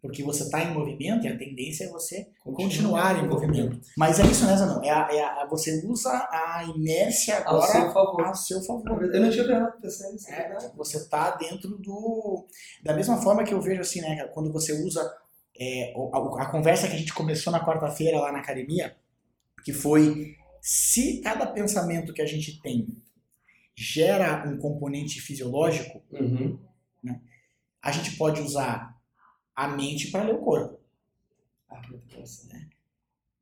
Porque 0.00 0.22
você 0.22 0.44
está 0.44 0.62
em 0.62 0.72
movimento 0.72 1.26
e 1.26 1.28
a 1.28 1.36
tendência 1.36 1.84
é 1.84 1.88
você 1.88 2.28
continuar, 2.42 3.14
continuar 3.14 3.24
em 3.24 3.28
movimento. 3.28 3.80
Mas 3.96 4.18
é 4.18 4.26
isso, 4.26 4.46
né, 4.46 4.56
Zanon? 4.56 4.82
É, 4.82 4.90
a, 4.90 5.08
é 5.12 5.22
a, 5.22 5.46
você 5.46 5.84
usa 5.86 6.10
a 6.10 6.64
inércia 6.76 7.38
agora 7.38 7.54
ao 7.54 7.62
seu 7.62 7.92
favor. 7.92 8.24
Ao 8.24 8.34
seu 8.34 8.62
favor. 8.62 9.14
Eu 9.14 9.20
não 9.20 9.30
tinha 9.30 9.44
pensado 9.44 10.12
nisso. 10.12 10.30
É, 10.30 10.72
você 10.76 10.96
está 10.98 11.36
dentro 11.36 11.76
do... 11.78 12.46
Da 12.82 12.94
mesma 12.94 13.20
forma 13.20 13.44
que 13.44 13.52
eu 13.52 13.60
vejo 13.60 13.80
assim, 13.80 14.00
né, 14.00 14.24
quando 14.32 14.52
você 14.52 14.72
usa 14.72 15.02
é, 15.58 15.92
a, 15.94 16.42
a 16.42 16.50
conversa 16.50 16.88
que 16.88 16.94
a 16.94 16.98
gente 16.98 17.12
começou 17.12 17.52
na 17.52 17.64
quarta-feira 17.64 18.18
lá 18.18 18.32
na 18.32 18.38
academia, 18.38 18.96
que 19.64 19.72
foi 19.72 20.34
se 20.60 21.20
cada 21.20 21.46
pensamento 21.46 22.12
que 22.12 22.22
a 22.22 22.26
gente 22.26 22.60
tem 22.60 22.86
gera 23.76 24.46
um 24.48 24.58
componente 24.58 25.20
fisiológico, 25.20 26.02
uhum. 26.10 26.58
né, 27.02 27.20
a 27.82 27.92
gente 27.92 28.16
pode 28.16 28.40
usar 28.42 28.99
a 29.60 29.68
mente 29.68 30.10
para 30.10 30.24
ler 30.24 30.36
o 30.36 30.38
corpo. 30.38 30.80
Ah, 31.68 31.82
né? 32.48 32.68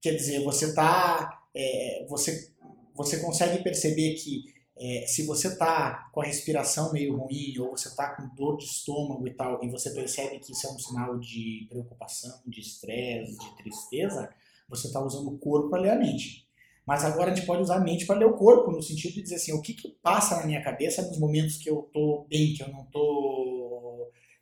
Quer 0.00 0.16
dizer, 0.16 0.42
você 0.42 0.74
tá, 0.74 1.44
é, 1.54 2.04
você, 2.08 2.52
você 2.92 3.20
consegue 3.20 3.62
perceber 3.62 4.14
que 4.14 4.52
é, 4.76 5.06
se 5.06 5.24
você 5.24 5.56
tá 5.56 6.10
com 6.12 6.20
a 6.20 6.24
respiração 6.24 6.92
meio 6.92 7.16
ruim 7.16 7.56
ou 7.60 7.70
você 7.70 7.94
tá 7.94 8.16
com 8.16 8.34
dor 8.34 8.56
de 8.56 8.64
estômago 8.64 9.28
e 9.28 9.30
tal, 9.30 9.62
e 9.62 9.70
você 9.70 9.90
percebe 9.90 10.40
que 10.40 10.50
isso 10.50 10.66
é 10.66 10.70
um 10.72 10.78
sinal 10.80 11.16
de 11.20 11.68
preocupação, 11.70 12.40
de 12.44 12.62
estresse, 12.62 13.38
de 13.38 13.56
tristeza, 13.56 14.28
você 14.68 14.88
está 14.88 15.00
usando 15.00 15.28
o 15.28 15.38
corpo 15.38 15.70
para 15.70 15.82
ler 15.82 15.90
a 15.90 15.98
mente. 15.98 16.48
Mas 16.84 17.04
agora 17.04 17.30
a 17.30 17.34
gente 17.34 17.46
pode 17.46 17.62
usar 17.62 17.76
a 17.76 17.80
mente 17.80 18.06
para 18.06 18.18
ler 18.18 18.26
o 18.26 18.36
corpo, 18.36 18.72
no 18.72 18.82
sentido 18.82 19.14
de 19.14 19.22
dizer 19.22 19.36
assim, 19.36 19.52
o 19.52 19.62
que, 19.62 19.72
que 19.72 19.90
passa 20.02 20.36
na 20.38 20.46
minha 20.46 20.64
cabeça 20.64 21.02
nos 21.02 21.18
momentos 21.18 21.58
que 21.58 21.70
eu 21.70 21.88
tô 21.92 22.26
bem, 22.28 22.54
que 22.54 22.62
eu 22.64 22.68
não 22.72 22.84
tô 22.86 23.47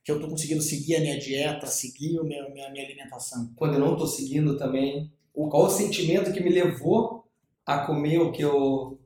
que 0.07 0.13
eu 0.13 0.17
estou 0.17 0.31
conseguindo 0.31 0.63
seguir 0.63 0.95
a 0.95 1.01
minha 1.01 1.19
dieta, 1.19 1.67
seguir 1.67 2.17
a 2.21 2.23
minha, 2.23 2.49
minha, 2.51 2.71
minha 2.71 2.85
alimentação. 2.85 3.53
Quando 3.57 3.75
eu 3.75 3.81
não 3.81 3.95
estou 3.95 4.07
seguindo 4.07 4.57
também. 4.57 5.13
qual 5.35 5.65
o 5.65 5.69
sentimento 5.69 6.33
que 6.33 6.41
me 6.41 6.49
levou 6.49 7.25
a 7.67 7.85
comer 7.85 8.21
o 8.21 8.31
que 8.31 8.41
eu, 8.41 9.01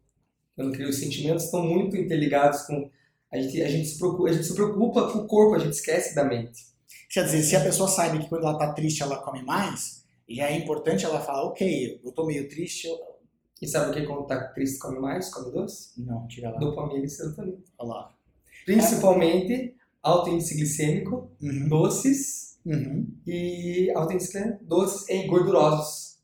eu 0.58 0.64
não 0.66 0.70
queria. 0.70 0.90
Os 0.90 0.98
sentimentos 0.98 1.44
estão 1.44 1.64
muito 1.64 1.96
interligados 1.96 2.64
com 2.64 2.90
a 3.32 3.40
gente, 3.40 3.62
a 3.62 3.68
gente 3.70 3.88
se 3.88 3.96
preocupa, 3.98 4.28
a 4.28 4.32
gente 4.34 4.44
se 4.44 4.54
preocupa 4.54 5.10
com 5.10 5.20
o 5.20 5.26
corpo, 5.26 5.54
a 5.54 5.58
gente 5.58 5.72
esquece 5.72 6.14
da 6.14 6.22
mente. 6.22 6.66
Quer 7.08 7.24
dizer, 7.24 7.44
se 7.44 7.56
a 7.56 7.64
pessoa 7.64 7.88
sabe 7.88 8.18
que 8.18 8.28
quando 8.28 8.42
ela 8.42 8.58
tá 8.58 8.70
triste 8.74 9.02
ela 9.02 9.22
come 9.22 9.42
mais, 9.42 10.04
já 10.28 10.50
é 10.50 10.56
importante 10.58 11.06
ela 11.06 11.22
falar, 11.22 11.44
ok, 11.44 11.98
eu 12.04 12.12
tô 12.12 12.26
meio 12.26 12.46
triste, 12.46 12.86
eu... 12.86 12.98
E 13.62 13.66
sabe 13.66 13.90
o 13.90 13.94
que 13.94 14.06
quando 14.06 14.26
tá 14.26 14.38
triste 14.48 14.78
come 14.78 14.98
mais, 14.98 15.32
come 15.32 15.50
doce? 15.50 15.92
Não, 15.96 16.26
tira 16.28 16.50
lá. 16.50 16.58
Dopamina 16.58 17.06
e 17.06 17.08
serotonina. 17.08 17.58
Olha 17.78 17.88
lá. 17.88 18.14
Principalmente 18.66 19.79
alto 20.02 20.30
índice 20.30 20.54
glicêmico, 20.56 21.30
Uhum. 21.42 21.68
doces 21.68 22.58
Uhum. 22.64 23.06
e 23.26 23.90
alto 23.94 24.12
índice 24.12 24.32
glicêmico, 24.32 24.64
doces 24.64 25.08
e 25.08 25.26
gordurosos. 25.26 26.18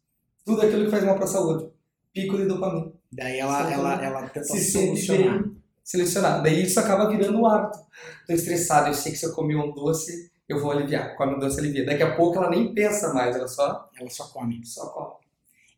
Tudo 0.45 0.63
aquilo 0.63 0.85
que 0.85 0.91
faz 0.91 1.05
mal 1.05 1.15
para 1.17 1.25
a 1.25 1.29
saúde. 1.29 1.71
Pico 2.13 2.37
de 2.37 2.47
dopamina. 2.47 2.93
Daí 3.13 3.39
ela, 3.39 3.71
ela, 3.73 4.05
ela 4.05 4.23
tenta 4.29 4.45
Se 4.45 4.71
solucionar. 4.73 5.43
bem 5.43 5.57
selecionado. 5.83 6.43
Daí 6.43 6.63
isso 6.63 6.79
acaba 6.81 7.09
virando 7.09 7.39
um 7.39 7.47
hábito. 7.47 7.79
Tô 8.27 8.33
estressado, 8.33 8.89
eu 8.89 8.95
sei 8.95 9.13
que 9.13 9.19
se 9.19 9.27
eu 9.27 9.33
comer 9.33 9.57
um 9.57 9.73
doce, 9.73 10.31
eu 10.49 10.61
vou 10.61 10.71
aliviar. 10.71 11.17
Come 11.17 11.35
um 11.35 11.39
doce, 11.39 11.59
alivia. 11.61 11.85
Daqui 11.85 12.03
a 12.03 12.15
pouco 12.17 12.39
ela 12.39 12.51
nem 12.51 12.73
pensa 12.75 13.13
mais, 13.13 13.35
ela 13.37 13.49
só, 13.49 13.89
Ela 13.99 14.09
só 14.11 14.25
come. 14.29 14.65
só 14.65 14.87
come. 14.91 15.27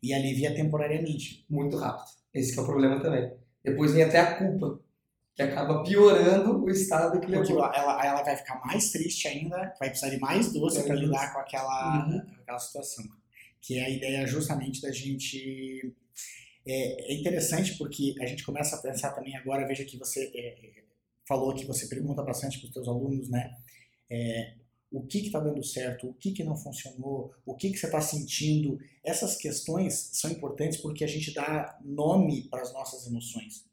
E 0.01 0.13
alivia 0.13 0.53
temporariamente. 0.55 1.45
Muito 1.49 1.75
rápido. 1.77 2.07
Esse 2.33 2.57
é 2.57 2.61
o 2.61 2.65
problema 2.65 2.99
também. 3.01 3.31
Depois 3.63 3.91
vem 3.91 4.03
até 4.03 4.19
a 4.19 4.35
culpa, 4.37 4.79
que 5.39 5.43
acaba 5.43 5.83
piorando 5.83 6.61
o 6.61 6.69
estado 6.69 7.17
que 7.21 7.27
Porque 7.27 7.53
levou. 7.53 7.63
ela, 7.73 8.05
ela 8.05 8.23
vai 8.23 8.35
ficar 8.35 8.59
mais 8.65 8.91
triste 8.91 9.25
ainda, 9.25 9.73
vai 9.79 9.87
precisar 9.89 10.09
de 10.09 10.19
mais 10.19 10.51
doce 10.51 10.83
para 10.83 10.95
lidar 10.95 11.31
com 11.33 11.39
aquela, 11.39 12.07
Uhum. 12.09 12.21
aquela 12.41 12.59
situação. 12.59 13.05
Que 13.61 13.77
é 13.79 13.85
a 13.85 13.89
ideia 13.89 14.27
justamente 14.27 14.81
da 14.81 14.91
gente. 14.91 15.95
É, 16.67 17.13
é 17.13 17.15
interessante 17.15 17.77
porque 17.77 18.15
a 18.19 18.25
gente 18.25 18.43
começa 18.43 18.75
a 18.75 18.81
pensar 18.81 19.13
também 19.13 19.33
agora, 19.37 19.65
veja 19.65 19.85
que 19.85 19.97
você 19.97 20.29
é, 20.35 20.83
falou 21.25 21.55
que 21.55 21.65
você 21.65 21.87
pergunta 21.87 22.21
bastante 22.21 22.59
para 22.59 22.67
os 22.67 22.73
seus 22.73 22.87
alunos, 22.89 23.29
né? 23.29 23.55
É, 24.11 24.55
o 24.91 25.05
que 25.05 25.19
está 25.19 25.39
dando 25.39 25.63
certo, 25.63 26.09
o 26.09 26.13
que, 26.15 26.31
que 26.33 26.43
não 26.43 26.57
funcionou, 26.57 27.31
o 27.45 27.55
que, 27.55 27.69
que 27.71 27.77
você 27.77 27.85
está 27.85 28.01
sentindo. 28.01 28.77
Essas 29.05 29.37
questões 29.37 30.09
são 30.13 30.29
importantes 30.31 30.79
porque 30.81 31.05
a 31.05 31.07
gente 31.07 31.33
dá 31.33 31.79
nome 31.81 32.49
para 32.49 32.61
as 32.61 32.73
nossas 32.73 33.07
emoções. 33.07 33.69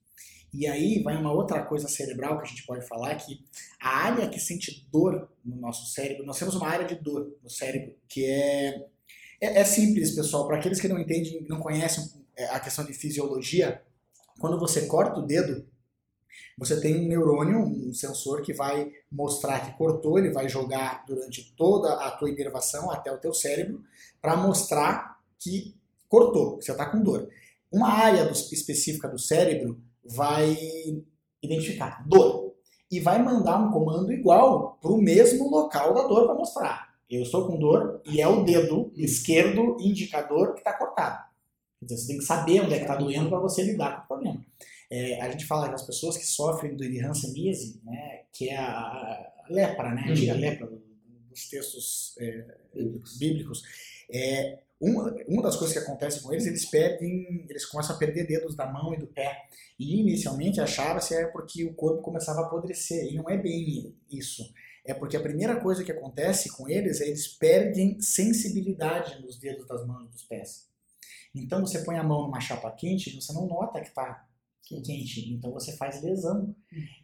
E 0.56 0.66
aí 0.66 1.02
vai 1.02 1.16
uma 1.16 1.32
outra 1.32 1.62
coisa 1.62 1.86
cerebral 1.86 2.38
que 2.38 2.46
a 2.46 2.48
gente 2.48 2.64
pode 2.64 2.86
falar 2.86 3.14
que 3.16 3.44
a 3.80 4.04
área 4.06 4.28
que 4.28 4.40
sente 4.40 4.88
dor 4.90 5.28
no 5.44 5.56
nosso 5.56 5.92
cérebro, 5.92 6.24
nós 6.24 6.38
temos 6.38 6.54
uma 6.54 6.66
área 6.66 6.86
de 6.86 6.94
dor 6.94 7.36
no 7.42 7.50
cérebro 7.50 7.94
que 8.08 8.24
é 8.24 8.86
é, 9.40 9.60
é 9.60 9.64
simples, 9.64 10.12
pessoal. 10.12 10.46
Para 10.46 10.56
aqueles 10.58 10.80
que 10.80 10.88
não 10.88 10.98
entendem, 10.98 11.44
não 11.48 11.60
conhecem 11.60 12.10
é, 12.36 12.46
a 12.46 12.60
questão 12.60 12.84
de 12.84 12.92
fisiologia, 12.92 13.82
quando 14.38 14.58
você 14.58 14.86
corta 14.86 15.20
o 15.20 15.26
dedo, 15.26 15.66
você 16.58 16.80
tem 16.80 17.04
um 17.04 17.08
neurônio, 17.08 17.58
um 17.60 17.92
sensor 17.92 18.42
que 18.42 18.52
vai 18.52 18.90
mostrar 19.10 19.60
que 19.60 19.76
cortou, 19.76 20.18
ele 20.18 20.30
vai 20.30 20.48
jogar 20.48 21.04
durante 21.06 21.54
toda 21.54 21.92
a 21.94 22.10
tua 22.10 22.30
inervação 22.30 22.90
até 22.90 23.12
o 23.12 23.18
teu 23.18 23.32
cérebro 23.32 23.82
para 24.20 24.36
mostrar 24.36 25.20
que 25.38 25.74
cortou, 26.08 26.58
que 26.58 26.64
você 26.64 26.72
está 26.72 26.86
com 26.86 27.02
dor. 27.02 27.28
Uma 27.70 27.90
área 27.90 28.30
específica 28.30 29.08
do 29.08 29.18
cérebro 29.18 29.80
vai 30.10 30.56
identificar 31.42 32.06
dor 32.08 32.54
e 32.90 33.00
vai 33.00 33.22
mandar 33.22 33.58
um 33.58 33.70
comando 33.72 34.12
igual 34.12 34.78
para 34.80 34.92
o 34.92 35.00
mesmo 35.00 35.48
local 35.50 35.94
da 35.94 36.02
dor 36.06 36.26
para 36.26 36.34
mostrar. 36.34 36.94
Eu 37.08 37.22
estou 37.22 37.46
com 37.46 37.58
dor 37.58 38.00
e 38.06 38.20
é 38.20 38.26
o 38.28 38.44
dedo 38.44 38.92
esquerdo 38.96 39.76
indicador 39.80 40.52
que 40.54 40.60
está 40.60 40.72
cortado. 40.72 41.24
Dizer, 41.82 41.96
você 41.98 42.06
tem 42.08 42.18
que 42.18 42.24
saber 42.24 42.60
onde 42.62 42.74
é 42.74 42.78
que 42.78 42.82
está 42.84 42.96
doendo 42.96 43.28
para 43.28 43.38
você 43.38 43.62
lidar 43.62 43.96
com 43.98 44.04
o 44.04 44.06
problema. 44.08 44.44
É, 44.90 45.20
a 45.20 45.30
gente 45.30 45.44
fala 45.46 45.68
que 45.68 45.74
as 45.74 45.82
pessoas 45.82 46.16
que 46.16 46.24
sofrem 46.26 46.74
de 46.76 47.00
hanseníase, 47.04 47.80
né, 47.84 48.22
que 48.32 48.48
é 48.48 48.56
a, 48.56 49.32
lepra, 49.50 49.92
né, 49.94 50.02
a 50.06 50.10
antiga 50.10 50.34
Uhum. 50.34 50.40
lepra 50.40 50.66
do- 50.66 50.82
dos 51.28 51.48
textos 51.48 52.14
é, 52.18 52.56
bíblicos, 53.18 53.62
é, 54.10 54.60
uma, 54.80 55.14
uma 55.26 55.42
das 55.42 55.56
coisas 55.56 55.76
que 55.76 55.82
acontece 55.82 56.20
com 56.20 56.32
eles, 56.32 56.46
eles 56.46 56.66
perdem, 56.66 57.46
eles 57.48 57.64
começam 57.64 57.96
a 57.96 57.98
perder 57.98 58.26
dedos 58.26 58.54
da 58.54 58.70
mão 58.70 58.92
e 58.92 58.98
do 58.98 59.06
pé. 59.06 59.48
E 59.78 60.00
inicialmente 60.00 60.60
achava-se 60.60 61.14
é 61.14 61.26
porque 61.26 61.64
o 61.64 61.74
corpo 61.74 62.02
começava 62.02 62.40
a 62.40 62.46
apodrecer. 62.46 63.06
E 63.10 63.14
não 63.14 63.28
é 63.28 63.38
bem 63.38 63.94
isso. 64.10 64.42
É 64.84 64.94
porque 64.94 65.16
a 65.16 65.20
primeira 65.20 65.60
coisa 65.60 65.82
que 65.82 65.90
acontece 65.90 66.50
com 66.50 66.68
eles 66.68 67.00
é 67.00 67.08
eles 67.08 67.26
perdem 67.26 68.00
sensibilidade 68.00 69.20
nos 69.20 69.38
dedos 69.38 69.66
das 69.66 69.84
mãos 69.86 70.04
e 70.04 70.10
dos 70.10 70.24
pés. 70.24 70.68
Então 71.34 71.60
você 71.60 71.80
põe 71.80 71.96
a 71.96 72.04
mão 72.04 72.22
numa 72.22 72.40
chapa 72.40 72.70
quente 72.70 73.10
e 73.10 73.20
você 73.20 73.32
não 73.32 73.46
nota 73.46 73.80
que 73.80 73.88
está 73.88 74.26
quente. 74.62 75.32
Então 75.32 75.52
você 75.52 75.76
faz 75.76 76.02
lesão. 76.02 76.54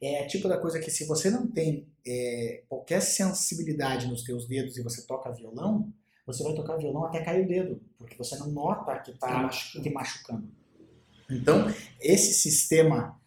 É 0.01 0.23
a 0.23 0.27
tipo 0.27 0.49
da 0.49 0.59
coisa 0.59 0.79
que 0.79 0.91
se 0.91 1.07
você 1.07 1.31
não 1.31 1.51
tem 1.51 1.89
é, 2.07 2.63
qualquer 2.69 3.01
sensibilidade 3.01 4.07
nos 4.07 4.23
teus 4.23 4.47
dedos 4.47 4.77
e 4.77 4.83
você 4.83 5.07
toca 5.07 5.33
violão, 5.33 5.93
você 6.27 6.43
vai 6.45 6.55
tocar 6.55 6.77
violão 6.77 7.05
até 7.05 7.23
cair 7.23 7.45
o 7.45 7.49
dedo, 7.49 7.81
porque 7.99 8.17
você 8.17 8.37
não 8.39 8.51
nota 8.51 8.99
que 9.01 9.13
Tá 9.13 9.27
está 9.29 9.43
machucando. 9.43 9.83
te 9.85 9.91
machucando. 9.91 10.49
Então, 11.31 11.67
esse 12.01 12.35
sistema 12.35 13.21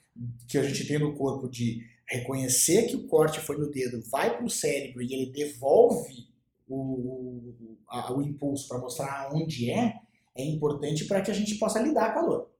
que 0.47 0.58
a 0.58 0.63
gente 0.63 0.88
tem 0.88 0.99
no 0.99 1.15
corpo 1.15 1.49
de 1.49 1.81
reconhecer 2.08 2.88
que 2.88 2.95
o 2.95 3.08
corte 3.08 3.39
foi 3.39 3.58
no 3.58 3.69
dedo, 3.69 4.01
vai 4.10 4.38
para 4.38 4.45
o 4.45 4.49
cérebro 4.49 5.01
e 5.01 5.12
ele 5.13 5.31
devolve 5.31 6.27
o, 6.67 6.75
o, 6.75 7.77
a- 7.89 8.13
o 8.13 8.21
impulso 8.21 8.67
para 8.67 8.77
mostrar 8.79 9.29
onde 9.34 9.71
é, 9.71 9.95
é 10.36 10.45
importante 10.45 11.05
para 11.05 11.21
que 11.21 11.31
a 11.31 11.34
gente 11.34 11.55
possa 11.55 11.79
lidar 11.81 12.13
com 12.13 12.19
a 12.19 12.25
dor. 12.25 12.51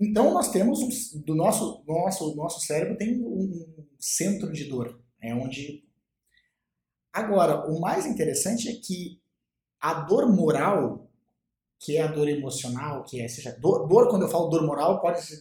Então, 0.00 0.32
nós 0.32 0.50
temos, 0.50 0.80
um, 0.80 1.20
do 1.20 1.34
nosso, 1.34 1.82
nosso, 1.86 2.34
nosso 2.34 2.60
cérebro 2.60 2.96
tem 2.96 3.20
um 3.22 3.66
centro 3.98 4.52
de 4.52 4.64
dor, 4.64 5.00
é 5.20 5.34
onde... 5.34 5.84
Agora, 7.12 7.70
o 7.70 7.80
mais 7.80 8.06
interessante 8.06 8.68
é 8.68 8.74
que 8.74 9.20
a 9.84 9.94
dor 10.00 10.26
moral, 10.32 11.10
que 11.78 11.96
é 11.98 12.02
a 12.02 12.06
dor 12.06 12.26
emocional, 12.28 13.04
que 13.04 13.20
é, 13.20 13.28
seja, 13.28 13.52
dor, 13.60 13.86
dor 13.86 14.08
quando 14.08 14.22
eu 14.22 14.28
falo 14.30 14.48
dor 14.48 14.64
moral, 14.66 15.00
pode 15.00 15.20
ser 15.22 15.36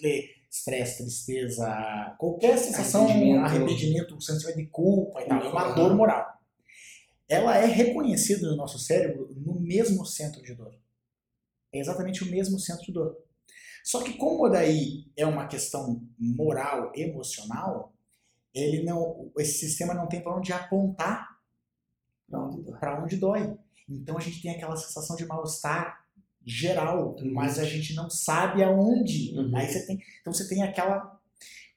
estresse, 0.52 0.98
tristeza, 1.04 2.16
qualquer 2.20 2.58
sensação, 2.58 3.06
Arrependimento. 3.06 3.46
arrependimento, 3.46 4.22
sentimento 4.22 4.58
de 4.58 4.66
culpa 4.68 5.22
e 5.22 5.26
tal, 5.26 5.42
é 5.42 5.48
uma 5.50 5.70
Uhum. 5.70 5.76
dor 5.76 5.96
moral. 5.96 6.26
Ela 7.30 7.58
é 7.58 7.66
reconhecida 7.66 8.48
no 8.50 8.58
nosso 8.58 8.78
cérebro 8.78 9.30
no 9.36 9.60
mesmo 9.60 10.06
centro 10.06 10.44
de 10.44 10.54
dor. 10.54 10.76
É 11.72 11.80
exatamente 11.80 12.22
o 12.24 12.30
mesmo 12.30 12.60
centro 12.60 12.84
de 12.86 12.92
dor. 12.92 13.18
Só 13.84 14.04
que 14.04 14.14
como 14.18 14.50
daí 14.50 15.06
é 15.16 15.26
uma 15.26 15.48
questão 15.48 16.02
moral, 16.20 16.92
emocional, 16.96 17.94
ele 18.54 18.84
não, 18.84 19.32
esse 19.40 19.54
sistema 19.66 19.94
não 19.94 20.08
tem 20.08 20.22
para 20.22 20.36
onde 20.38 20.52
apontar 20.54 21.30
para 22.80 23.02
onde 23.04 23.16
dói. 23.18 23.58
Então 23.90 24.18
a 24.18 24.22
gente 24.22 24.42
tem 24.42 24.52
aquela 24.52 24.76
sensação 24.76 25.16
de 25.16 25.26
mal-estar 25.26 26.04
geral, 26.46 27.16
Uhum. 27.16 27.34
mas 27.34 27.58
a 27.58 27.64
gente 27.64 27.94
não 27.94 28.10
sabe 28.10 28.64
aonde. 28.64 29.34
Uhum. 29.38 29.56
Aí 29.56 29.68
você 29.68 29.86
tem, 29.86 30.02
então 30.22 30.34
você 30.34 30.48
tem 30.48 30.62
aquela 30.64 31.20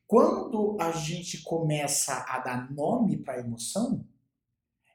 quando 0.06 0.76
a 0.80 0.92
gente 0.92 1.42
começa 1.42 2.24
a 2.28 2.38
dar 2.38 2.70
nome 2.72 3.16
para 3.18 3.34
a 3.34 3.40
emoção, 3.40 4.06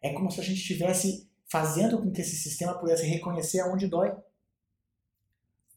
é 0.01 0.13
como 0.13 0.31
se 0.31 0.39
a 0.39 0.43
gente 0.43 0.61
estivesse 0.61 1.29
fazendo 1.49 1.97
com 1.97 2.11
que 2.11 2.21
esse 2.21 2.37
sistema 2.37 2.75
pudesse 2.79 3.05
reconhecer 3.05 3.59
aonde 3.59 3.87
dói. 3.87 4.15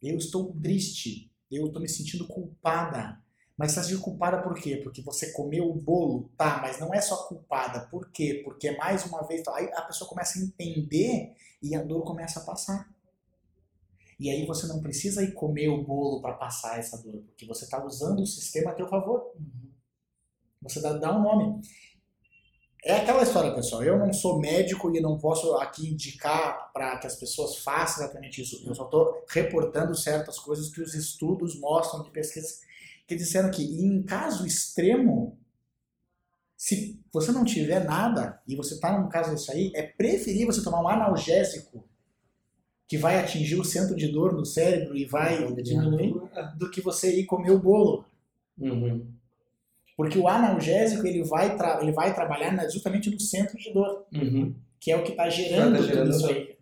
Eu 0.01 0.16
estou 0.16 0.55
triste, 0.62 1.33
eu 1.51 1.66
estou 1.66 1.83
me 1.83 1.88
sentindo 1.88 2.29
culpada. 2.29 3.20
Mas 3.57 3.71
você 3.71 3.79
está 3.79 3.83
sentindo 3.88 4.03
culpada 4.03 4.43
por 4.43 4.55
quê? 4.55 4.81
Porque 4.83 5.01
você 5.01 5.31
comeu 5.33 5.71
o 5.71 5.75
bolo, 5.75 6.29
tá? 6.37 6.59
Mas 6.61 6.81
não 6.81 6.93
é 6.93 7.01
só 7.01 7.29
culpada. 7.29 7.87
Por 7.88 8.11
quê? 8.11 8.43
Porque 8.45 8.73
mais 8.73 9.07
uma 9.07 9.23
vez. 9.23 9.47
Aí 9.49 9.71
a 9.75 9.83
pessoa 9.83 10.09
começa 10.09 10.38
a 10.38 10.43
entender 10.43 11.35
e 11.62 11.75
a 11.75 11.83
dor 11.83 12.03
começa 12.03 12.40
a 12.40 12.45
passar. 12.45 12.93
E 14.19 14.31
aí 14.31 14.45
você 14.47 14.67
não 14.67 14.81
precisa 14.81 15.23
ir 15.23 15.33
comer 15.33 15.69
o 15.69 15.83
bolo 15.83 16.21
para 16.21 16.35
passar 16.35 16.79
essa 16.79 16.97
dor, 16.99 17.23
porque 17.29 17.47
você 17.47 17.64
está 17.64 17.85
usando 17.85 18.21
o 18.21 18.27
sistema 18.27 18.71
a 18.71 18.75
teu 18.75 18.88
favor. 18.88 19.33
Você 20.63 20.81
dá, 20.81 20.92
dá 20.94 21.17
um 21.17 21.23
nome. 21.23 21.61
É 22.85 22.96
aquela 22.96 23.23
história, 23.23 23.55
pessoal. 23.55 23.83
Eu 23.83 23.98
não 23.98 24.13
sou 24.13 24.38
médico 24.38 24.94
e 24.94 25.00
não 25.00 25.19
posso 25.19 25.55
aqui 25.55 25.90
indicar 25.90 26.71
para 26.73 26.98
que 26.98 27.07
as 27.07 27.17
pessoas 27.17 27.59
façam 27.59 28.05
exatamente 28.05 28.42
isso. 28.42 28.63
Eu 28.67 28.75
só 28.75 28.85
estou 28.85 29.25
reportando 29.29 29.94
certas 29.96 30.38
coisas 30.38 30.71
que 30.71 30.83
os 30.83 30.94
estudos 30.94 31.59
mostram 31.59 32.02
de 32.02 32.11
pesquisas 32.11 32.61
que 33.07 33.15
disseram 33.15 33.50
que 33.50 33.63
em 33.63 34.02
caso 34.02 34.46
extremo, 34.46 35.38
se 36.57 36.98
você 37.13 37.33
não 37.33 37.44
tiver 37.44 37.85
nada 37.85 38.40
e 38.46 38.57
você 38.57 38.75
está 38.75 38.98
num 38.98 39.09
caso 39.09 39.31
desse 39.33 39.50
aí, 39.52 39.71
é 39.75 39.83
preferível 39.83 40.52
você 40.52 40.63
tomar 40.63 40.81
um 40.81 40.88
analgésico 40.88 41.85
que 42.87 42.98
vai 42.98 43.19
atingir 43.19 43.57
o 43.57 43.65
centro 43.65 43.96
de 43.96 44.09
dor 44.09 44.33
no 44.35 44.44
cérebro 44.44 44.96
e 44.96 45.05
vai 45.05 45.52
diminuir 45.63 46.15
do 46.57 46.71
que 46.71 46.81
você 46.81 47.19
ir 47.19 47.25
comer 47.25 47.50
o 47.50 47.59
bolo. 47.59 48.05
Uhum. 48.59 49.07
Porque 49.96 50.19
o 50.19 50.29
analgésico 50.29 51.07
ele 51.07 51.23
vai, 51.25 51.57
ele 51.81 51.92
vai 51.92 52.15
trabalhar 52.15 52.57
justamente 52.69 53.11
no 53.11 53.21
centro 53.21 53.57
de 53.57 53.73
dor, 53.73 54.05
Uhum. 54.13 54.55
que 54.81 54.90
é 54.90 54.96
o 54.96 55.02
que 55.05 55.13
está 55.13 55.29
gerando 55.29 55.77
Tá 55.77 55.83
gerando 55.83 56.11
tudo 56.11 56.17
isso 56.17 56.27
aí. 56.27 56.54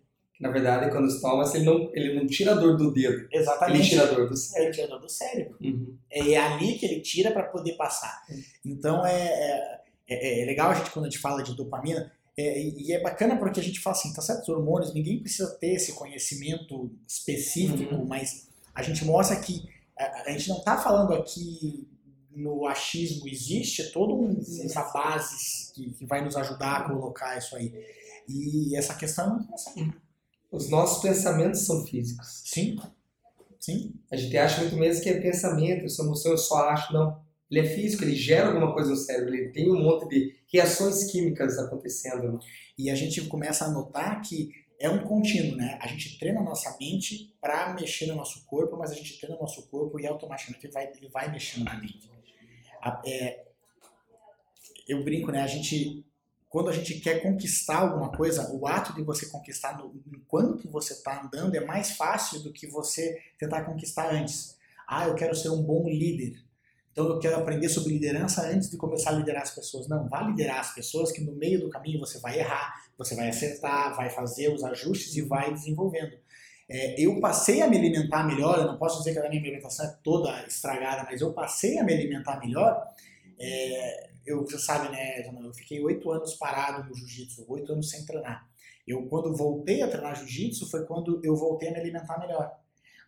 Na 0.42 0.50
verdade, 0.50 0.90
quando 0.90 1.06
estoma, 1.08 1.44
ele 1.54 1.64
não, 1.64 1.90
ele 1.94 2.14
não 2.14 2.26
tira 2.26 2.52
a 2.52 2.54
dor 2.54 2.76
do 2.76 2.92
dedo. 2.92 3.28
Exatamente. 3.32 3.78
Ele 3.80 3.88
tira 3.88 4.02
a 4.02 4.06
dor 4.06 4.28
do 4.28 4.36
cérebro. 4.36 4.64
Ele 4.66 4.72
tira 4.74 4.86
a 4.86 4.90
dor 4.90 5.00
do 5.00 5.08
cérebro. 5.08 5.56
Uhum. 5.62 5.96
É 6.10 6.36
ali 6.36 6.78
que 6.78 6.84
ele 6.86 7.00
tira 7.00 7.30
para 7.30 7.44
poder 7.44 7.72
passar. 7.76 8.22
Então 8.64 9.06
é, 9.06 9.22
é, 9.28 9.80
é, 10.08 10.42
é, 10.42 10.44
legal 10.46 10.70
a 10.70 10.74
gente 10.74 10.90
quando 10.90 11.06
a 11.06 11.08
gente 11.08 11.20
fala 11.20 11.42
de 11.42 11.54
dopamina. 11.54 12.12
É, 12.36 12.60
e 12.62 12.92
é 12.92 13.00
bacana 13.00 13.36
porque 13.36 13.60
a 13.60 13.62
gente 13.62 13.78
fala 13.78 13.94
assim, 13.96 14.12
tá 14.12 14.22
certo, 14.22 14.42
os 14.42 14.48
hormônios, 14.48 14.92
ninguém 14.94 15.20
precisa 15.20 15.48
ter 15.60 15.74
esse 15.74 15.92
conhecimento 15.92 16.90
específico, 17.06 17.94
Uhum. 17.94 18.06
mas 18.06 18.48
a 18.74 18.82
gente 18.82 19.04
mostra 19.04 19.36
que 19.36 19.68
a, 19.98 20.22
a 20.26 20.30
gente 20.32 20.48
não 20.48 20.60
tá 20.60 20.78
falando 20.78 21.12
aqui 21.14 21.86
no 22.34 22.66
achismo, 22.66 23.28
existe 23.28 23.92
toda 23.92 24.14
um- 24.14 24.40
uma 24.72 24.92
base 24.92 25.72
que, 25.74 25.90
que 25.90 26.06
vai 26.06 26.24
nos 26.24 26.34
ajudar 26.36 26.76
a 26.78 26.84
colocar 26.88 27.36
isso 27.36 27.54
aí. 27.54 27.70
E 28.28 28.74
essa 28.76 28.94
questão 28.94 29.26
é 29.26 29.30
muito 29.30 29.44
interessante. 29.44 29.94
Os 30.52 30.68
nossos 30.70 31.02
pensamentos 31.02 31.62
são 31.66 31.84
físicos. 31.86 32.42
Sim, 32.44 32.76
sim. 33.60 33.94
A 34.10 34.16
gente 34.16 34.36
acha 34.36 34.60
muito 34.62 34.76
mesmo 34.76 35.02
que 35.02 35.10
é 35.10 35.20
pensamento, 35.20 35.86
essa 35.86 36.02
emoção 36.02 36.32
eu 36.32 36.38
só 36.38 36.68
acho. 36.70 36.92
Não. 36.92 37.20
Ele 37.50 37.60
é 37.60 37.64
físico, 37.74 38.04
ele 38.04 38.14
gera 38.16 38.48
alguma 38.48 38.72
coisa 38.72 38.90
no 38.90 38.96
cérebro, 38.96 39.34
ele 39.34 39.50
tem 39.50 39.70
um 39.70 39.82
monte 39.82 40.08
de 40.08 40.34
reações 40.52 41.04
químicas 41.10 41.58
acontecendo. 41.58 42.38
E 42.78 42.90
a 42.90 42.94
gente 42.94 43.22
começa 43.26 43.66
a 43.66 43.70
notar 43.70 44.22
que 44.22 44.50
é 44.80 44.88
um 44.90 45.04
contínuo, 45.04 45.56
né? 45.56 45.78
A 45.80 45.86
gente 45.86 46.18
treina 46.18 46.40
a 46.40 46.44
nossa 46.44 46.76
mente 46.80 47.34
para 47.40 47.74
mexer 47.74 48.06
no 48.06 48.16
nosso 48.16 48.44
corpo, 48.46 48.76
mas 48.76 48.90
a 48.90 48.94
gente 48.94 49.18
treina 49.18 49.36
o 49.36 49.40
nosso 49.40 49.68
corpo 49.68 50.00
e 50.00 50.06
automaticamente 50.06 50.66
ele 50.66 50.72
vai, 50.72 50.90
ele 50.96 51.08
vai 51.08 51.30
mexendo 51.30 51.64
na 51.64 51.74
mente. 51.78 52.10
A- 52.82 53.02
é, 53.06 53.44
eu 54.88 55.02
brinco, 55.04 55.30
né? 55.30 55.42
A 55.42 55.46
gente, 55.46 56.04
quando 56.52 56.68
a 56.68 56.72
gente 56.72 57.00
quer 57.00 57.22
conquistar 57.22 57.78
alguma 57.78 58.12
coisa, 58.12 58.52
o 58.52 58.66
ato 58.66 58.94
de 58.94 59.02
você 59.02 59.24
conquistar 59.24 59.78
no, 59.78 59.98
enquanto 60.06 60.70
você 60.70 60.92
está 60.92 61.22
andando 61.22 61.54
é 61.54 61.64
mais 61.64 61.92
fácil 61.92 62.40
do 62.40 62.52
que 62.52 62.66
você 62.66 63.18
tentar 63.38 63.64
conquistar 63.64 64.12
antes. 64.12 64.54
Ah, 64.86 65.08
eu 65.08 65.14
quero 65.14 65.34
ser 65.34 65.48
um 65.48 65.62
bom 65.62 65.88
líder. 65.88 66.38
Então 66.92 67.08
eu 67.08 67.18
quero 67.18 67.36
aprender 67.36 67.70
sobre 67.70 67.94
liderança 67.94 68.46
antes 68.46 68.70
de 68.70 68.76
começar 68.76 69.12
a 69.12 69.14
liderar 69.14 69.44
as 69.44 69.50
pessoas. 69.50 69.88
Não, 69.88 70.06
vá 70.10 70.20
liderar 70.20 70.60
as 70.60 70.74
pessoas 70.74 71.10
que 71.10 71.22
no 71.22 71.32
meio 71.32 71.58
do 71.58 71.70
caminho 71.70 71.98
você 71.98 72.20
vai 72.20 72.38
errar, 72.38 72.74
você 72.98 73.14
vai 73.14 73.30
acertar, 73.30 73.96
vai 73.96 74.10
fazer 74.10 74.52
os 74.52 74.62
ajustes 74.62 75.16
e 75.16 75.22
vai 75.22 75.54
desenvolvendo. 75.54 76.18
É, 76.68 77.00
eu 77.00 77.18
passei 77.18 77.62
a 77.62 77.66
me 77.66 77.78
alimentar 77.78 78.24
melhor, 78.24 78.58
eu 78.58 78.66
não 78.66 78.76
posso 78.76 78.98
dizer 78.98 79.14
que 79.14 79.18
a 79.20 79.28
minha 79.30 79.40
alimentação 79.40 79.86
é 79.86 79.96
toda 80.04 80.46
estragada, 80.46 81.04
mas 81.04 81.22
eu 81.22 81.32
passei 81.32 81.78
a 81.78 81.82
me 81.82 81.94
alimentar 81.94 82.38
melhor. 82.38 82.86
É, 83.40 84.11
eu, 84.26 84.42
você 84.42 84.58
sabe, 84.58 84.88
né, 84.90 85.22
eu 85.44 85.54
fiquei 85.54 85.82
oito 85.82 86.10
anos 86.10 86.34
parado 86.34 86.88
no 86.88 86.94
jiu-jitsu, 86.94 87.44
oito 87.48 87.72
anos 87.72 87.90
sem 87.90 88.04
treinar. 88.04 88.48
Eu, 88.86 89.06
quando 89.06 89.34
voltei 89.36 89.82
a 89.82 89.88
treinar 89.88 90.16
jiu-jitsu, 90.16 90.70
foi 90.70 90.84
quando 90.84 91.20
eu 91.22 91.36
voltei 91.36 91.68
a 91.68 91.72
me 91.72 91.78
alimentar 91.78 92.18
melhor. 92.18 92.52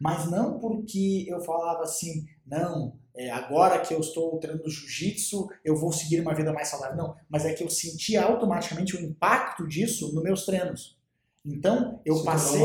Mas 0.01 0.31
não 0.31 0.59
porque 0.59 1.25
eu 1.29 1.41
falava 1.41 1.83
assim, 1.83 2.27
não, 2.47 2.97
é, 3.15 3.31
agora 3.31 3.81
que 3.81 3.95
eu 3.95 4.01
estou 4.01 4.39
treinando 4.39 4.69
jiu-jitsu, 4.69 5.49
eu 5.65 5.77
vou 5.77 5.93
seguir 5.93 6.21
uma 6.21 6.35
vida 6.35 6.53
mais 6.53 6.69
saudável. 6.69 6.97
Não, 6.97 7.17
mas 7.29 7.45
é 7.45 7.53
que 7.53 7.63
eu 7.63 7.71
sentia 7.71 8.23
automaticamente 8.23 8.97
o 8.97 9.01
impacto 9.01 9.67
disso 9.67 10.13
nos 10.15 10.23
meus 10.23 10.45
treinos. 10.45 10.99
Então, 11.45 12.01
eu 12.05 12.17
Se 12.17 12.25
passei, 12.25 12.63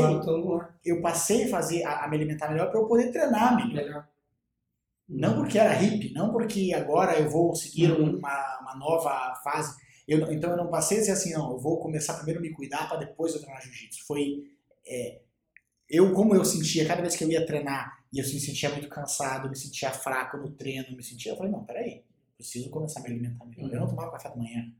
eu 0.84 1.00
passei 1.02 1.44
a 1.44 1.48
fazer 1.48 1.84
a, 1.84 2.04
a 2.04 2.08
me 2.08 2.16
alimentar 2.16 2.48
melhor 2.48 2.70
para 2.70 2.80
eu 2.80 2.86
poder 2.86 3.12
treinar 3.12 3.56
melhor. 3.56 3.84
Melhor. 3.84 4.08
Não 5.10 5.34
porque 5.36 5.58
era 5.58 5.72
hippie, 5.74 6.12
não 6.12 6.32
porque 6.32 6.72
agora 6.74 7.18
eu 7.18 7.28
vou 7.30 7.54
seguir 7.54 7.90
Uhum. 7.92 8.18
uma, 8.18 8.58
uma 8.60 8.76
nova 8.76 9.34
fase. 9.42 9.76
Eu, 10.06 10.30
então 10.32 10.50
eu 10.52 10.56
não 10.56 10.68
passei 10.70 10.98
a 10.98 11.00
dizer 11.00 11.12
assim, 11.12 11.32
não, 11.32 11.52
eu 11.52 11.58
vou 11.58 11.80
começar 11.80 12.14
primeiro 12.14 12.40
a 12.40 12.42
me 12.42 12.52
cuidar 12.52 12.88
para 12.88 12.98
depois 12.98 13.34
eu 13.34 13.40
treinar 13.40 13.62
jiu-jitsu. 13.62 14.04
Foi. 14.06 14.44
é, 14.86 15.20
eu, 15.88 16.12
como 16.14 16.34
eu 16.36 16.44
sentia, 16.44 16.86
cada 16.86 17.02
vez 17.02 17.16
que 17.16 17.24
eu 17.24 17.30
ia 17.30 17.44
treinar 17.46 18.04
e 18.12 18.18
eu 18.20 18.24
me 18.24 18.40
sentia 18.40 18.70
muito 18.70 18.88
cansado, 18.88 19.48
me 19.50 19.56
sentia 19.56 19.90
fraco 19.92 20.36
no 20.36 20.50
treino, 20.52 20.96
me 20.96 21.02
sentia, 21.02 21.32
eu 21.32 21.36
falei, 21.36 21.50
não, 21.52 21.64
peraí, 21.64 22.04
preciso 22.36 22.70
começar 22.70 23.00
a 23.00 23.02
me 23.02 23.10
alimentar 23.10 23.44
melhor. 23.46 23.72
Eu 23.72 23.80
não 23.80 23.88
tomava 23.88 24.12
café 24.12 24.28
da 24.30 24.36
manhã. 24.36 24.72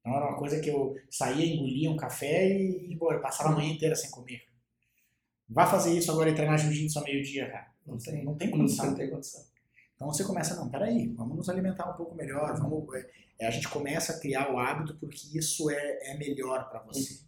Então 0.00 0.16
era 0.16 0.28
uma 0.28 0.38
coisa 0.38 0.60
que 0.60 0.70
eu 0.70 0.96
saía, 1.10 1.44
engolia 1.46 1.90
um 1.90 1.96
café 1.96 2.48
e 2.48 2.88
ia 2.88 2.94
embora, 2.94 3.16
eu 3.18 3.22
passava 3.22 3.50
a 3.50 3.52
manhã 3.56 3.72
inteira 3.72 3.94
sem 3.96 4.10
comer. 4.10 4.42
Vai 5.48 5.68
fazer 5.70 5.96
isso 5.96 6.10
agora 6.10 6.30
e 6.30 6.34
treinar 6.34 6.58
jiu-jitsu 6.58 6.98
ao 6.98 7.04
meio-dia, 7.04 7.50
cara. 7.50 7.75
Não 7.86 7.98
tem, 7.98 8.24
Não 8.24 8.34
tem 8.34 8.50
não 8.50 8.58
condição. 8.58 8.94
tem 8.94 9.10
condição. 9.10 9.44
Então 9.94 10.08
você 10.08 10.24
começa, 10.24 10.54
não, 10.56 10.68
peraí, 10.68 11.08
vamos 11.08 11.36
nos 11.36 11.48
alimentar 11.48 11.90
um 11.90 11.96
pouco 11.96 12.14
melhor, 12.14 12.54
vamos, 12.58 12.86
é, 13.38 13.46
a 13.46 13.50
gente 13.50 13.68
começa 13.68 14.12
a 14.12 14.18
criar 14.20 14.52
o 14.52 14.58
hábito 14.58 14.94
porque 14.98 15.16
isso 15.38 15.70
é, 15.70 16.10
é 16.10 16.18
melhor 16.18 16.68
para 16.68 16.80
você. 16.82 17.20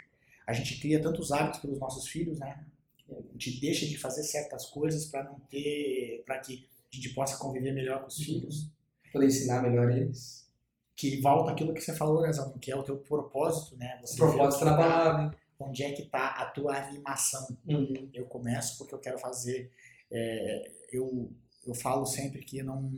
A 0.47 0.53
gente 0.53 0.79
cria 0.81 1.01
tantos 1.01 1.31
hábitos 1.33 1.61
pelos 1.61 1.79
nossos 1.79 2.09
filhos, 2.09 2.39
né? 2.39 2.65
A 3.11 3.33
gente 3.33 3.61
deixa 3.61 3.87
de 3.87 3.97
fazer 3.97 4.23
certas 4.23 4.67
coisas 4.67 5.07
para 5.07 5.25
não 5.25 5.39
ter, 5.51 6.23
para 6.27 6.39
que 6.41 6.67
a 6.93 6.97
gente 6.97 7.11
possa 7.15 7.37
conviver 7.39 7.73
melhor 7.73 8.01
com 8.03 8.09
os 8.09 8.17
filhos. 8.19 8.71
Poder 9.13 9.27
ensinar 9.27 9.63
melhor 9.63 9.91
eles. 9.91 10.47
Que 10.95 11.21
volta 11.21 11.53
aquilo 11.53 11.73
que 11.73 11.81
você 11.81 11.95
falou, 11.95 12.21
né, 12.23 12.31
que 12.61 12.71
é 12.71 12.77
o 12.77 12.83
teu 12.83 12.97
propósito, 12.99 13.77
né? 13.77 13.99
O 14.03 14.07
Você 14.07 14.17
propósito 14.17 14.65
na 14.65 14.77
tá- 14.77 14.77
palavra. 14.77 15.37
Onde 15.61 15.83
é 15.83 15.93
que 15.93 16.03
está 16.03 16.29
a 16.29 16.47
tua 16.47 16.77
animação? 16.77 17.49
Uhum. 17.67 18.09
eu 18.15 18.27
começo 18.27 18.79
porque 18.79 18.95
eu 18.95 18.99
quero 18.99 19.19
fazer. 19.19 19.71
É, 20.11 20.71
eu, 20.93 21.33
eu 21.67 21.75
falo 21.75 22.07
sempre 22.07 22.43
que 22.43 22.63
não. 22.63 22.93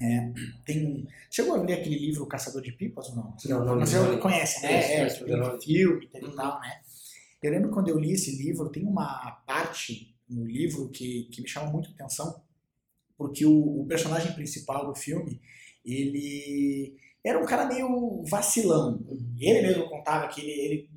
é, 0.00 0.32
tem, 0.64 1.06
chegou 1.30 1.54
a 1.54 1.62
ler 1.62 1.74
aquele 1.74 1.98
livro 1.98 2.26
Caçador 2.26 2.62
de 2.62 2.72
Pipas 2.72 3.08
ou 3.08 3.16
não? 3.16 3.36
Não, 3.46 3.64
não, 3.64 3.80
Você 3.80 3.98
não. 3.98 4.18
conhece, 4.18 4.62
né? 4.62 5.06
É, 5.06 5.26
não. 5.26 5.56
um 5.56 5.60
filme 5.60 6.06
teve 6.08 6.26
e 6.26 6.36
tal, 6.36 6.60
né? 6.60 6.80
Eu 7.42 7.52
lembro 7.52 7.70
quando 7.70 7.88
eu 7.88 7.98
li 7.98 8.12
esse 8.12 8.36
livro, 8.36 8.70
tem 8.70 8.84
uma 8.84 9.30
parte 9.46 10.14
no 10.28 10.44
livro 10.44 10.88
que, 10.90 11.24
que 11.32 11.40
me 11.40 11.48
chama 11.48 11.70
muito 11.70 11.90
atenção, 11.90 12.42
porque 13.16 13.46
o, 13.46 13.80
o 13.80 13.86
personagem 13.86 14.32
principal 14.34 14.86
do 14.86 14.94
filme, 14.94 15.40
ele 15.84 16.96
era 17.24 17.40
um 17.40 17.46
cara 17.46 17.66
meio 17.66 18.22
vacilão. 18.24 19.00
Ele 19.38 19.62
mesmo 19.62 19.88
contava 19.88 20.28
que 20.28 20.40
ele, 20.40 20.50
ele 20.50 20.90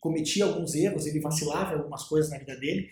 cometia 0.00 0.44
alguns 0.44 0.74
erros, 0.74 1.06
ele 1.06 1.20
vacilava 1.20 1.74
algumas 1.74 2.04
coisas 2.04 2.30
na 2.30 2.38
vida 2.38 2.56
dele. 2.56 2.88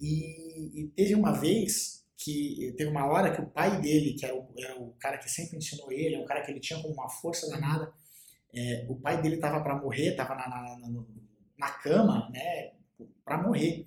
E, 0.00 0.82
e 0.82 0.88
teve 0.88 1.14
uma 1.14 1.32
vez 1.32 2.04
que 2.16 2.74
teve 2.76 2.90
uma 2.90 3.06
hora 3.06 3.34
que 3.34 3.40
o 3.42 3.46
pai 3.46 3.80
dele, 3.80 4.14
que 4.14 4.24
era 4.24 4.34
o, 4.34 4.48
era 4.58 4.78
o 4.80 4.92
cara 4.98 5.18
que 5.18 5.30
sempre 5.30 5.58
ensinou 5.58 5.92
ele, 5.92 6.14
é 6.16 6.18
um 6.18 6.24
cara 6.24 6.42
que 6.42 6.50
ele 6.50 6.60
tinha 6.60 6.80
como 6.80 6.94
uma 6.94 7.08
força 7.08 7.48
danada, 7.48 7.92
é, 8.54 8.86
o 8.88 8.96
pai 8.96 9.20
dele 9.22 9.36
estava 9.36 9.62
para 9.62 9.76
morrer, 9.80 10.10
estava 10.10 10.34
na, 10.34 10.48
na, 10.48 10.78
na, 10.78 11.04
na 11.58 11.70
cama, 11.70 12.30
né, 12.32 12.72
para 13.24 13.42
morrer. 13.42 13.86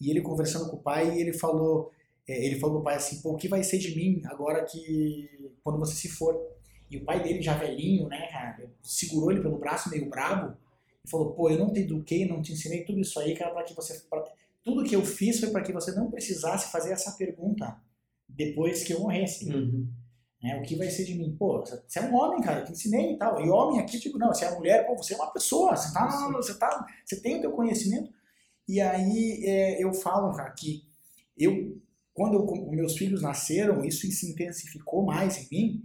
E 0.00 0.10
ele 0.10 0.22
conversando 0.22 0.70
com 0.70 0.76
o 0.76 0.82
pai, 0.82 1.18
ele 1.20 1.32
falou, 1.32 1.92
é, 2.28 2.46
ele 2.46 2.58
falou 2.58 2.76
pro 2.76 2.84
pai 2.84 2.96
assim, 2.96 3.20
pô, 3.20 3.32
o 3.32 3.36
que 3.36 3.48
vai 3.48 3.62
ser 3.62 3.78
de 3.78 3.94
mim 3.94 4.22
agora 4.26 4.64
que 4.64 5.52
quando 5.62 5.78
você 5.78 5.94
se 5.94 6.08
for? 6.08 6.34
E 6.90 6.96
o 6.96 7.04
pai 7.04 7.22
dele 7.22 7.40
já 7.42 7.54
velhinho, 7.56 8.08
né, 8.08 8.26
cara, 8.30 8.70
segurou 8.82 9.30
ele 9.30 9.42
pelo 9.42 9.58
braço 9.58 9.90
meio 9.90 10.08
brabo 10.08 10.56
e 11.04 11.10
falou, 11.10 11.32
pô, 11.34 11.50
eu 11.50 11.58
não 11.58 11.72
te 11.72 11.80
eduquei, 11.80 12.26
não 12.26 12.42
te 12.42 12.52
ensinei 12.52 12.84
tudo 12.84 13.00
isso 13.00 13.18
aí, 13.20 13.34
cara, 13.36 13.52
para 13.52 13.62
que 13.64 13.74
você 13.74 14.00
pra- 14.08 14.24
tudo 14.62 14.84
que 14.84 14.94
eu 14.94 15.04
fiz 15.04 15.40
foi 15.40 15.50
para 15.50 15.62
que 15.62 15.72
você 15.72 15.92
não 15.92 16.10
precisasse 16.10 16.70
fazer 16.70 16.92
essa 16.92 17.12
pergunta 17.12 17.80
depois 18.28 18.84
que 18.84 18.92
eu 18.92 19.00
morresse. 19.00 19.50
Uhum. 19.52 19.88
Né? 20.42 20.58
O 20.58 20.62
que 20.62 20.76
vai 20.76 20.88
ser 20.88 21.04
de 21.04 21.14
mim? 21.14 21.36
Pô, 21.38 21.60
você 21.60 21.98
é 21.98 22.02
um 22.02 22.14
homem, 22.14 22.40
cara, 22.40 22.60
eu 22.60 22.64
te 22.64 22.72
ensinei 22.72 23.12
e 23.12 23.18
tal. 23.18 23.44
E 23.44 23.48
homem 23.48 23.80
aqui, 23.80 23.98
tipo, 23.98 24.18
não, 24.18 24.28
você 24.28 24.44
é 24.44 24.54
mulher, 24.54 24.86
pô, 24.86 24.96
você 24.96 25.14
é 25.14 25.16
uma 25.16 25.32
pessoa, 25.32 25.76
você, 25.76 25.92
tá, 25.92 26.30
você, 26.32 26.58
tá, 26.58 26.86
você 27.04 27.20
tem 27.20 27.38
o 27.38 27.40
teu 27.40 27.52
conhecimento. 27.52 28.10
E 28.66 28.80
aí 28.80 29.44
é, 29.44 29.82
eu 29.82 29.92
falo, 29.92 30.34
cara, 30.34 30.50
que 30.50 30.84
eu, 31.36 31.80
quando 32.14 32.34
eu, 32.34 32.70
meus 32.70 32.96
filhos 32.96 33.22
nasceram, 33.22 33.84
isso 33.84 34.06
se 34.10 34.30
intensificou 34.30 35.04
mais 35.04 35.38
em 35.38 35.48
mim, 35.50 35.82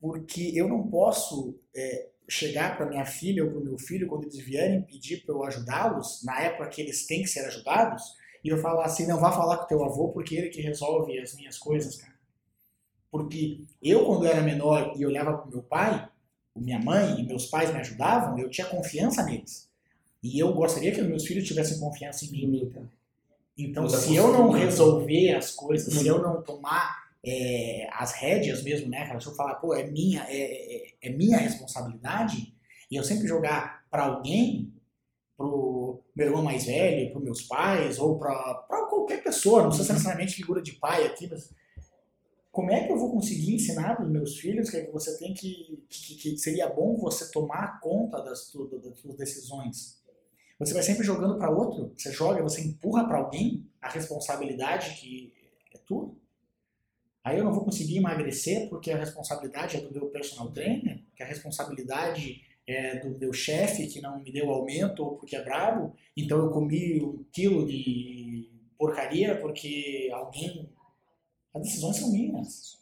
porque 0.00 0.52
eu 0.54 0.68
não 0.68 0.88
posso 0.88 1.58
é, 1.74 2.08
chegar 2.30 2.76
para 2.76 2.86
minha 2.86 3.04
filha 3.04 3.44
ou 3.44 3.50
para 3.50 3.60
o 3.60 3.64
meu 3.64 3.78
filho, 3.78 4.06
quando 4.06 4.24
eles 4.24 4.38
vierem 4.38 4.82
pedir 4.82 5.24
para 5.24 5.34
eu 5.34 5.44
ajudá-los, 5.44 6.22
na 6.24 6.40
época 6.40 6.68
que 6.68 6.80
eles 6.80 7.06
têm 7.06 7.22
que 7.22 7.28
ser 7.28 7.40
ajudados, 7.40 8.02
e 8.42 8.48
eu 8.48 8.58
falar 8.58 8.86
assim, 8.86 9.06
não 9.06 9.18
vá 9.20 9.30
falar 9.32 9.58
com 9.58 9.66
teu 9.66 9.84
avô 9.84 10.08
porque 10.08 10.34
ele 10.36 10.48
que 10.48 10.62
resolve 10.62 11.18
as 11.18 11.34
minhas 11.34 11.58
coisas, 11.58 11.96
cara. 11.96 12.14
Porque 13.10 13.60
eu, 13.82 14.04
quando 14.06 14.26
era 14.26 14.40
menor 14.40 14.94
e 14.96 15.04
olhava 15.04 15.36
para 15.36 15.50
meu 15.50 15.62
pai, 15.62 16.08
minha 16.56 16.78
mãe 16.78 17.20
e 17.20 17.26
meus 17.26 17.46
pais 17.46 17.72
me 17.72 17.80
ajudavam, 17.80 18.38
eu 18.38 18.48
tinha 18.48 18.66
confiança 18.66 19.22
neles. 19.24 19.68
E 20.22 20.38
eu 20.38 20.52
gostaria 20.52 20.92
que 20.92 21.00
meus 21.02 21.26
filhos 21.26 21.46
tivessem 21.46 21.80
confiança 21.80 22.24
em 22.24 22.30
mim. 22.30 22.62
Então. 22.62 22.88
Então, 23.58 23.88
se 23.88 24.14
eu 24.14 24.28
não 24.32 24.46
postura. 24.46 24.64
resolver 24.64 25.34
as 25.34 25.50
coisas, 25.50 25.92
se 25.92 26.08
Uhum. 26.08 26.16
eu 26.16 26.22
não 26.22 26.42
tomar 26.42 26.99
é, 27.24 27.88
as 27.92 28.12
rédeas 28.12 28.62
mesmo, 28.62 28.88
né, 28.88 29.06
cara? 29.06 29.20
Se 29.20 29.26
eu 29.26 29.34
falar, 29.34 29.56
pô, 29.56 29.74
é 29.74 29.84
minha, 29.90 30.24
é, 30.28 30.36
é- 30.76 30.94
é 31.02 31.10
minha 31.10 31.38
responsabilidade, 31.38 32.54
e 32.90 32.96
eu 32.96 33.04
sempre 33.04 33.26
jogar 33.28 33.84
para 33.90 34.04
alguém, 34.04 34.72
pro 35.36 36.02
meu 36.16 36.26
irmão 36.28 36.42
mais 36.42 36.66
velho, 36.66 37.12
para 37.12 37.20
meus 37.20 37.42
pais, 37.42 37.98
ou 37.98 38.18
para 38.18 38.86
qualquer 38.90 39.22
pessoa, 39.22 39.62
não 39.62 39.68
precisa 39.68 39.86
ser 39.88 39.92
necessariamente 39.94 40.34
figura 40.34 40.62
de 40.62 40.72
pai 40.72 41.06
aqui, 41.06 41.28
mas 41.28 41.50
como 42.52 42.70
é 42.72 42.84
que 42.84 42.92
eu 42.92 42.98
vou 42.98 43.12
conseguir 43.12 43.54
ensinar 43.54 43.94
para 43.96 44.04
os 44.04 44.10
meus 44.10 44.36
filhos 44.38 44.70
que 44.70 44.82
você 44.90 45.16
tem 45.18 45.32
que, 45.32 45.84
que, 45.88 46.14
que 46.16 46.36
seria 46.38 46.68
bom 46.68 46.96
você 46.96 47.30
tomar 47.30 47.78
conta 47.80 48.20
das, 48.22 48.50
tu- 48.50 48.66
das 48.82 48.98
suas 48.98 49.16
decisões? 49.16 50.00
Você 50.58 50.74
vai 50.74 50.82
sempre 50.82 51.04
jogando 51.04 51.38
para 51.38 51.50
outro. 51.50 51.92
Você 51.96 52.12
joga, 52.12 52.42
você 52.42 52.60
empurra 52.60 53.06
para 53.06 53.18
alguém 53.18 53.66
a 53.80 53.88
responsabilidade 53.88 54.94
que 55.00 55.32
é 55.74 55.78
tua. 55.86 56.12
Aí 57.24 57.38
eu 57.38 57.44
não 57.44 57.52
vou 57.52 57.64
conseguir 57.64 57.98
emagrecer 57.98 58.68
porque 58.68 58.90
a 58.90 58.96
responsabilidade 58.96 59.76
é 59.76 59.80
do 59.80 59.92
meu 59.92 60.06
personal 60.06 60.50
trainer, 60.50 61.02
que 61.14 61.22
a 61.22 61.26
responsabilidade 61.26 62.40
é 62.66 62.98
do 63.00 63.18
meu 63.18 63.32
chefe 63.32 63.86
que 63.86 64.00
não 64.00 64.22
me 64.22 64.32
deu 64.32 64.50
aumento 64.50 65.02
ou 65.02 65.16
porque 65.16 65.36
é 65.36 65.42
brabo, 65.42 65.94
então 66.16 66.38
eu 66.38 66.50
comi 66.50 67.02
um 67.02 67.24
quilo 67.32 67.66
de 67.66 68.50
porcaria 68.78 69.38
porque 69.40 70.08
alguém. 70.12 70.70
As 71.54 71.62
decisões 71.62 71.96
são 71.96 72.12
minhas. 72.12 72.78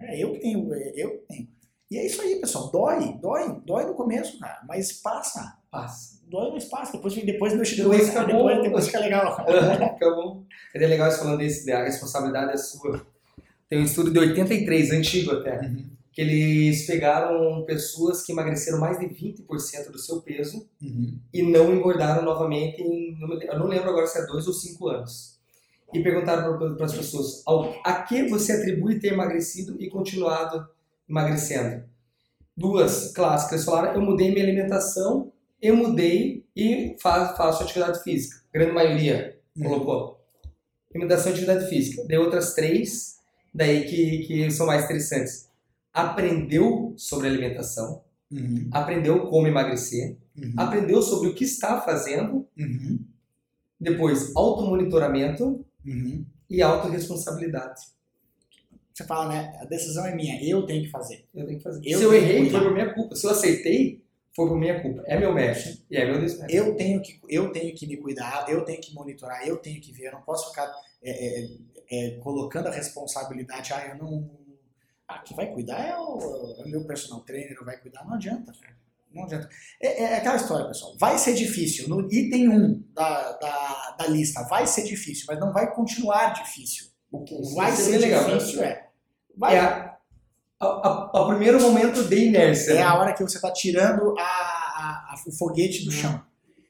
É 0.00 0.22
eu 0.22 0.32
que 0.32 0.38
tenho, 0.40 0.72
é 0.72 0.92
eu 0.94 1.18
que 1.18 1.26
tenho. 1.26 1.48
E 1.90 1.96
é 1.96 2.06
isso 2.06 2.20
aí, 2.22 2.40
pessoal. 2.40 2.70
Dói, 2.70 3.18
dói, 3.18 3.60
dói 3.64 3.86
no 3.86 3.94
começo, 3.94 4.38
cara, 4.38 4.62
mas 4.66 4.92
passa. 4.92 5.58
Passa. 5.70 6.20
Dói 6.28 6.50
no 6.50 6.56
espaço. 6.56 6.92
Depois, 6.92 7.14
depois 7.14 7.54
meu 7.54 7.62
Depois 7.64 8.08
fica 8.08 8.20
bom. 8.20 8.26
depois, 8.26 8.62
depois 8.62 8.86
fica 8.86 9.00
legal. 9.00 9.36
fica 9.94 10.10
bom. 10.14 10.44
É 10.74 10.86
legal 10.86 11.08
isso 11.08 11.18
falando 11.18 11.38
desse, 11.38 11.70
a 11.72 11.84
responsabilidade 11.84 12.52
é 12.52 12.56
sua. 12.56 13.06
Tem 13.68 13.80
um 13.80 13.84
estudo 13.84 14.10
de 14.10 14.18
83, 14.18 14.92
antigo 14.92 15.32
até. 15.32 15.60
Uhum 15.60 15.98
que 16.18 16.22
eles 16.22 16.84
pegaram 16.84 17.64
pessoas 17.64 18.24
que 18.24 18.32
emagreceram 18.32 18.80
mais 18.80 18.98
de 18.98 19.06
20% 19.06 19.92
do 19.92 20.00
seu 20.00 20.20
peso 20.20 20.68
uhum. 20.82 21.16
e 21.32 21.42
não 21.42 21.72
engordaram 21.72 22.24
novamente 22.24 22.82
em, 22.82 23.16
eu 23.20 23.56
não 23.56 23.68
lembro 23.68 23.90
agora 23.90 24.04
se 24.04 24.18
é 24.18 24.26
dois 24.26 24.48
ou 24.48 24.52
cinco 24.52 24.88
anos. 24.88 25.38
E 25.94 26.02
perguntaram 26.02 26.58
para 26.76 26.86
as 26.86 26.92
pessoas 26.92 27.44
a 27.84 28.02
que 28.02 28.24
você 28.24 28.50
atribui 28.50 28.98
ter 28.98 29.12
emagrecido 29.12 29.76
e 29.80 29.88
continuado 29.88 30.68
emagrecendo. 31.08 31.84
Duas 32.56 33.12
clássicas 33.12 33.64
falaram: 33.64 33.94
eu 33.94 34.02
mudei 34.02 34.32
minha 34.32 34.42
alimentação, 34.42 35.32
eu 35.62 35.76
mudei 35.76 36.44
e 36.56 36.96
faço, 37.00 37.36
faço 37.36 37.62
atividade 37.62 38.02
física. 38.02 38.42
A 38.52 38.58
grande 38.58 38.72
maioria 38.72 39.38
uhum. 39.56 39.62
colocou. 39.62 40.20
Alimentação 40.92 41.30
e 41.30 41.34
atividade 41.34 41.68
física. 41.68 42.02
Dei 42.08 42.18
outras 42.18 42.54
três, 42.54 43.17
daí 43.58 43.84
que, 43.84 44.26
que 44.26 44.50
são 44.50 44.66
mais 44.66 44.84
interessantes 44.84 45.48
aprendeu 45.92 46.94
sobre 46.96 47.26
alimentação, 47.26 48.02
uhum. 48.30 48.68
aprendeu 48.72 49.26
como 49.26 49.48
emagrecer, 49.48 50.16
uhum. 50.36 50.54
aprendeu 50.56 51.02
sobre 51.02 51.28
o 51.28 51.34
que 51.34 51.44
está 51.44 51.80
fazendo, 51.80 52.46
uhum. 52.56 53.00
depois 53.80 54.34
automonitoramento 54.36 55.64
uhum. 55.84 56.24
e 56.48 56.62
autorresponsabilidade. 56.62 57.80
Você 58.94 59.04
fala, 59.04 59.28
né? 59.28 59.58
A 59.60 59.64
decisão 59.64 60.06
é 60.06 60.14
minha, 60.14 60.42
eu 60.42 60.66
tenho 60.66 60.82
que 60.82 60.90
fazer. 60.90 61.24
Eu 61.34 61.46
tenho 61.46 61.58
que 61.58 61.64
fazer. 61.64 61.80
Eu 61.84 61.98
Se 61.98 62.04
eu 62.04 62.14
errei, 62.14 62.50
foi 62.50 62.60
por 62.60 62.72
minha 62.72 62.92
culpa. 62.92 63.14
Se 63.14 63.26
eu 63.26 63.30
aceitei, 63.30 64.02
foi 64.34 64.48
por 64.48 64.58
minha 64.58 64.82
culpa. 64.82 65.04
É 65.06 65.18
meu 65.18 65.32
mérito. 65.32 65.80
E 65.88 65.96
é 65.96 66.04
meu 66.04 66.20
desmérito. 66.20 66.56
Eu 66.56 66.74
tenho, 66.74 67.00
que, 67.00 67.20
eu 67.28 67.52
tenho 67.52 67.72
que 67.76 67.86
me 67.86 67.96
cuidar, 67.96 68.48
eu 68.48 68.64
tenho 68.64 68.80
que 68.80 68.92
monitorar, 68.92 69.46
eu 69.46 69.56
tenho 69.56 69.80
que 69.80 69.92
ver. 69.92 70.06
Eu 70.06 70.12
não 70.12 70.22
posso 70.22 70.50
ficar 70.50 70.68
é, 71.00 71.42
é, 71.42 71.48
é, 71.90 72.18
colocando 72.22 72.68
a 72.68 72.72
responsabilidade. 72.72 73.72
Ah, 73.72 73.86
eu 73.88 73.96
não 73.96 74.38
ah, 75.08 75.20
quem 75.20 75.34
vai 75.34 75.46
cuidar 75.46 75.80
é 75.80 75.96
o, 75.96 76.56
é 76.60 76.64
o 76.66 76.68
meu 76.68 76.84
personal 76.86 77.20
trainer, 77.20 77.56
vai 77.64 77.78
cuidar, 77.78 78.04
não 78.04 78.14
adianta. 78.14 78.52
Não 79.10 79.24
adianta. 79.24 79.48
É, 79.80 80.02
é, 80.02 80.16
aquela 80.18 80.36
história, 80.36 80.66
pessoal. 80.66 80.94
Vai 80.98 81.18
ser 81.18 81.32
difícil. 81.32 81.88
No 81.88 82.06
item 82.12 82.50
1 82.50 82.84
da, 82.92 83.32
da, 83.32 83.96
da 83.98 84.06
lista, 84.06 84.42
vai 84.44 84.66
ser 84.66 84.84
difícil, 84.84 85.24
mas 85.26 85.40
não 85.40 85.50
vai 85.50 85.74
continuar 85.74 86.34
difícil. 86.34 86.88
O 87.10 87.24
que 87.24 87.34
vai 87.54 87.72
ser 87.72 87.96
legal, 87.96 88.24
difícil 88.26 88.62
é. 88.62 88.86
Vai, 89.34 89.56
é 89.56 89.60
a, 89.60 89.98
a, 90.60 90.66
a, 90.66 91.22
o 91.22 91.28
primeiro 91.28 91.58
momento 91.58 92.04
de 92.04 92.26
inércia. 92.26 92.72
É 92.72 92.74
né? 92.74 92.82
a 92.82 92.98
hora 92.98 93.14
que 93.14 93.22
você 93.22 93.38
está 93.38 93.50
tirando 93.50 94.14
a, 94.18 95.14
o 95.26 95.32
foguete 95.32 95.84
do 95.84 95.90
hum. 95.90 95.94
chão. 95.94 96.22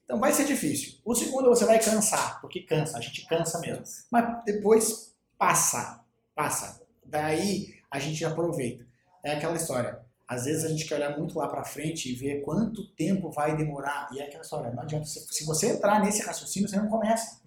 Então 0.05 0.21
vai 0.21 0.33
ser 0.33 0.45
difícil. 0.45 1.01
O 1.05 1.13
segundo 1.13 1.49
você 1.49 1.65
vai 1.65 1.81
cansar, 1.81 2.41
porque 2.41 2.61
cansa, 2.61 2.97
a 2.97 3.01
gente 3.01 3.27
cansa 3.27 3.59
mesmo. 3.59 3.83
Mas 4.13 4.45
depois 4.45 5.08
passa, 5.39 6.05
passa. 6.35 6.83
Daí 7.05 7.75
a 7.91 7.99
gente 7.99 8.25
aproveita. 8.25 8.87
É 9.25 9.33
aquela 9.33 9.57
história. 9.57 10.01
Às 10.27 10.45
vezes 10.45 10.65
a 10.65 10.69
gente 10.69 10.85
quer 10.87 10.97
olhar 10.97 11.17
muito 11.17 11.39
lá 11.39 11.49
para 11.49 11.65
frente 11.65 12.13
e 12.13 12.15
ver 12.15 12.43
quanto 12.43 12.87
tempo 12.95 13.31
vai 13.31 13.57
demorar. 13.57 14.09
E 14.13 14.21
é 14.21 14.27
aquela 14.27 14.43
história, 14.43 14.71
não 14.71 14.83
adianta. 14.83 15.07
Se 15.07 15.45
você 15.47 15.69
entrar 15.69 16.01
nesse 16.01 16.23
raciocínio, 16.23 16.69
você 16.69 16.77
não 16.77 16.89
começa. 16.89 17.41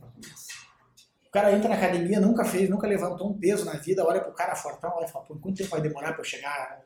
O 1.28 1.30
cara 1.32 1.56
entra 1.56 1.70
na 1.70 1.76
academia, 1.76 2.20
nunca 2.20 2.44
fez, 2.44 2.70
nunca 2.70 2.88
levantou 2.88 3.30
um 3.30 3.38
peso 3.38 3.64
na 3.64 3.74
vida, 3.74 4.06
olha 4.06 4.20
pro 4.20 4.34
cara 4.34 4.56
fortão 4.56 5.02
e 5.02 5.08
fala, 5.08 5.26
quanto 5.26 5.54
tempo 5.54 5.70
vai 5.70 5.82
demorar 5.82 6.12
para 6.14 6.22
eu 6.22 6.26
chegar 6.26 6.82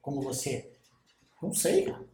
como 0.00 0.20
você? 0.20 0.70
Não 1.42 1.52
sei, 1.52 1.86
cara. 1.86 2.13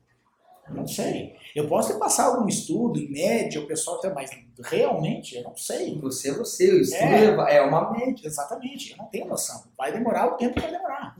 Não 0.74 0.86
sei. 0.86 1.36
Eu 1.54 1.68
posso 1.68 1.98
passar 1.98 2.26
algum 2.26 2.48
estudo, 2.48 3.00
em 3.00 3.10
média, 3.10 3.60
o 3.60 3.66
pessoal 3.66 3.98
até, 3.98 4.12
mas 4.12 4.30
realmente 4.62 5.36
eu 5.36 5.42
não 5.42 5.56
sei. 5.56 5.98
Você 6.00 6.30
é 6.30 6.34
você, 6.34 6.72
o 6.72 6.80
estudo 6.80 7.42
é, 7.42 7.56
é 7.56 7.62
uma 7.62 7.90
média. 7.92 8.26
Exatamente, 8.26 8.92
eu 8.92 8.98
não 8.98 9.06
tenho 9.06 9.26
noção. 9.26 9.64
Vai 9.76 9.92
demorar 9.92 10.28
o 10.28 10.36
tempo 10.36 10.54
que 10.54 10.60
vai 10.60 10.70
demorar. 10.70 11.16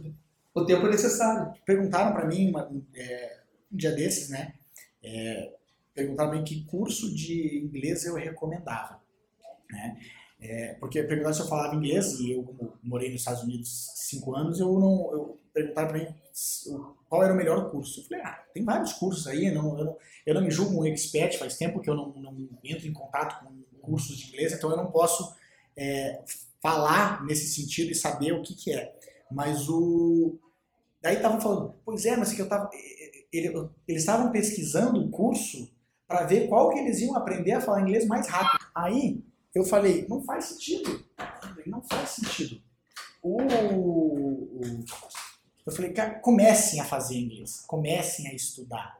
O 0.54 0.64
tempo 0.64 0.86
é 0.86 0.90
necessário. 0.90 1.52
Perguntaram 1.64 2.12
para 2.12 2.26
mim 2.26 2.50
uma, 2.50 2.70
é, 2.94 3.40
um 3.72 3.76
dia 3.76 3.92
desses, 3.92 4.28
né? 4.28 4.54
É, 5.02 5.52
perguntaram 5.94 6.30
para 6.30 6.38
mim 6.38 6.44
que 6.44 6.64
curso 6.64 7.14
de 7.14 7.58
inglês 7.64 8.04
eu 8.04 8.14
recomendava, 8.14 9.00
né? 9.70 9.98
É, 10.40 10.74
porque 10.74 11.02
perguntaram 11.02 11.34
se 11.34 11.42
eu 11.42 11.48
falava 11.48 11.74
inglês 11.74 12.18
e 12.18 12.32
eu, 12.32 12.42
como 12.42 12.72
morei 12.82 13.10
nos 13.10 13.20
Estados 13.20 13.42
Unidos 13.42 13.92
cinco 13.96 14.34
anos, 14.34 14.58
eu 14.58 14.72
não. 14.78 15.12
Eu, 15.12 15.40
perguntaram 15.52 15.88
para 15.88 15.98
mim 15.98 16.14
qual 17.10 17.24
era 17.24 17.34
o 17.34 17.36
melhor 17.36 17.70
curso. 17.72 18.00
Eu 18.00 18.04
falei, 18.04 18.22
ah, 18.22 18.44
tem 18.54 18.64
vários 18.64 18.92
cursos 18.92 19.26
aí, 19.26 19.50
não, 19.50 19.76
eu 19.76 19.84
não, 19.84 19.96
eu 20.24 20.34
não 20.34 20.42
me 20.42 20.50
julgo 20.50 20.80
um 20.80 20.86
expert, 20.86 21.36
faz 21.36 21.56
tempo 21.56 21.80
que 21.80 21.90
eu 21.90 21.96
não, 21.96 22.12
não 22.14 22.36
entro 22.62 22.86
em 22.86 22.92
contato 22.92 23.44
com 23.44 23.52
cursos 23.80 24.16
de 24.16 24.28
inglês, 24.28 24.52
então 24.52 24.70
eu 24.70 24.76
não 24.76 24.92
posso 24.92 25.34
é, 25.76 26.22
falar 26.62 27.24
nesse 27.26 27.48
sentido 27.48 27.90
e 27.90 27.96
saber 27.96 28.32
o 28.32 28.42
que, 28.42 28.54
que 28.54 28.72
é. 28.72 28.96
Mas 29.30 29.68
o. 29.68 30.38
Daí 31.02 31.16
estavam 31.16 31.40
falando, 31.40 31.74
pois 31.84 32.06
é, 32.06 32.16
mas 32.16 32.32
que 32.32 32.40
eu 32.40 32.48
tava. 32.48 32.70
Ele, 33.32 33.68
eles 33.88 34.02
estavam 34.02 34.30
pesquisando 34.30 35.00
o 35.00 35.10
curso 35.10 35.68
para 36.06 36.26
ver 36.26 36.48
qual 36.48 36.70
que 36.70 36.78
eles 36.78 37.00
iam 37.00 37.16
aprender 37.16 37.52
a 37.52 37.60
falar 37.60 37.80
inglês 37.80 38.06
mais 38.06 38.28
rápido. 38.28 38.64
Aí 38.74 39.24
eu 39.52 39.64
falei, 39.64 40.06
não 40.08 40.22
faz 40.22 40.44
sentido. 40.46 41.04
Não 41.66 41.82
faz 41.82 42.10
sentido. 42.10 42.60
O, 43.22 43.36
o, 43.40 44.84
eu 45.66 45.72
falei, 45.72 45.94
comecem 46.22 46.80
a 46.80 46.84
fazer 46.84 47.18
inglês, 47.18 47.62
comecem 47.66 48.28
a 48.28 48.34
estudar, 48.34 48.98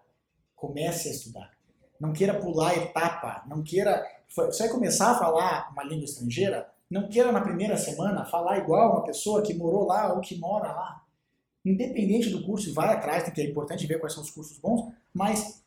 comecem 0.55 1.11
a 1.11 1.15
estudar. 1.15 1.51
Não 1.99 2.13
queira 2.13 2.39
pular 2.39 2.77
etapa, 2.77 3.45
não 3.47 3.63
queira. 3.63 4.07
Você 4.29 4.65
vai 4.65 4.73
começar 4.73 5.13
a 5.13 5.19
falar 5.19 5.71
uma 5.73 5.85
língua 5.85 6.05
estrangeira, 6.05 6.71
não 6.91 7.09
queira 7.09 7.31
na 7.31 7.41
primeira 7.41 7.77
semana 7.77 8.25
falar 8.25 8.59
igual 8.59 8.93
uma 8.93 9.05
pessoa 9.05 9.43
que 9.43 9.55
morou 9.55 9.87
lá 9.87 10.13
ou 10.13 10.21
que 10.21 10.39
mora 10.39 10.73
lá. 10.73 11.05
Independente 11.65 12.31
do 12.31 12.45
curso, 12.45 12.73
vai 12.73 12.89
atrás, 12.95 13.25
tem 13.25 13.33
que 13.33 13.41
é 13.41 13.45
importante 13.45 13.87
ver 13.87 14.01
quais 14.01 14.15
são 14.15 14.23
os 14.23 14.31
cursos 14.31 14.59
bons, 14.59 14.93
mas 15.13 15.63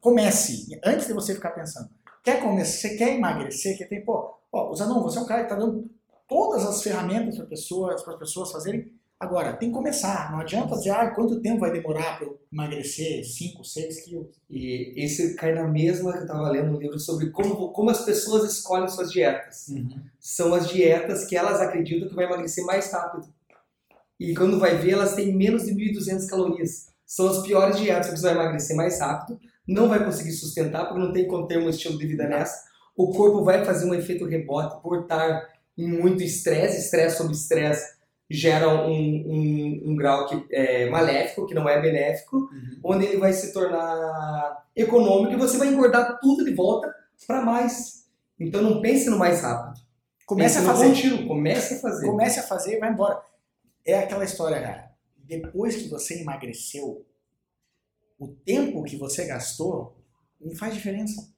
comece, 0.00 0.78
antes 0.84 1.06
de 1.06 1.12
você 1.12 1.34
ficar 1.34 1.50
pensando. 1.50 1.90
Quer 2.22 2.42
começar, 2.42 2.72
você 2.72 2.96
quer 2.96 3.14
emagrecer, 3.14 3.78
quer 3.78 3.88
ter, 3.88 4.00
pô, 4.00 4.36
ó, 4.52 4.74
Zanon, 4.74 5.00
você 5.02 5.18
é 5.18 5.20
um 5.20 5.26
cara 5.26 5.44
que 5.44 5.52
está 5.52 5.56
dando 5.56 5.88
todas 6.28 6.66
as 6.66 6.82
ferramentas 6.82 7.36
para 7.36 7.46
pessoas, 7.46 8.06
as 8.06 8.16
pessoas 8.16 8.50
fazerem 8.50 8.92
Agora, 9.18 9.54
tem 9.54 9.70
que 9.70 9.74
começar. 9.74 10.30
Não 10.30 10.40
adianta 10.40 10.76
dizer, 10.76 10.90
ah, 10.90 11.10
quanto 11.10 11.40
tempo 11.40 11.60
vai 11.60 11.72
demorar 11.72 12.18
para 12.18 12.26
eu 12.26 12.38
emagrecer 12.52 13.24
5, 13.24 13.64
6 13.64 14.04
quilos. 14.04 14.28
E 14.48 14.92
esse 14.94 15.34
cai 15.36 15.54
na 15.54 15.66
mesma 15.66 16.12
que 16.12 16.18
eu 16.18 16.22
estava 16.22 16.50
lendo 16.50 16.76
um 16.76 16.78
livro 16.78 16.98
sobre 16.98 17.30
como, 17.30 17.72
como 17.72 17.88
as 17.90 18.04
pessoas 18.04 18.52
escolhem 18.52 18.88
suas 18.88 19.10
dietas. 19.10 19.68
Uhum. 19.68 19.88
São 20.20 20.52
as 20.52 20.68
dietas 20.68 21.24
que 21.24 21.34
elas 21.34 21.60
acreditam 21.60 22.08
que 22.08 22.14
vai 22.14 22.26
emagrecer 22.26 22.64
mais 22.66 22.92
rápido. 22.92 23.26
E 24.20 24.34
quando 24.34 24.58
vai 24.58 24.76
ver, 24.76 24.92
elas 24.92 25.14
têm 25.14 25.34
menos 25.34 25.64
de 25.64 25.72
1.200 25.72 26.26
calorias. 26.28 26.88
São 27.06 27.28
as 27.28 27.38
piores 27.38 27.78
dietas, 27.78 28.08
porque 28.08 28.20
você 28.20 28.34
vai 28.34 28.44
emagrecer 28.44 28.76
mais 28.76 29.00
rápido, 29.00 29.40
não 29.66 29.88
vai 29.88 30.04
conseguir 30.04 30.32
sustentar, 30.32 30.86
porque 30.86 31.00
não 31.00 31.12
tem 31.12 31.26
como 31.26 31.46
ter 31.46 31.58
um 31.58 31.70
estilo 31.70 31.98
de 31.98 32.06
vida 32.06 32.28
nessa. 32.28 32.64
O 32.94 33.12
corpo 33.12 33.42
vai 33.44 33.64
fazer 33.64 33.86
um 33.88 33.94
efeito 33.94 34.26
rebote 34.26 34.82
por 34.82 35.02
estar 35.02 35.48
em 35.76 35.88
muito 35.88 36.22
estresse, 36.22 36.80
estresse 36.80 37.18
sobre 37.18 37.32
estresse 37.32 37.95
gera 38.28 38.68
um, 38.68 38.90
um, 38.90 39.82
um 39.86 39.96
grau 39.96 40.26
que 40.26 40.46
é 40.50 40.90
maléfico, 40.90 41.46
que 41.46 41.54
não 41.54 41.68
é 41.68 41.80
benéfico, 41.80 42.36
uhum. 42.36 42.80
onde 42.84 43.06
ele 43.06 43.18
vai 43.18 43.32
se 43.32 43.52
tornar 43.52 44.66
econômico 44.74 45.32
e 45.32 45.36
você 45.36 45.56
vai 45.58 45.68
engordar 45.68 46.18
tudo 46.20 46.44
de 46.44 46.52
volta 46.52 46.92
para 47.26 47.42
mais. 47.42 48.08
Então 48.38 48.62
não 48.62 48.80
pense 48.80 49.08
no 49.08 49.18
mais 49.18 49.42
rápido. 49.42 49.80
Comece 50.26 50.56
pense 50.56 50.66
a 50.66 50.72
fazer. 50.72 50.88
Contínuo, 50.88 51.28
comece 51.28 51.74
a 51.74 51.78
fazer. 51.78 52.06
Comece 52.06 52.40
a 52.40 52.42
fazer 52.42 52.76
e 52.76 52.80
vai 52.80 52.92
embora. 52.92 53.22
É 53.84 53.98
aquela 54.00 54.24
história, 54.24 54.60
cara. 54.60 54.90
Depois 55.16 55.76
que 55.76 55.88
você 55.88 56.20
emagreceu, 56.20 57.06
o 58.18 58.28
tempo 58.28 58.82
que 58.82 58.96
você 58.96 59.24
gastou 59.26 59.96
não 60.40 60.54
faz 60.56 60.74
diferença. 60.74 61.32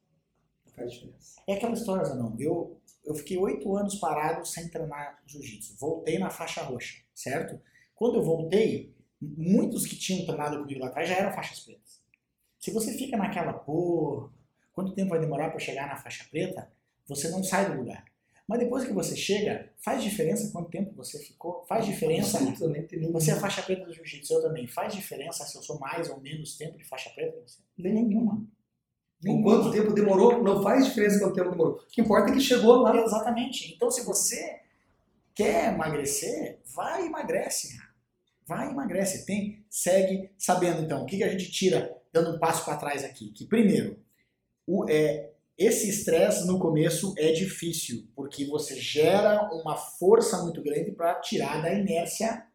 Não 0.67 0.73
faz 0.73 0.93
diferença. 0.93 1.43
É 1.47 1.55
aquela 1.55 1.75
história, 1.75 2.15
não. 2.15 2.35
Eu 2.39 2.78
eu 3.09 3.15
fiquei 3.15 3.39
oito 3.39 3.75
anos 3.75 3.95
parado 3.95 4.47
sem 4.47 4.69
treinar 4.69 5.23
jiu-jitsu. 5.27 5.77
Voltei 5.79 6.19
na 6.19 6.29
faixa 6.29 6.63
roxa, 6.63 6.99
certo? 7.15 7.59
Quando 7.95 8.17
eu 8.17 8.23
voltei, 8.23 8.95
muitos 9.19 9.87
que 9.87 9.97
tinham 9.97 10.27
treinado 10.27 10.59
comigo 10.59 10.79
lá 10.79 10.89
atrás 10.89 11.09
já 11.09 11.17
eram 11.17 11.33
faixas 11.33 11.61
pretas. 11.61 12.03
Se 12.61 12.71
você 12.71 12.93
fica 12.93 13.17
naquela, 13.17 13.55
pô, 13.55 14.29
quanto 14.75 14.93
tempo 14.93 15.09
vai 15.09 15.21
demorar 15.21 15.49
para 15.49 15.59
chegar 15.59 15.89
na 15.89 15.97
faixa 15.97 16.27
preta, 16.31 16.71
você 17.07 17.31
não 17.31 17.43
sai 17.43 17.71
do 17.71 17.79
lugar. 17.79 18.05
Mas 18.47 18.59
depois 18.61 18.85
que 18.85 18.93
você 18.93 19.17
chega, 19.17 19.73
faz 19.79 20.03
diferença 20.03 20.53
quanto 20.53 20.71
tempo 20.71 20.95
você 20.95 21.19
ficou? 21.19 21.65
Faz 21.67 21.87
diferença. 21.87 22.39
Absolutamente 22.39 22.99
Você 23.11 23.31
é 23.31 23.37
faixa 23.37 23.63
preta 23.63 23.87
do 23.87 23.93
jiu-jitsu, 23.93 24.35
eu 24.35 24.43
também. 24.43 24.67
Faz 24.67 24.95
diferença 24.95 25.47
se 25.47 25.57
eu 25.57 25.63
sou 25.63 25.79
mais 25.79 26.11
ou 26.11 26.21
menos 26.21 26.59
tempo 26.59 26.77
de 26.77 26.85
faixa 26.85 27.09
preta 27.11 27.33
que 27.33 27.41
você? 27.41 27.63
Nenhuma. 27.79 28.47
O 29.27 29.43
quanto 29.43 29.73
tempo 29.73 29.93
demorou, 29.93 30.43
não 30.43 30.63
faz 30.63 30.87
diferença 30.87 31.19
quanto 31.19 31.35
tempo 31.35 31.51
demorou. 31.51 31.75
O 31.75 31.87
que 31.87 32.01
importa 32.01 32.31
é 32.31 32.35
que 32.35 32.41
chegou 32.41 32.77
lá. 32.77 32.97
Exatamente. 32.97 33.75
Então, 33.75 33.91
se 33.91 34.05
você 34.05 34.61
quer 35.35 35.73
emagrecer, 35.73 36.61
vai 36.75 37.03
e 37.03 37.07
emagrece. 37.07 37.77
Vai 38.47 38.69
e 38.69 38.71
emagrece. 38.71 39.27
Tem, 39.27 39.65
segue 39.69 40.31
sabendo, 40.39 40.83
então, 40.83 41.03
o 41.03 41.07
que, 41.07 41.17
que 41.17 41.25
a 41.25 41.29
gente 41.29 41.51
tira 41.51 41.97
dando 42.13 42.37
um 42.37 42.39
passo 42.39 42.65
para 42.65 42.77
trás 42.77 43.05
aqui? 43.05 43.31
Que, 43.33 43.45
primeiro, 43.45 43.99
o, 44.65 44.89
é, 44.89 45.33
esse 45.57 45.89
estresse 45.89 46.47
no 46.47 46.61
começo 46.61 47.13
é 47.19 47.33
difícil, 47.33 48.09
porque 48.15 48.47
você 48.47 48.77
gera 48.81 49.51
uma 49.53 49.77
força 49.77 50.41
muito 50.45 50.63
grande 50.63 50.93
para 50.93 51.17
tirar 51.17 51.61
da 51.61 51.75
inércia 51.75 52.47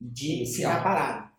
de 0.00 0.44
ficar 0.52 0.82
parado. 0.82 1.30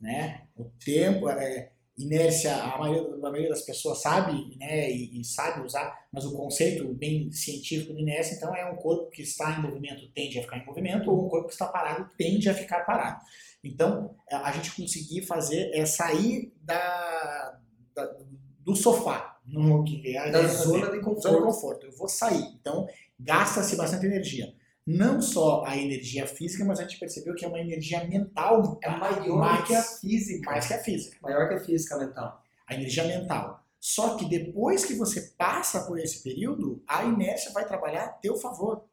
Né? 0.00 0.46
O 0.56 0.64
tempo, 0.64 1.28
é, 1.28 1.71
inércia, 1.98 2.54
a 2.56 2.78
maioria, 2.78 3.14
a 3.14 3.18
maioria, 3.18 3.48
das 3.50 3.62
pessoas 3.62 4.00
sabe 4.00 4.56
né, 4.56 4.90
e, 4.90 5.20
e, 5.20 5.24
sabe 5.24 5.64
usar, 5.64 6.06
mas 6.12 6.24
o 6.24 6.34
conceito 6.34 6.92
bem 6.94 7.30
científico 7.30 7.94
de 7.94 8.00
inércia, 8.00 8.34
então, 8.34 8.54
é 8.54 8.70
um 8.70 8.76
corpo 8.76 9.10
que 9.10 9.22
está 9.22 9.52
em 9.52 9.62
movimento 9.62 10.10
tende 10.12 10.38
a 10.38 10.42
ficar 10.42 10.58
em 10.58 10.66
movimento, 10.66 11.10
ou 11.10 11.26
um 11.26 11.28
corpo 11.28 11.48
que 11.48 11.52
está 11.52 11.66
parado 11.66 12.08
tende 12.16 12.48
a 12.48 12.54
ficar 12.54 12.80
parado. 12.80 13.20
Então, 13.62 14.16
a 14.30 14.50
gente 14.52 14.74
conseguir 14.74 15.22
fazer 15.22 15.70
é 15.72 15.84
sair 15.86 16.52
da, 16.62 17.58
da 17.94 18.16
do 18.64 18.76
sofá, 18.76 19.40
no 19.46 19.84
que 19.84 20.16
é 20.16 20.30
da 20.30 20.46
zona 20.46 20.90
de 20.90 21.00
conforto. 21.00 21.22
Zona 21.22 21.38
de 21.38 21.44
conforto. 21.44 21.86
Eu 21.86 21.92
vou 21.92 22.08
sair. 22.08 22.44
Então, 22.60 22.86
gasta-se 23.18 23.76
bastante 23.76 24.06
energia. 24.06 24.54
Não 24.86 25.22
só 25.22 25.64
a 25.64 25.76
energia 25.76 26.26
física, 26.26 26.64
mas 26.64 26.80
a 26.80 26.82
gente 26.82 26.98
percebeu 26.98 27.34
que 27.34 27.44
é 27.44 27.48
uma 27.48 27.60
energia 27.60 28.04
mental. 28.04 28.78
É 28.82 28.90
maior 28.90 29.38
mais, 29.38 29.66
que 29.66 29.74
a 29.74 29.82
física. 29.82 30.50
Mais 30.50 30.66
que 30.66 30.74
a 30.74 30.78
física. 30.78 31.16
Maior 31.22 31.48
que 31.48 31.54
a 31.54 31.60
física 31.60 31.96
mental. 31.96 32.42
A 32.66 32.74
energia 32.74 33.04
mental. 33.04 33.64
Só 33.80 34.16
que 34.16 34.28
depois 34.28 34.84
que 34.84 34.94
você 34.94 35.20
passa 35.36 35.84
por 35.86 35.98
esse 35.98 36.22
período, 36.22 36.82
a 36.86 37.04
inércia 37.04 37.52
vai 37.52 37.66
trabalhar 37.66 38.04
a 38.04 38.08
teu 38.08 38.36
favor. 38.36 38.84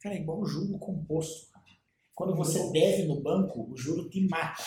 Cara, 0.00 0.14
é 0.14 0.18
igual 0.18 0.40
o 0.40 0.46
juro 0.46 0.78
composto. 0.78 1.54
Quando 2.14 2.36
você 2.36 2.70
deve 2.70 3.04
no 3.04 3.20
banco, 3.20 3.68
o 3.72 3.76
juro 3.76 4.08
te 4.08 4.20
mata. 4.28 4.62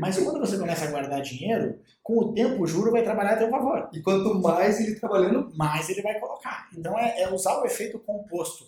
Mas 0.00 0.18
quando 0.18 0.40
você 0.40 0.58
começa 0.58 0.84
a 0.84 0.90
guardar 0.90 1.20
dinheiro, 1.20 1.78
com 2.02 2.18
o 2.18 2.32
tempo 2.32 2.62
o 2.62 2.66
juro 2.66 2.90
vai 2.90 3.04
trabalhar 3.04 3.34
a 3.34 3.38
seu 3.38 3.50
favor. 3.50 3.88
E 3.92 4.00
quanto 4.00 4.34
mais 4.40 4.80
ele 4.80 4.98
trabalhando, 4.98 5.52
mais 5.54 5.88
ele 5.88 6.02
vai 6.02 6.18
colocar. 6.18 6.68
Então 6.76 6.98
é, 6.98 7.20
é 7.20 7.32
usar 7.32 7.60
o 7.60 7.66
efeito 7.66 7.98
composto. 8.00 8.64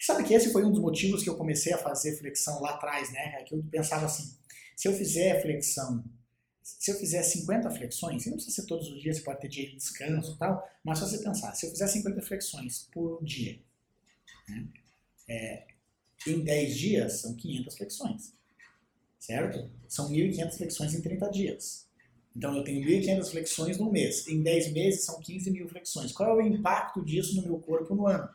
Sabe 0.00 0.24
que 0.24 0.34
esse 0.34 0.52
foi 0.52 0.64
um 0.64 0.70
dos 0.70 0.80
motivos 0.80 1.22
que 1.22 1.28
eu 1.28 1.36
comecei 1.36 1.72
a 1.72 1.78
fazer 1.78 2.16
flexão 2.16 2.60
lá 2.60 2.70
atrás, 2.70 3.12
né? 3.12 3.42
Que 3.44 3.54
eu 3.54 3.62
pensava 3.70 4.06
assim, 4.06 4.34
se 4.76 4.88
eu 4.88 4.92
fizer 4.92 5.40
flexão, 5.42 6.04
se 6.62 6.90
eu 6.90 6.96
fizer 6.96 7.22
50 7.22 7.70
flexões, 7.70 8.26
e 8.26 8.30
não 8.30 8.36
precisa 8.36 8.62
ser 8.62 8.66
todos 8.66 8.88
os 8.88 9.00
dias, 9.00 9.16
você 9.16 9.22
pode 9.22 9.40
ter 9.40 9.48
dia 9.48 9.68
de 9.68 9.76
descanso 9.76 10.34
e 10.34 10.38
tal, 10.38 10.68
mas 10.84 10.98
se 10.98 11.04
você 11.04 11.18
pensar, 11.18 11.54
se 11.54 11.66
eu 11.66 11.70
fizer 11.70 11.86
50 11.86 12.22
flexões 12.22 12.88
por 12.92 13.24
dia, 13.24 13.58
né? 14.48 14.66
é, 15.28 15.66
em 16.26 16.40
10 16.40 16.76
dias 16.76 17.12
são 17.20 17.34
500 17.34 17.76
flexões 17.76 18.38
certo? 19.18 19.70
São 19.88 20.10
1.500 20.10 20.56
flexões 20.56 20.94
em 20.94 21.02
30 21.02 21.30
dias. 21.30 21.86
Então 22.36 22.56
eu 22.56 22.62
tenho 22.62 22.86
1.500 22.86 23.30
flexões 23.30 23.78
no 23.78 23.90
mês. 23.90 24.26
Em 24.28 24.42
10 24.42 24.72
meses 24.72 25.04
são 25.04 25.20
15 25.20 25.50
mil 25.50 25.68
flexões. 25.68 26.12
Qual 26.12 26.30
é 26.30 26.42
o 26.42 26.46
impacto 26.46 27.04
disso 27.04 27.36
no 27.36 27.42
meu 27.42 27.58
corpo 27.58 27.94
no 27.94 28.06
ano? 28.06 28.28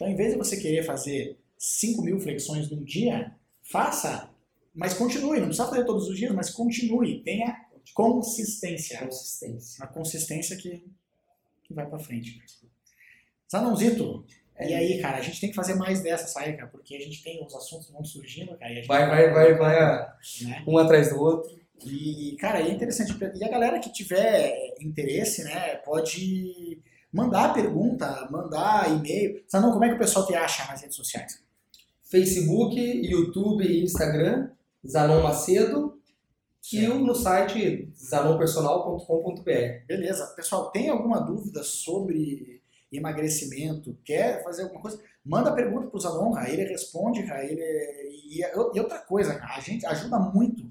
Então, 0.00 0.08
em 0.10 0.16
vez 0.16 0.32
de 0.32 0.38
você 0.38 0.56
querer 0.56 0.82
fazer 0.82 1.38
5 1.58 2.00
mil 2.00 2.18
flexões 2.18 2.70
num 2.70 2.82
dia, 2.82 3.36
faça, 3.60 4.30
mas 4.74 4.94
continue. 4.94 5.38
Não 5.38 5.48
precisa 5.48 5.68
fazer 5.68 5.84
todos 5.84 6.08
os 6.08 6.16
dias, 6.16 6.32
mas 6.32 6.48
continue. 6.48 7.22
Tenha 7.22 7.54
consistência. 7.92 8.98
Consistência. 8.98 9.84
A 9.84 9.86
consistência 9.86 10.56
que, 10.56 10.82
que 11.64 11.74
vai 11.74 11.86
para 11.86 11.98
frente. 11.98 12.42
Zanãozito, 13.52 14.24
e 14.58 14.72
aí, 14.72 15.02
cara, 15.02 15.18
a 15.18 15.20
gente 15.20 15.38
tem 15.38 15.50
que 15.50 15.56
fazer 15.56 15.74
mais 15.74 16.00
dessas 16.00 16.34
aí, 16.34 16.54
cara, 16.54 16.68
porque 16.68 16.96
a 16.96 17.00
gente 17.00 17.22
tem 17.22 17.44
os 17.44 17.54
assuntos 17.54 17.88
que 17.88 17.92
vão 17.92 18.02
surgindo, 18.02 18.56
cara. 18.56 18.72
vai, 18.86 19.06
vai, 19.06 19.30
vai, 19.30 19.54
vai, 19.54 20.08
né? 20.44 20.64
um 20.66 20.78
atrás 20.78 21.10
do 21.10 21.20
outro. 21.20 21.60
E, 21.84 22.38
cara, 22.40 22.62
é 22.62 22.70
interessante. 22.70 23.14
E 23.34 23.44
a 23.44 23.50
galera 23.50 23.78
que 23.78 23.92
tiver 23.92 24.76
interesse, 24.80 25.44
né, 25.44 25.76
pode 25.76 26.80
mandar 27.12 27.52
pergunta, 27.52 28.28
mandar 28.30 28.90
e-mail. 28.90 29.42
Sabe 29.48 29.72
como 29.72 29.84
é 29.84 29.88
que 29.88 29.94
o 29.94 29.98
pessoal 29.98 30.26
te 30.26 30.34
acha 30.34 30.70
nas 30.70 30.80
redes 30.80 30.96
sociais? 30.96 31.42
Facebook, 32.02 32.76
YouTube 32.76 33.64
e 33.64 33.84
Instagram, 33.84 34.50
Zanon 34.86 35.22
Macedo. 35.22 35.98
E 36.72 36.86
no 36.86 37.14
site 37.14 37.90
zanonpersonal.com.br. 37.96 39.86
Beleza. 39.86 40.26
Pessoal, 40.36 40.70
tem 40.70 40.88
alguma 40.88 41.18
dúvida 41.18 41.64
sobre 41.64 42.60
emagrecimento, 42.92 43.96
quer 44.04 44.42
fazer 44.42 44.64
alguma 44.64 44.82
coisa, 44.82 45.00
manda 45.24 45.54
pergunta 45.54 45.86
para 45.86 45.96
o 45.96 46.00
Zanon, 46.00 46.36
ele 46.40 46.64
responde, 46.64 47.22
cara, 47.22 47.44
ele 47.44 47.62
e, 48.30 48.40
e, 48.40 48.80
outra 48.80 48.98
coisa, 48.98 49.40
a 49.42 49.60
gente 49.60 49.84
ajuda 49.86 50.18
muito, 50.18 50.70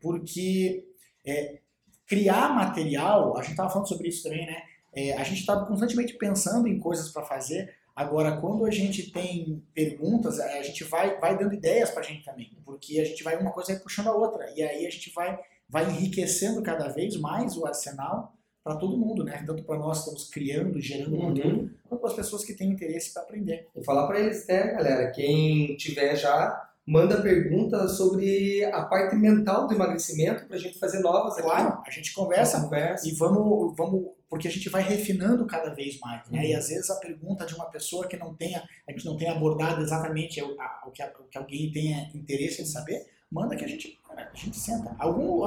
porque 0.00 0.86
é, 1.26 1.58
criar 2.06 2.54
material, 2.54 3.36
a 3.36 3.42
gente 3.42 3.52
estava 3.52 3.70
falando 3.70 3.88
sobre 3.88 4.08
isso 4.08 4.22
também, 4.22 4.46
né? 4.46 4.62
É, 4.94 5.14
a 5.14 5.22
gente 5.22 5.40
estava 5.40 5.66
constantemente 5.66 6.14
pensando 6.14 6.66
em 6.66 6.78
coisas 6.78 7.10
para 7.10 7.24
fazer. 7.24 7.74
Agora, 7.94 8.36
quando 8.40 8.64
a 8.64 8.70
gente 8.70 9.10
tem 9.10 9.62
perguntas, 9.74 10.38
a 10.38 10.62
gente 10.62 10.84
vai, 10.84 11.18
vai 11.18 11.36
dando 11.36 11.54
ideias 11.54 11.90
para 11.90 12.00
a 12.00 12.04
gente 12.04 12.24
também, 12.24 12.50
porque 12.64 13.00
a 13.00 13.04
gente 13.04 13.24
vai 13.24 13.36
uma 13.36 13.50
coisa 13.50 13.74
puxando 13.80 14.08
a 14.08 14.14
outra, 14.14 14.48
e 14.56 14.62
aí 14.62 14.86
a 14.86 14.90
gente 14.90 15.12
vai, 15.12 15.36
vai 15.68 15.84
enriquecendo 15.84 16.62
cada 16.62 16.88
vez 16.88 17.16
mais 17.16 17.56
o 17.56 17.66
arsenal 17.66 18.32
para 18.62 18.76
todo 18.76 18.98
mundo, 18.98 19.24
né? 19.24 19.42
Tanto 19.46 19.64
para 19.64 19.78
nós 19.78 19.98
que 19.98 20.04
estamos 20.04 20.30
criando, 20.30 20.80
gerando 20.80 21.16
uhum. 21.16 21.28
conteúdo, 21.28 21.70
quanto 21.88 22.00
para 22.00 22.10
as 22.10 22.16
pessoas 22.16 22.44
que 22.44 22.54
têm 22.54 22.70
interesse 22.70 23.12
para 23.12 23.22
aprender. 23.22 23.66
Vou 23.74 23.82
falar 23.82 24.06
para 24.06 24.20
eles, 24.20 24.46
né, 24.46 24.72
galera? 24.74 25.10
Quem 25.10 25.74
tiver 25.76 26.14
já, 26.14 26.67
manda 26.88 27.20
perguntas 27.20 27.98
sobre 27.98 28.64
a 28.64 28.82
parte 28.86 29.14
mental 29.14 29.66
do 29.66 29.74
emagrecimento 29.74 30.46
para 30.46 30.56
a 30.56 30.58
gente 30.58 30.78
fazer 30.78 31.00
novas 31.00 31.34
aqui. 31.34 31.42
Claro, 31.42 31.82
a 31.86 31.90
gente 31.90 32.14
conversa, 32.14 32.62
conversa. 32.62 33.06
e 33.06 33.12
vamos, 33.12 33.76
vamos, 33.76 34.12
porque 34.26 34.48
a 34.48 34.50
gente 34.50 34.70
vai 34.70 34.82
refinando 34.82 35.46
cada 35.46 35.68
vez 35.74 36.00
mais, 36.00 36.26
né? 36.30 36.38
Uhum. 36.38 36.44
E 36.46 36.54
às 36.54 36.68
vezes 36.68 36.88
a 36.88 36.96
pergunta 36.96 37.44
de 37.44 37.54
uma 37.54 37.66
pessoa 37.66 38.08
que 38.08 38.16
não 38.16 38.34
tenha, 38.34 38.66
a 38.88 38.92
gente 38.92 39.04
não 39.04 39.18
tenha 39.18 39.32
abordado 39.32 39.82
exatamente 39.82 40.42
o, 40.42 40.58
a, 40.58 40.84
o, 40.86 40.90
que, 40.90 41.02
a, 41.02 41.12
o 41.20 41.24
que 41.24 41.36
alguém 41.36 41.70
tenha 41.70 42.10
interesse 42.14 42.62
em 42.62 42.64
saber, 42.64 43.04
manda 43.30 43.54
que 43.54 43.66
a 43.66 43.68
gente, 43.68 44.00
a 44.08 44.34
gente 44.34 44.56
senta. 44.56 44.96
Algum 44.98 45.46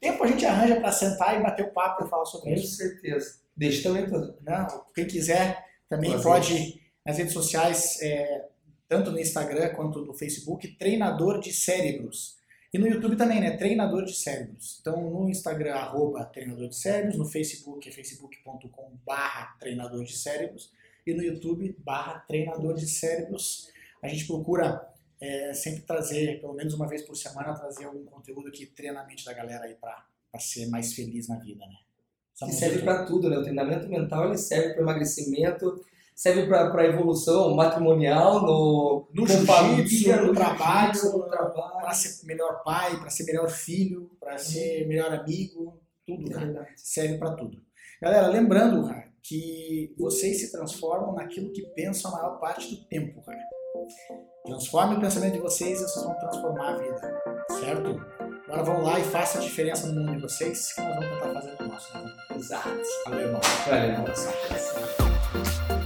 tempo 0.00 0.22
a 0.22 0.28
gente 0.28 0.46
arranja 0.46 0.76
para 0.76 0.92
sentar 0.92 1.40
e 1.40 1.42
bater 1.42 1.66
o 1.66 1.72
papo 1.72 2.04
e 2.04 2.08
falar 2.08 2.24
sobre 2.24 2.50
Com 2.50 2.54
isso. 2.54 2.78
Com 2.78 2.84
certeza. 2.84 3.40
Deixa 3.56 3.82
também 3.82 4.06
tudo. 4.06 4.36
Não, 4.42 4.84
quem 4.94 5.08
quiser 5.08 5.60
também 5.88 6.22
pode 6.22 6.80
nas 7.04 7.18
redes 7.18 7.32
sociais, 7.32 8.00
é, 8.00 8.44
tanto 8.88 9.10
no 9.10 9.18
Instagram 9.18 9.68
quanto 9.74 10.04
no 10.04 10.14
Facebook, 10.14 10.66
Treinador 10.76 11.40
de 11.40 11.52
Cérebros. 11.52 12.38
E 12.72 12.78
no 12.78 12.86
YouTube 12.86 13.16
também, 13.16 13.40
né? 13.40 13.56
Treinador 13.56 14.04
de 14.04 14.14
Cérebros. 14.14 14.78
Então 14.80 15.10
no 15.10 15.28
Instagram, 15.28 15.74
arroba 15.74 16.24
Treinador 16.24 16.68
de 16.68 16.76
Cérebros, 16.76 17.16
no 17.16 17.24
Facebook 17.24 17.88
é 17.88 17.92
facebook.com 17.92 18.92
barra 19.06 19.56
Treinador 19.58 20.04
de 20.04 20.16
Cérebros 20.16 20.72
e 21.06 21.14
no 21.14 21.22
YouTube 21.22 21.74
barra 21.78 22.20
Treinador 22.20 22.74
de 22.74 22.86
Cérebros. 22.86 23.70
A 24.02 24.08
gente 24.08 24.26
procura 24.26 24.86
é, 25.20 25.52
sempre 25.52 25.82
trazer, 25.82 26.40
pelo 26.40 26.54
menos 26.54 26.74
uma 26.74 26.86
vez 26.86 27.02
por 27.02 27.16
semana, 27.16 27.54
trazer 27.54 27.84
algum 27.84 28.04
conteúdo 28.04 28.50
que 28.50 28.66
treina 28.66 29.00
a 29.00 29.06
mente 29.06 29.24
da 29.24 29.32
galera 29.32 29.64
aí 29.64 29.74
para 29.74 30.04
ser 30.38 30.66
mais 30.68 30.94
feliz 30.94 31.28
na 31.28 31.36
vida, 31.36 31.66
né? 31.66 31.76
Que 32.38 32.52
serve 32.52 32.82
para 32.82 33.04
tudo, 33.04 33.28
né? 33.28 33.38
O 33.38 33.42
treinamento 33.42 33.88
mental 33.88 34.28
ele 34.28 34.38
serve 34.38 34.74
para 34.74 34.82
emagrecimento, 34.82 35.84
serve 36.18 36.48
para 36.48 36.84
evolução 36.84 37.54
matrimonial, 37.54 38.42
no, 38.42 39.08
no 39.14 39.26
família, 39.46 40.16
no, 40.16 40.26
no 40.26 40.34
trabalho, 40.34 40.92
para 41.80 41.94
ser 41.94 42.26
melhor 42.26 42.60
pai, 42.64 42.98
para 42.98 43.08
ser 43.08 43.22
melhor 43.22 43.48
filho, 43.48 44.10
para 44.18 44.32
uhum. 44.32 44.38
ser 44.38 44.88
melhor 44.88 45.12
amigo, 45.12 45.80
tudo, 46.04 46.28
cara. 46.28 46.66
Serve 46.74 47.18
para 47.18 47.36
tudo. 47.36 47.56
Galera, 48.02 48.26
lembrando, 48.26 48.88
cara, 48.88 49.04
que 49.22 49.94
vocês 49.96 50.40
se 50.40 50.50
transformam 50.50 51.14
naquilo 51.14 51.52
que 51.52 51.62
pensam 51.76 52.10
a 52.10 52.16
maior 52.16 52.40
parte 52.40 52.74
do 52.74 52.84
tempo, 52.88 53.22
cara. 53.22 53.38
Transforme 54.44 54.96
o 54.96 55.00
pensamento 55.00 55.34
de 55.34 55.40
vocês 55.40 55.80
e 55.80 55.84
vocês 55.84 56.04
vão 56.04 56.14
transformar 56.18 56.74
a 56.74 56.78
vida, 56.78 57.22
certo? 57.60 57.90
Agora 58.48 58.64
vão 58.64 58.82
lá 58.82 58.98
e 58.98 59.04
façam 59.04 59.40
a 59.40 59.44
diferença 59.44 59.86
no 59.86 60.00
mundo 60.00 60.16
de 60.16 60.22
vocês, 60.22 60.72
que 60.72 60.80
nós 60.80 60.96
vamos 60.96 61.10
tentar 61.10 61.32
fazer 61.32 61.62
no 61.62 61.68
nosso. 61.68 61.96
Né? 61.96 62.16
Exato. 62.34 62.82
Valeu, 63.06 63.26
irmão. 63.26 63.40
Valeu, 63.68 63.90
irmão. 63.90 65.77